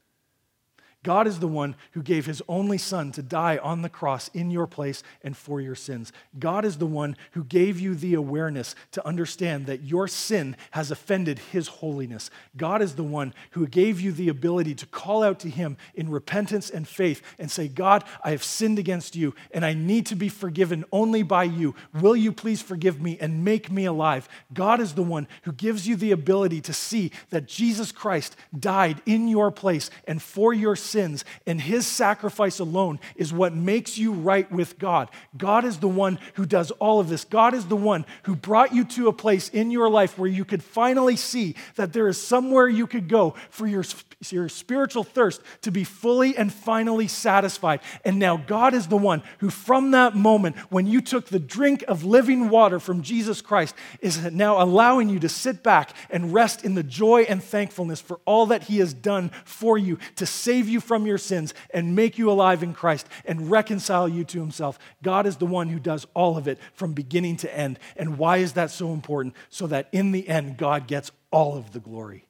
God 1.06 1.28
is 1.28 1.38
the 1.38 1.46
one 1.46 1.76
who 1.92 2.02
gave 2.02 2.26
his 2.26 2.42
only 2.48 2.78
son 2.78 3.12
to 3.12 3.22
die 3.22 3.58
on 3.58 3.82
the 3.82 3.88
cross 3.88 4.28
in 4.34 4.50
your 4.50 4.66
place 4.66 5.04
and 5.22 5.36
for 5.36 5.60
your 5.60 5.76
sins. 5.76 6.12
God 6.36 6.64
is 6.64 6.78
the 6.78 6.86
one 6.86 7.16
who 7.30 7.44
gave 7.44 7.78
you 7.78 7.94
the 7.94 8.14
awareness 8.14 8.74
to 8.90 9.06
understand 9.06 9.66
that 9.66 9.84
your 9.84 10.08
sin 10.08 10.56
has 10.72 10.90
offended 10.90 11.38
his 11.38 11.68
holiness. 11.68 12.28
God 12.56 12.82
is 12.82 12.96
the 12.96 13.04
one 13.04 13.34
who 13.52 13.68
gave 13.68 14.00
you 14.00 14.10
the 14.10 14.28
ability 14.28 14.74
to 14.74 14.86
call 14.86 15.22
out 15.22 15.38
to 15.40 15.48
him 15.48 15.76
in 15.94 16.10
repentance 16.10 16.70
and 16.70 16.88
faith 16.88 17.22
and 17.38 17.52
say, 17.52 17.68
God, 17.68 18.02
I 18.24 18.32
have 18.32 18.42
sinned 18.42 18.80
against 18.80 19.14
you 19.14 19.32
and 19.52 19.64
I 19.64 19.74
need 19.74 20.06
to 20.06 20.16
be 20.16 20.28
forgiven 20.28 20.84
only 20.90 21.22
by 21.22 21.44
you. 21.44 21.76
Will 21.94 22.16
you 22.16 22.32
please 22.32 22.60
forgive 22.60 23.00
me 23.00 23.16
and 23.20 23.44
make 23.44 23.70
me 23.70 23.84
alive? 23.84 24.28
God 24.52 24.80
is 24.80 24.94
the 24.94 25.04
one 25.04 25.28
who 25.42 25.52
gives 25.52 25.86
you 25.86 25.94
the 25.94 26.10
ability 26.10 26.62
to 26.62 26.72
see 26.72 27.12
that 27.30 27.46
Jesus 27.46 27.92
Christ 27.92 28.34
died 28.58 29.02
in 29.06 29.28
your 29.28 29.52
place 29.52 29.88
and 30.08 30.20
for 30.20 30.52
your 30.52 30.74
sins 30.74 30.95
sins, 30.96 31.26
and 31.46 31.60
his 31.60 31.86
sacrifice 31.86 32.58
alone 32.58 32.98
is 33.16 33.30
what 33.30 33.52
makes 33.54 33.98
you 33.98 34.12
right 34.12 34.50
with 34.50 34.78
God. 34.78 35.10
God 35.36 35.66
is 35.66 35.76
the 35.78 35.88
one 35.88 36.18
who 36.34 36.46
does 36.46 36.70
all 36.70 37.00
of 37.00 37.10
this. 37.10 37.26
God 37.26 37.52
is 37.52 37.66
the 37.66 37.76
one 37.76 38.06
who 38.22 38.34
brought 38.34 38.74
you 38.74 38.82
to 38.84 39.08
a 39.08 39.12
place 39.12 39.50
in 39.50 39.70
your 39.70 39.90
life 39.90 40.18
where 40.18 40.30
you 40.30 40.46
could 40.46 40.62
finally 40.62 41.16
see 41.16 41.54
that 41.74 41.92
there 41.92 42.08
is 42.08 42.18
somewhere 42.18 42.66
you 42.66 42.86
could 42.86 43.08
go 43.08 43.34
for 43.50 43.66
your, 43.66 43.84
your 44.30 44.48
spiritual 44.48 45.04
thirst 45.04 45.42
to 45.60 45.70
be 45.70 45.84
fully 45.84 46.34
and 46.34 46.50
finally 46.50 47.08
satisfied. 47.08 47.80
And 48.02 48.18
now 48.18 48.38
God 48.38 48.72
is 48.72 48.86
the 48.86 48.96
one 48.96 49.22
who, 49.40 49.50
from 49.50 49.90
that 49.90 50.16
moment 50.16 50.56
when 50.70 50.86
you 50.86 51.02
took 51.02 51.26
the 51.26 51.38
drink 51.38 51.84
of 51.86 52.04
living 52.04 52.48
water 52.48 52.80
from 52.80 53.02
Jesus 53.02 53.42
Christ, 53.42 53.74
is 54.00 54.32
now 54.32 54.62
allowing 54.62 55.10
you 55.10 55.18
to 55.18 55.28
sit 55.28 55.62
back 55.62 55.90
and 56.08 56.32
rest 56.32 56.64
in 56.64 56.74
the 56.74 56.82
joy 56.82 57.26
and 57.28 57.42
thankfulness 57.42 58.00
for 58.00 58.18
all 58.24 58.46
that 58.46 58.62
he 58.62 58.78
has 58.78 58.94
done 58.94 59.30
for 59.44 59.76
you 59.76 59.98
to 60.14 60.24
save 60.24 60.70
you 60.70 60.75
from 60.80 61.06
your 61.06 61.18
sins 61.18 61.54
and 61.70 61.96
make 61.96 62.18
you 62.18 62.30
alive 62.30 62.62
in 62.62 62.74
Christ 62.74 63.08
and 63.24 63.50
reconcile 63.50 64.08
you 64.08 64.24
to 64.24 64.40
himself. 64.40 64.78
God 65.02 65.26
is 65.26 65.36
the 65.36 65.46
one 65.46 65.68
who 65.68 65.78
does 65.78 66.06
all 66.14 66.36
of 66.36 66.48
it 66.48 66.58
from 66.74 66.92
beginning 66.92 67.36
to 67.38 67.56
end. 67.56 67.78
And 67.96 68.18
why 68.18 68.38
is 68.38 68.54
that 68.54 68.70
so 68.70 68.92
important? 68.92 69.34
So 69.48 69.66
that 69.68 69.88
in 69.92 70.12
the 70.12 70.28
end, 70.28 70.56
God 70.56 70.86
gets 70.86 71.10
all 71.30 71.56
of 71.56 71.72
the 71.72 71.80
glory 71.80 72.26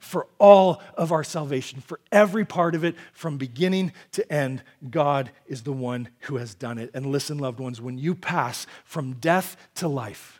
for 0.00 0.26
all 0.38 0.82
of 0.94 1.12
our 1.12 1.24
salvation, 1.24 1.80
for 1.80 2.00
every 2.12 2.44
part 2.44 2.74
of 2.74 2.84
it, 2.84 2.94
from 3.12 3.36
beginning 3.36 3.92
to 4.12 4.32
end, 4.32 4.62
God 4.88 5.30
is 5.46 5.62
the 5.62 5.72
one 5.72 6.08
who 6.20 6.36
has 6.36 6.54
done 6.54 6.78
it. 6.78 6.90
And 6.94 7.06
listen, 7.06 7.38
loved 7.38 7.60
ones, 7.60 7.80
when 7.80 7.98
you 7.98 8.14
pass 8.14 8.66
from 8.84 9.14
death 9.14 9.56
to 9.76 9.88
life, 9.88 10.37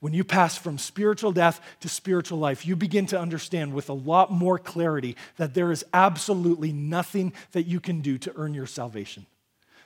when 0.00 0.12
you 0.12 0.24
pass 0.24 0.56
from 0.56 0.78
spiritual 0.78 1.32
death 1.32 1.60
to 1.80 1.88
spiritual 1.88 2.38
life, 2.38 2.66
you 2.66 2.76
begin 2.76 3.06
to 3.06 3.20
understand 3.20 3.74
with 3.74 3.88
a 3.88 3.94
lot 3.94 4.30
more 4.30 4.58
clarity 4.58 5.16
that 5.36 5.54
there 5.54 5.72
is 5.72 5.84
absolutely 5.92 6.72
nothing 6.72 7.32
that 7.52 7.64
you 7.64 7.80
can 7.80 8.00
do 8.00 8.18
to 8.18 8.32
earn 8.36 8.54
your 8.54 8.66
salvation, 8.66 9.26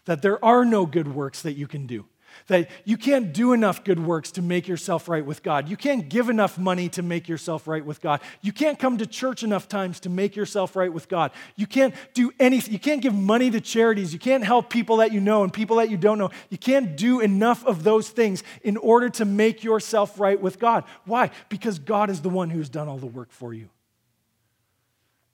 that 0.04 0.22
there 0.22 0.42
are 0.44 0.64
no 0.64 0.86
good 0.86 1.14
works 1.14 1.42
that 1.42 1.54
you 1.54 1.66
can 1.66 1.86
do 1.86 2.04
That 2.46 2.70
you 2.84 2.96
can't 2.96 3.32
do 3.32 3.52
enough 3.52 3.84
good 3.84 4.04
works 4.04 4.32
to 4.32 4.42
make 4.42 4.68
yourself 4.68 5.08
right 5.08 5.24
with 5.24 5.42
God. 5.42 5.68
You 5.68 5.76
can't 5.76 6.08
give 6.08 6.28
enough 6.28 6.58
money 6.58 6.88
to 6.90 7.02
make 7.02 7.28
yourself 7.28 7.66
right 7.68 7.84
with 7.84 8.00
God. 8.00 8.20
You 8.40 8.52
can't 8.52 8.78
come 8.78 8.98
to 8.98 9.06
church 9.06 9.42
enough 9.42 9.68
times 9.68 10.00
to 10.00 10.08
make 10.08 10.36
yourself 10.36 10.76
right 10.76 10.92
with 10.92 11.08
God. 11.08 11.32
You 11.56 11.66
can't 11.66 11.94
do 12.14 12.32
anything. 12.38 12.72
You 12.72 12.78
can't 12.78 13.00
give 13.02 13.14
money 13.14 13.50
to 13.50 13.60
charities. 13.60 14.12
You 14.12 14.18
can't 14.18 14.44
help 14.44 14.70
people 14.70 14.98
that 14.98 15.12
you 15.12 15.20
know 15.20 15.42
and 15.42 15.52
people 15.52 15.76
that 15.76 15.90
you 15.90 15.96
don't 15.96 16.18
know. 16.18 16.30
You 16.50 16.58
can't 16.58 16.96
do 16.96 17.20
enough 17.20 17.64
of 17.64 17.84
those 17.84 18.08
things 18.08 18.42
in 18.62 18.76
order 18.76 19.08
to 19.10 19.24
make 19.24 19.62
yourself 19.64 20.18
right 20.18 20.40
with 20.40 20.58
God. 20.58 20.84
Why? 21.04 21.30
Because 21.48 21.78
God 21.78 22.10
is 22.10 22.20
the 22.20 22.30
one 22.30 22.50
who 22.50 22.58
has 22.58 22.68
done 22.68 22.88
all 22.88 22.98
the 22.98 23.06
work 23.06 23.30
for 23.30 23.52
you. 23.54 23.68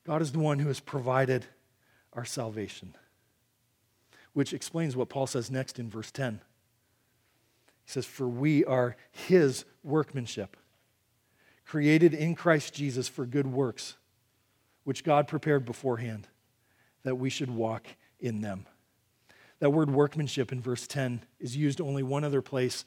God 0.09 0.23
is 0.23 0.33
the 0.33 0.39
one 0.39 0.59
who 0.59 0.69
has 0.69 0.81
provided 0.81 1.45
our 2.15 2.25
salvation, 2.25 2.95
which 4.33 4.55
explains 4.55 4.97
what 4.97 5.11
Paul 5.11 5.27
says 5.27 5.51
next 5.51 5.79
in 5.79 5.91
verse 5.91 6.11
10. 6.11 6.41
He 7.89 7.93
says, 7.93 8.05
For 8.05 8.29
we 8.29 8.67
are 8.67 8.97
his 9.11 9.65
workmanship, 9.83 10.59
created 11.65 12.13
in 12.13 12.35
Christ 12.35 12.75
Jesus 12.75 13.09
for 13.09 13.25
good 13.25 13.47
works, 13.47 13.97
which 14.85 15.03
God 15.03 15.27
prepared 15.27 15.65
beforehand 15.65 16.29
that 17.05 17.15
we 17.15 17.31
should 17.31 17.49
walk 17.49 17.87
in 18.21 18.43
them. 18.43 18.67
That 19.61 19.71
word 19.71 19.89
workmanship 19.89 20.53
in 20.53 20.61
verse 20.61 20.87
10 20.87 21.23
is 21.41 21.57
used 21.57 21.81
only 21.81 22.03
one 22.03 22.25
other 22.25 22.43
place 22.43 22.85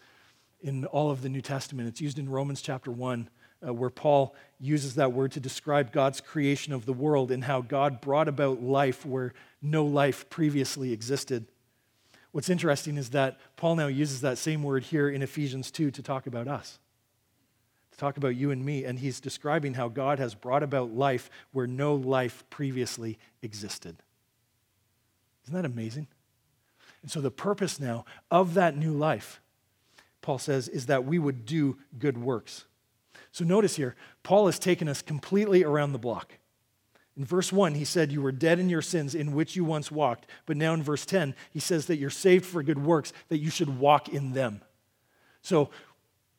in 0.62 0.86
all 0.86 1.10
of 1.10 1.24
the 1.24 1.30
New 1.30 1.42
Testament. 1.42 1.88
It's 1.88 2.00
used 2.00 2.20
in 2.20 2.30
Romans 2.30 2.62
chapter 2.62 2.92
1, 2.92 3.28
uh, 3.68 3.74
where 3.74 3.90
Paul 3.90 4.36
uses 4.60 4.94
that 4.96 5.14
word 5.14 5.32
to 5.32 5.40
describe 5.40 5.92
God's 5.92 6.22
creation 6.22 6.74
of 6.74 6.86
the 6.86 6.94
world 6.94 7.32
and 7.32 7.44
how 7.44 7.62
God 7.62 8.02
brought 8.02 8.28
about 8.28 8.62
life 8.62 9.04
where 9.04 9.34
no 9.64 9.84
life 9.84 10.30
previously 10.30 10.94
existed. 10.94 11.48
What's 12.32 12.50
interesting 12.50 12.98
is 12.98 13.10
that 13.10 13.40
Paul 13.58 13.76
now 13.76 13.88
uses 13.88 14.22
that 14.22 14.38
same 14.38 14.64
word 14.64 14.84
here 14.84 15.10
in 15.10 15.22
Ephesians 15.22 15.70
2 15.70 15.92
to 15.92 16.02
talk 16.02 16.28
about 16.28 16.48
us, 16.48 16.80
to 17.92 17.98
talk 17.98 18.18
about 18.18 18.36
you 18.36 18.52
and 18.52 18.64
me. 18.64 18.86
And 18.86 19.00
he's 19.00 19.20
describing 19.20 19.74
how 19.74 19.90
God 19.90 20.20
has 20.20 20.34
brought 20.34 20.64
about 20.64 20.94
life 20.94 21.30
where 21.52 21.68
no 21.68 21.94
life 21.94 22.44
previously 22.50 23.20
existed. 23.42 23.98
Isn't 25.44 25.56
that 25.56 25.66
amazing? 25.66 26.08
And 27.02 27.12
so, 27.12 27.20
the 27.20 27.32
purpose 27.32 27.80
now 27.80 28.06
of 28.30 28.54
that 28.54 28.78
new 28.78 28.94
life, 28.94 29.42
Paul 30.22 30.38
says, 30.38 30.68
is 30.68 30.86
that 30.86 31.04
we 31.04 31.18
would 31.18 31.46
do 31.46 31.78
good 31.98 32.18
works. 32.18 32.66
So, 33.32 33.44
notice 33.44 33.76
here, 33.76 33.96
Paul 34.24 34.46
has 34.46 34.60
taken 34.60 34.88
us 34.88 35.02
completely 35.02 35.64
around 35.64 35.94
the 35.94 36.00
block. 36.00 36.34
In 37.18 37.26
verse 37.26 37.52
1, 37.52 37.76
he 37.76 37.86
said, 37.86 38.12
You 38.12 38.22
were 38.22 38.32
dead 38.32 38.60
in 38.60 38.70
your 38.70 38.82
sins 38.82 39.16
in 39.16 39.34
which 39.34 39.56
you 39.56 39.66
once 39.66 39.92
walked. 39.92 40.28
But 40.46 40.58
now 40.58 40.74
in 40.74 40.82
verse 40.82 41.06
10, 41.06 41.36
he 41.52 41.60
says 41.60 41.88
that 41.88 41.98
you're 41.98 42.10
saved 42.10 42.46
for 42.46 42.64
good 42.64 42.84
works, 42.84 43.12
that 43.30 43.40
you 43.40 43.50
should 43.50 43.80
walk 43.80 44.10
in 44.10 44.34
them. 44.34 44.62
So 45.42 45.70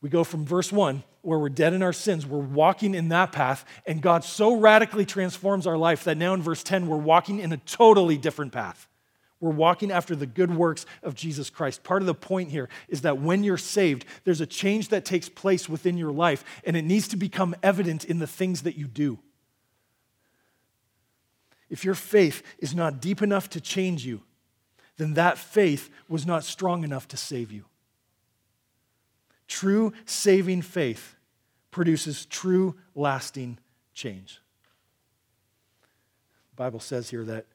we 0.01 0.09
go 0.09 0.23
from 0.23 0.45
verse 0.45 0.71
1, 0.71 1.03
where 1.21 1.39
we're 1.39 1.49
dead 1.49 1.73
in 1.73 1.83
our 1.83 1.93
sins, 1.93 2.25
we're 2.25 2.39
walking 2.39 2.95
in 2.95 3.09
that 3.09 3.31
path, 3.31 3.65
and 3.85 4.01
God 4.01 4.23
so 4.23 4.55
radically 4.55 5.05
transforms 5.05 5.67
our 5.67 5.77
life 5.77 6.03
that 6.05 6.17
now 6.17 6.33
in 6.33 6.41
verse 6.41 6.63
10, 6.63 6.87
we're 6.87 6.97
walking 6.97 7.39
in 7.39 7.53
a 7.53 7.57
totally 7.57 8.17
different 8.17 8.51
path. 8.51 8.87
We're 9.39 9.51
walking 9.51 9.91
after 9.91 10.15
the 10.15 10.25
good 10.25 10.55
works 10.55 10.85
of 11.03 11.15
Jesus 11.15 11.49
Christ. 11.49 11.83
Part 11.83 12.01
of 12.01 12.05
the 12.05 12.13
point 12.13 12.49
here 12.49 12.69
is 12.87 13.01
that 13.01 13.19
when 13.19 13.43
you're 13.43 13.57
saved, 13.57 14.05
there's 14.23 14.41
a 14.41 14.45
change 14.45 14.89
that 14.89 15.05
takes 15.05 15.27
place 15.27 15.67
within 15.67 15.97
your 15.97 16.13
life, 16.13 16.43
and 16.65 16.75
it 16.75 16.85
needs 16.85 17.09
to 17.09 17.17
become 17.17 17.53
evident 17.61 18.05
in 18.05 18.19
the 18.19 18.27
things 18.27 18.63
that 18.63 18.77
you 18.77 18.87
do 18.87 19.19
if 21.69 21.83
your 21.85 21.95
faith 21.95 22.43
is 22.59 22.75
not 22.75 23.01
deep 23.01 23.21
enough 23.21 23.49
to 23.51 23.61
change 23.61 24.05
you, 24.05 24.21
then 24.97 25.15
that 25.15 25.37
faith 25.37 25.89
was 26.07 26.25
not 26.25 26.43
strong 26.43 26.83
enough 26.83 27.07
to 27.09 27.17
save 27.17 27.51
you. 27.51 27.65
True 29.47 29.93
saving 30.05 30.61
faith 30.61 31.15
produces 31.71 32.25
true 32.25 32.75
lasting 32.95 33.57
change. 33.93 34.39
The 36.51 36.55
Bible 36.55 36.79
says 36.79 37.09
here 37.09 37.23
that 37.25 37.45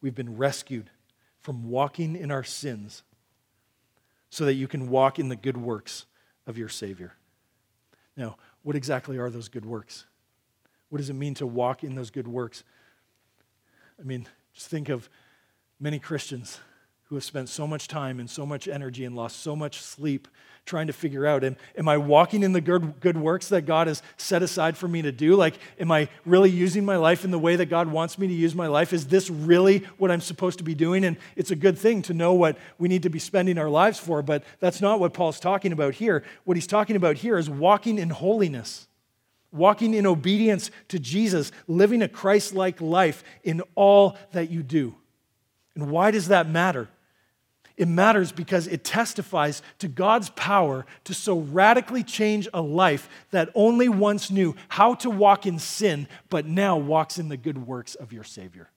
we've 0.00 0.14
been 0.14 0.36
rescued 0.36 0.90
from 1.38 1.68
walking 1.68 2.16
in 2.16 2.30
our 2.30 2.44
sins 2.44 3.02
so 4.30 4.44
that 4.44 4.54
you 4.54 4.66
can 4.66 4.88
walk 4.88 5.18
in 5.18 5.28
the 5.28 5.36
good 5.36 5.56
works 5.56 6.06
of 6.46 6.58
your 6.58 6.68
Savior. 6.68 7.14
Now, 8.16 8.36
what 8.62 8.76
exactly 8.76 9.18
are 9.18 9.30
those 9.30 9.48
good 9.48 9.64
works? 9.64 10.06
What 10.88 10.98
does 10.98 11.10
it 11.10 11.14
mean 11.14 11.34
to 11.34 11.46
walk 11.46 11.84
in 11.84 11.94
those 11.94 12.10
good 12.10 12.28
works? 12.28 12.64
I 14.02 14.04
mean, 14.04 14.26
just 14.52 14.66
think 14.66 14.88
of 14.88 15.08
many 15.78 16.00
Christians 16.00 16.58
who 17.04 17.14
have 17.14 17.22
spent 17.22 17.48
so 17.48 17.68
much 17.68 17.86
time 17.86 18.18
and 18.18 18.28
so 18.28 18.44
much 18.44 18.66
energy 18.66 19.04
and 19.04 19.14
lost 19.14 19.40
so 19.40 19.54
much 19.54 19.80
sleep 19.80 20.26
trying 20.64 20.88
to 20.88 20.92
figure 20.92 21.24
out 21.24 21.44
am, 21.44 21.56
am 21.76 21.88
I 21.88 21.98
walking 21.98 22.42
in 22.42 22.52
the 22.52 22.60
good, 22.60 22.98
good 23.00 23.16
works 23.16 23.48
that 23.50 23.62
God 23.62 23.86
has 23.86 24.02
set 24.16 24.42
aside 24.42 24.76
for 24.76 24.88
me 24.88 25.02
to 25.02 25.12
do? 25.12 25.36
Like, 25.36 25.54
am 25.78 25.92
I 25.92 26.08
really 26.24 26.50
using 26.50 26.84
my 26.84 26.96
life 26.96 27.24
in 27.24 27.30
the 27.30 27.38
way 27.38 27.54
that 27.54 27.66
God 27.66 27.88
wants 27.88 28.18
me 28.18 28.26
to 28.26 28.32
use 28.32 28.56
my 28.56 28.66
life? 28.66 28.92
Is 28.92 29.06
this 29.06 29.30
really 29.30 29.80
what 29.98 30.10
I'm 30.10 30.20
supposed 30.20 30.58
to 30.58 30.64
be 30.64 30.74
doing? 30.74 31.04
And 31.04 31.16
it's 31.36 31.50
a 31.52 31.56
good 31.56 31.78
thing 31.78 32.02
to 32.02 32.14
know 32.14 32.32
what 32.32 32.58
we 32.78 32.88
need 32.88 33.04
to 33.04 33.10
be 33.10 33.18
spending 33.20 33.56
our 33.56 33.70
lives 33.70 33.98
for, 33.98 34.22
but 34.22 34.42
that's 34.58 34.80
not 34.80 34.98
what 34.98 35.14
Paul's 35.14 35.38
talking 35.38 35.70
about 35.70 35.94
here. 35.94 36.24
What 36.44 36.56
he's 36.56 36.66
talking 36.66 36.96
about 36.96 37.18
here 37.18 37.38
is 37.38 37.48
walking 37.48 37.98
in 37.98 38.10
holiness 38.10 38.88
walking 39.52 39.94
in 39.94 40.06
obedience 40.06 40.70
to 40.88 40.98
Jesus, 40.98 41.52
living 41.68 42.02
a 42.02 42.08
Christ 42.08 42.54
like 42.54 42.80
life 42.80 43.22
in 43.44 43.62
all 43.74 44.16
that 44.32 44.50
you 44.50 44.62
do. 44.62 44.94
And 45.74 45.90
why 45.90 46.10
does 46.10 46.28
that 46.28 46.48
matter? 46.48 46.88
It 47.76 47.88
matters 47.88 48.32
because 48.32 48.66
it 48.66 48.84
testifies 48.84 49.62
to 49.78 49.88
God's 49.88 50.30
power 50.30 50.84
to 51.04 51.14
so 51.14 51.38
radically 51.38 52.02
change 52.02 52.46
a 52.52 52.60
life 52.60 53.08
that 53.30 53.48
only 53.54 53.88
once 53.88 54.30
knew 54.30 54.54
how 54.68 54.94
to 54.96 55.10
walk 55.10 55.46
in 55.46 55.58
sin, 55.58 56.06
but 56.28 56.46
now 56.46 56.76
walks 56.76 57.18
in 57.18 57.28
the 57.28 57.36
good 57.36 57.66
works 57.66 57.94
of 57.94 58.12
your 58.12 58.24
Savior. 58.24 58.70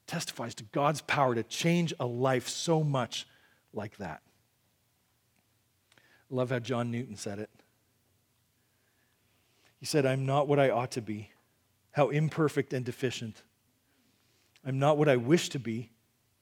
It 0.00 0.10
testifies 0.10 0.54
to 0.56 0.64
God's 0.64 1.02
power 1.02 1.34
to 1.34 1.42
change 1.42 1.92
a 2.00 2.06
life 2.06 2.48
so 2.48 2.82
much 2.82 3.26
like 3.74 3.98
that. 3.98 4.22
Love 6.30 6.50
how 6.50 6.58
John 6.58 6.90
Newton 6.90 7.16
said 7.16 7.38
it. 7.38 7.50
He 9.82 9.86
said, 9.86 10.06
I'm 10.06 10.24
not 10.24 10.46
what 10.46 10.60
I 10.60 10.70
ought 10.70 10.92
to 10.92 11.02
be. 11.02 11.32
How 11.90 12.10
imperfect 12.10 12.72
and 12.72 12.84
deficient. 12.84 13.42
I'm 14.64 14.78
not 14.78 14.96
what 14.96 15.08
I 15.08 15.16
wish 15.16 15.48
to 15.48 15.58
be. 15.58 15.90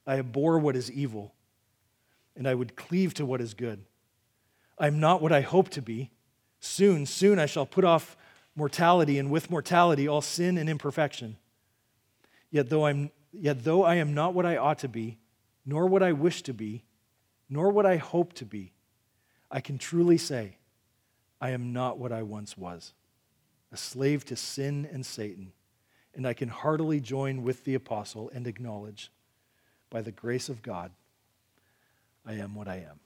I 0.05 0.19
abhor 0.19 0.59
what 0.59 0.75
is 0.75 0.91
evil, 0.91 1.33
and 2.35 2.47
I 2.47 2.53
would 2.53 2.75
cleave 2.75 3.15
to 3.15 3.25
what 3.25 3.41
is 3.41 3.55
good. 3.55 3.83
I'm 4.77 4.99
not 4.99 5.23
what 5.23 5.31
I 5.31 5.41
hope 5.41 5.69
to 5.69 5.81
be. 5.81 6.11
Soon, 6.59 7.07
soon 7.07 7.39
I 7.39 7.47
shall 7.47 7.65
put 7.65 7.83
off 7.83 8.15
mortality, 8.55 9.17
and 9.17 9.31
with 9.31 9.49
mortality, 9.49 10.07
all 10.07 10.21
sin 10.21 10.55
and 10.59 10.69
imperfection. 10.69 11.35
Yet 12.51 12.69
though, 12.69 12.85
I'm, 12.85 13.09
yet 13.33 13.63
though 13.63 13.83
I 13.83 13.95
am 13.95 14.13
not 14.13 14.35
what 14.35 14.45
I 14.45 14.57
ought 14.57 14.77
to 14.79 14.87
be, 14.87 15.17
nor 15.65 15.87
what 15.87 16.03
I 16.03 16.11
wish 16.11 16.43
to 16.43 16.53
be, 16.53 16.83
nor 17.49 17.71
what 17.71 17.87
I 17.87 17.97
hope 17.97 18.33
to 18.33 18.45
be, 18.45 18.71
I 19.49 19.61
can 19.61 19.79
truly 19.79 20.19
say, 20.19 20.57
I 21.41 21.49
am 21.49 21.73
not 21.73 21.97
what 21.97 22.11
I 22.11 22.21
once 22.21 22.55
was 22.55 22.93
a 23.71 23.77
slave 23.77 24.25
to 24.25 24.35
sin 24.35 24.87
and 24.91 25.05
Satan, 25.05 25.53
and 26.13 26.27
I 26.27 26.33
can 26.33 26.49
heartily 26.49 26.99
join 26.99 27.43
with 27.43 27.63
the 27.63 27.75
apostle 27.75 28.29
and 28.33 28.47
acknowledge, 28.47 29.11
by 29.89 30.01
the 30.01 30.11
grace 30.11 30.49
of 30.49 30.61
God, 30.61 30.91
I 32.25 32.33
am 32.33 32.55
what 32.55 32.67
I 32.67 32.77
am. 32.77 32.99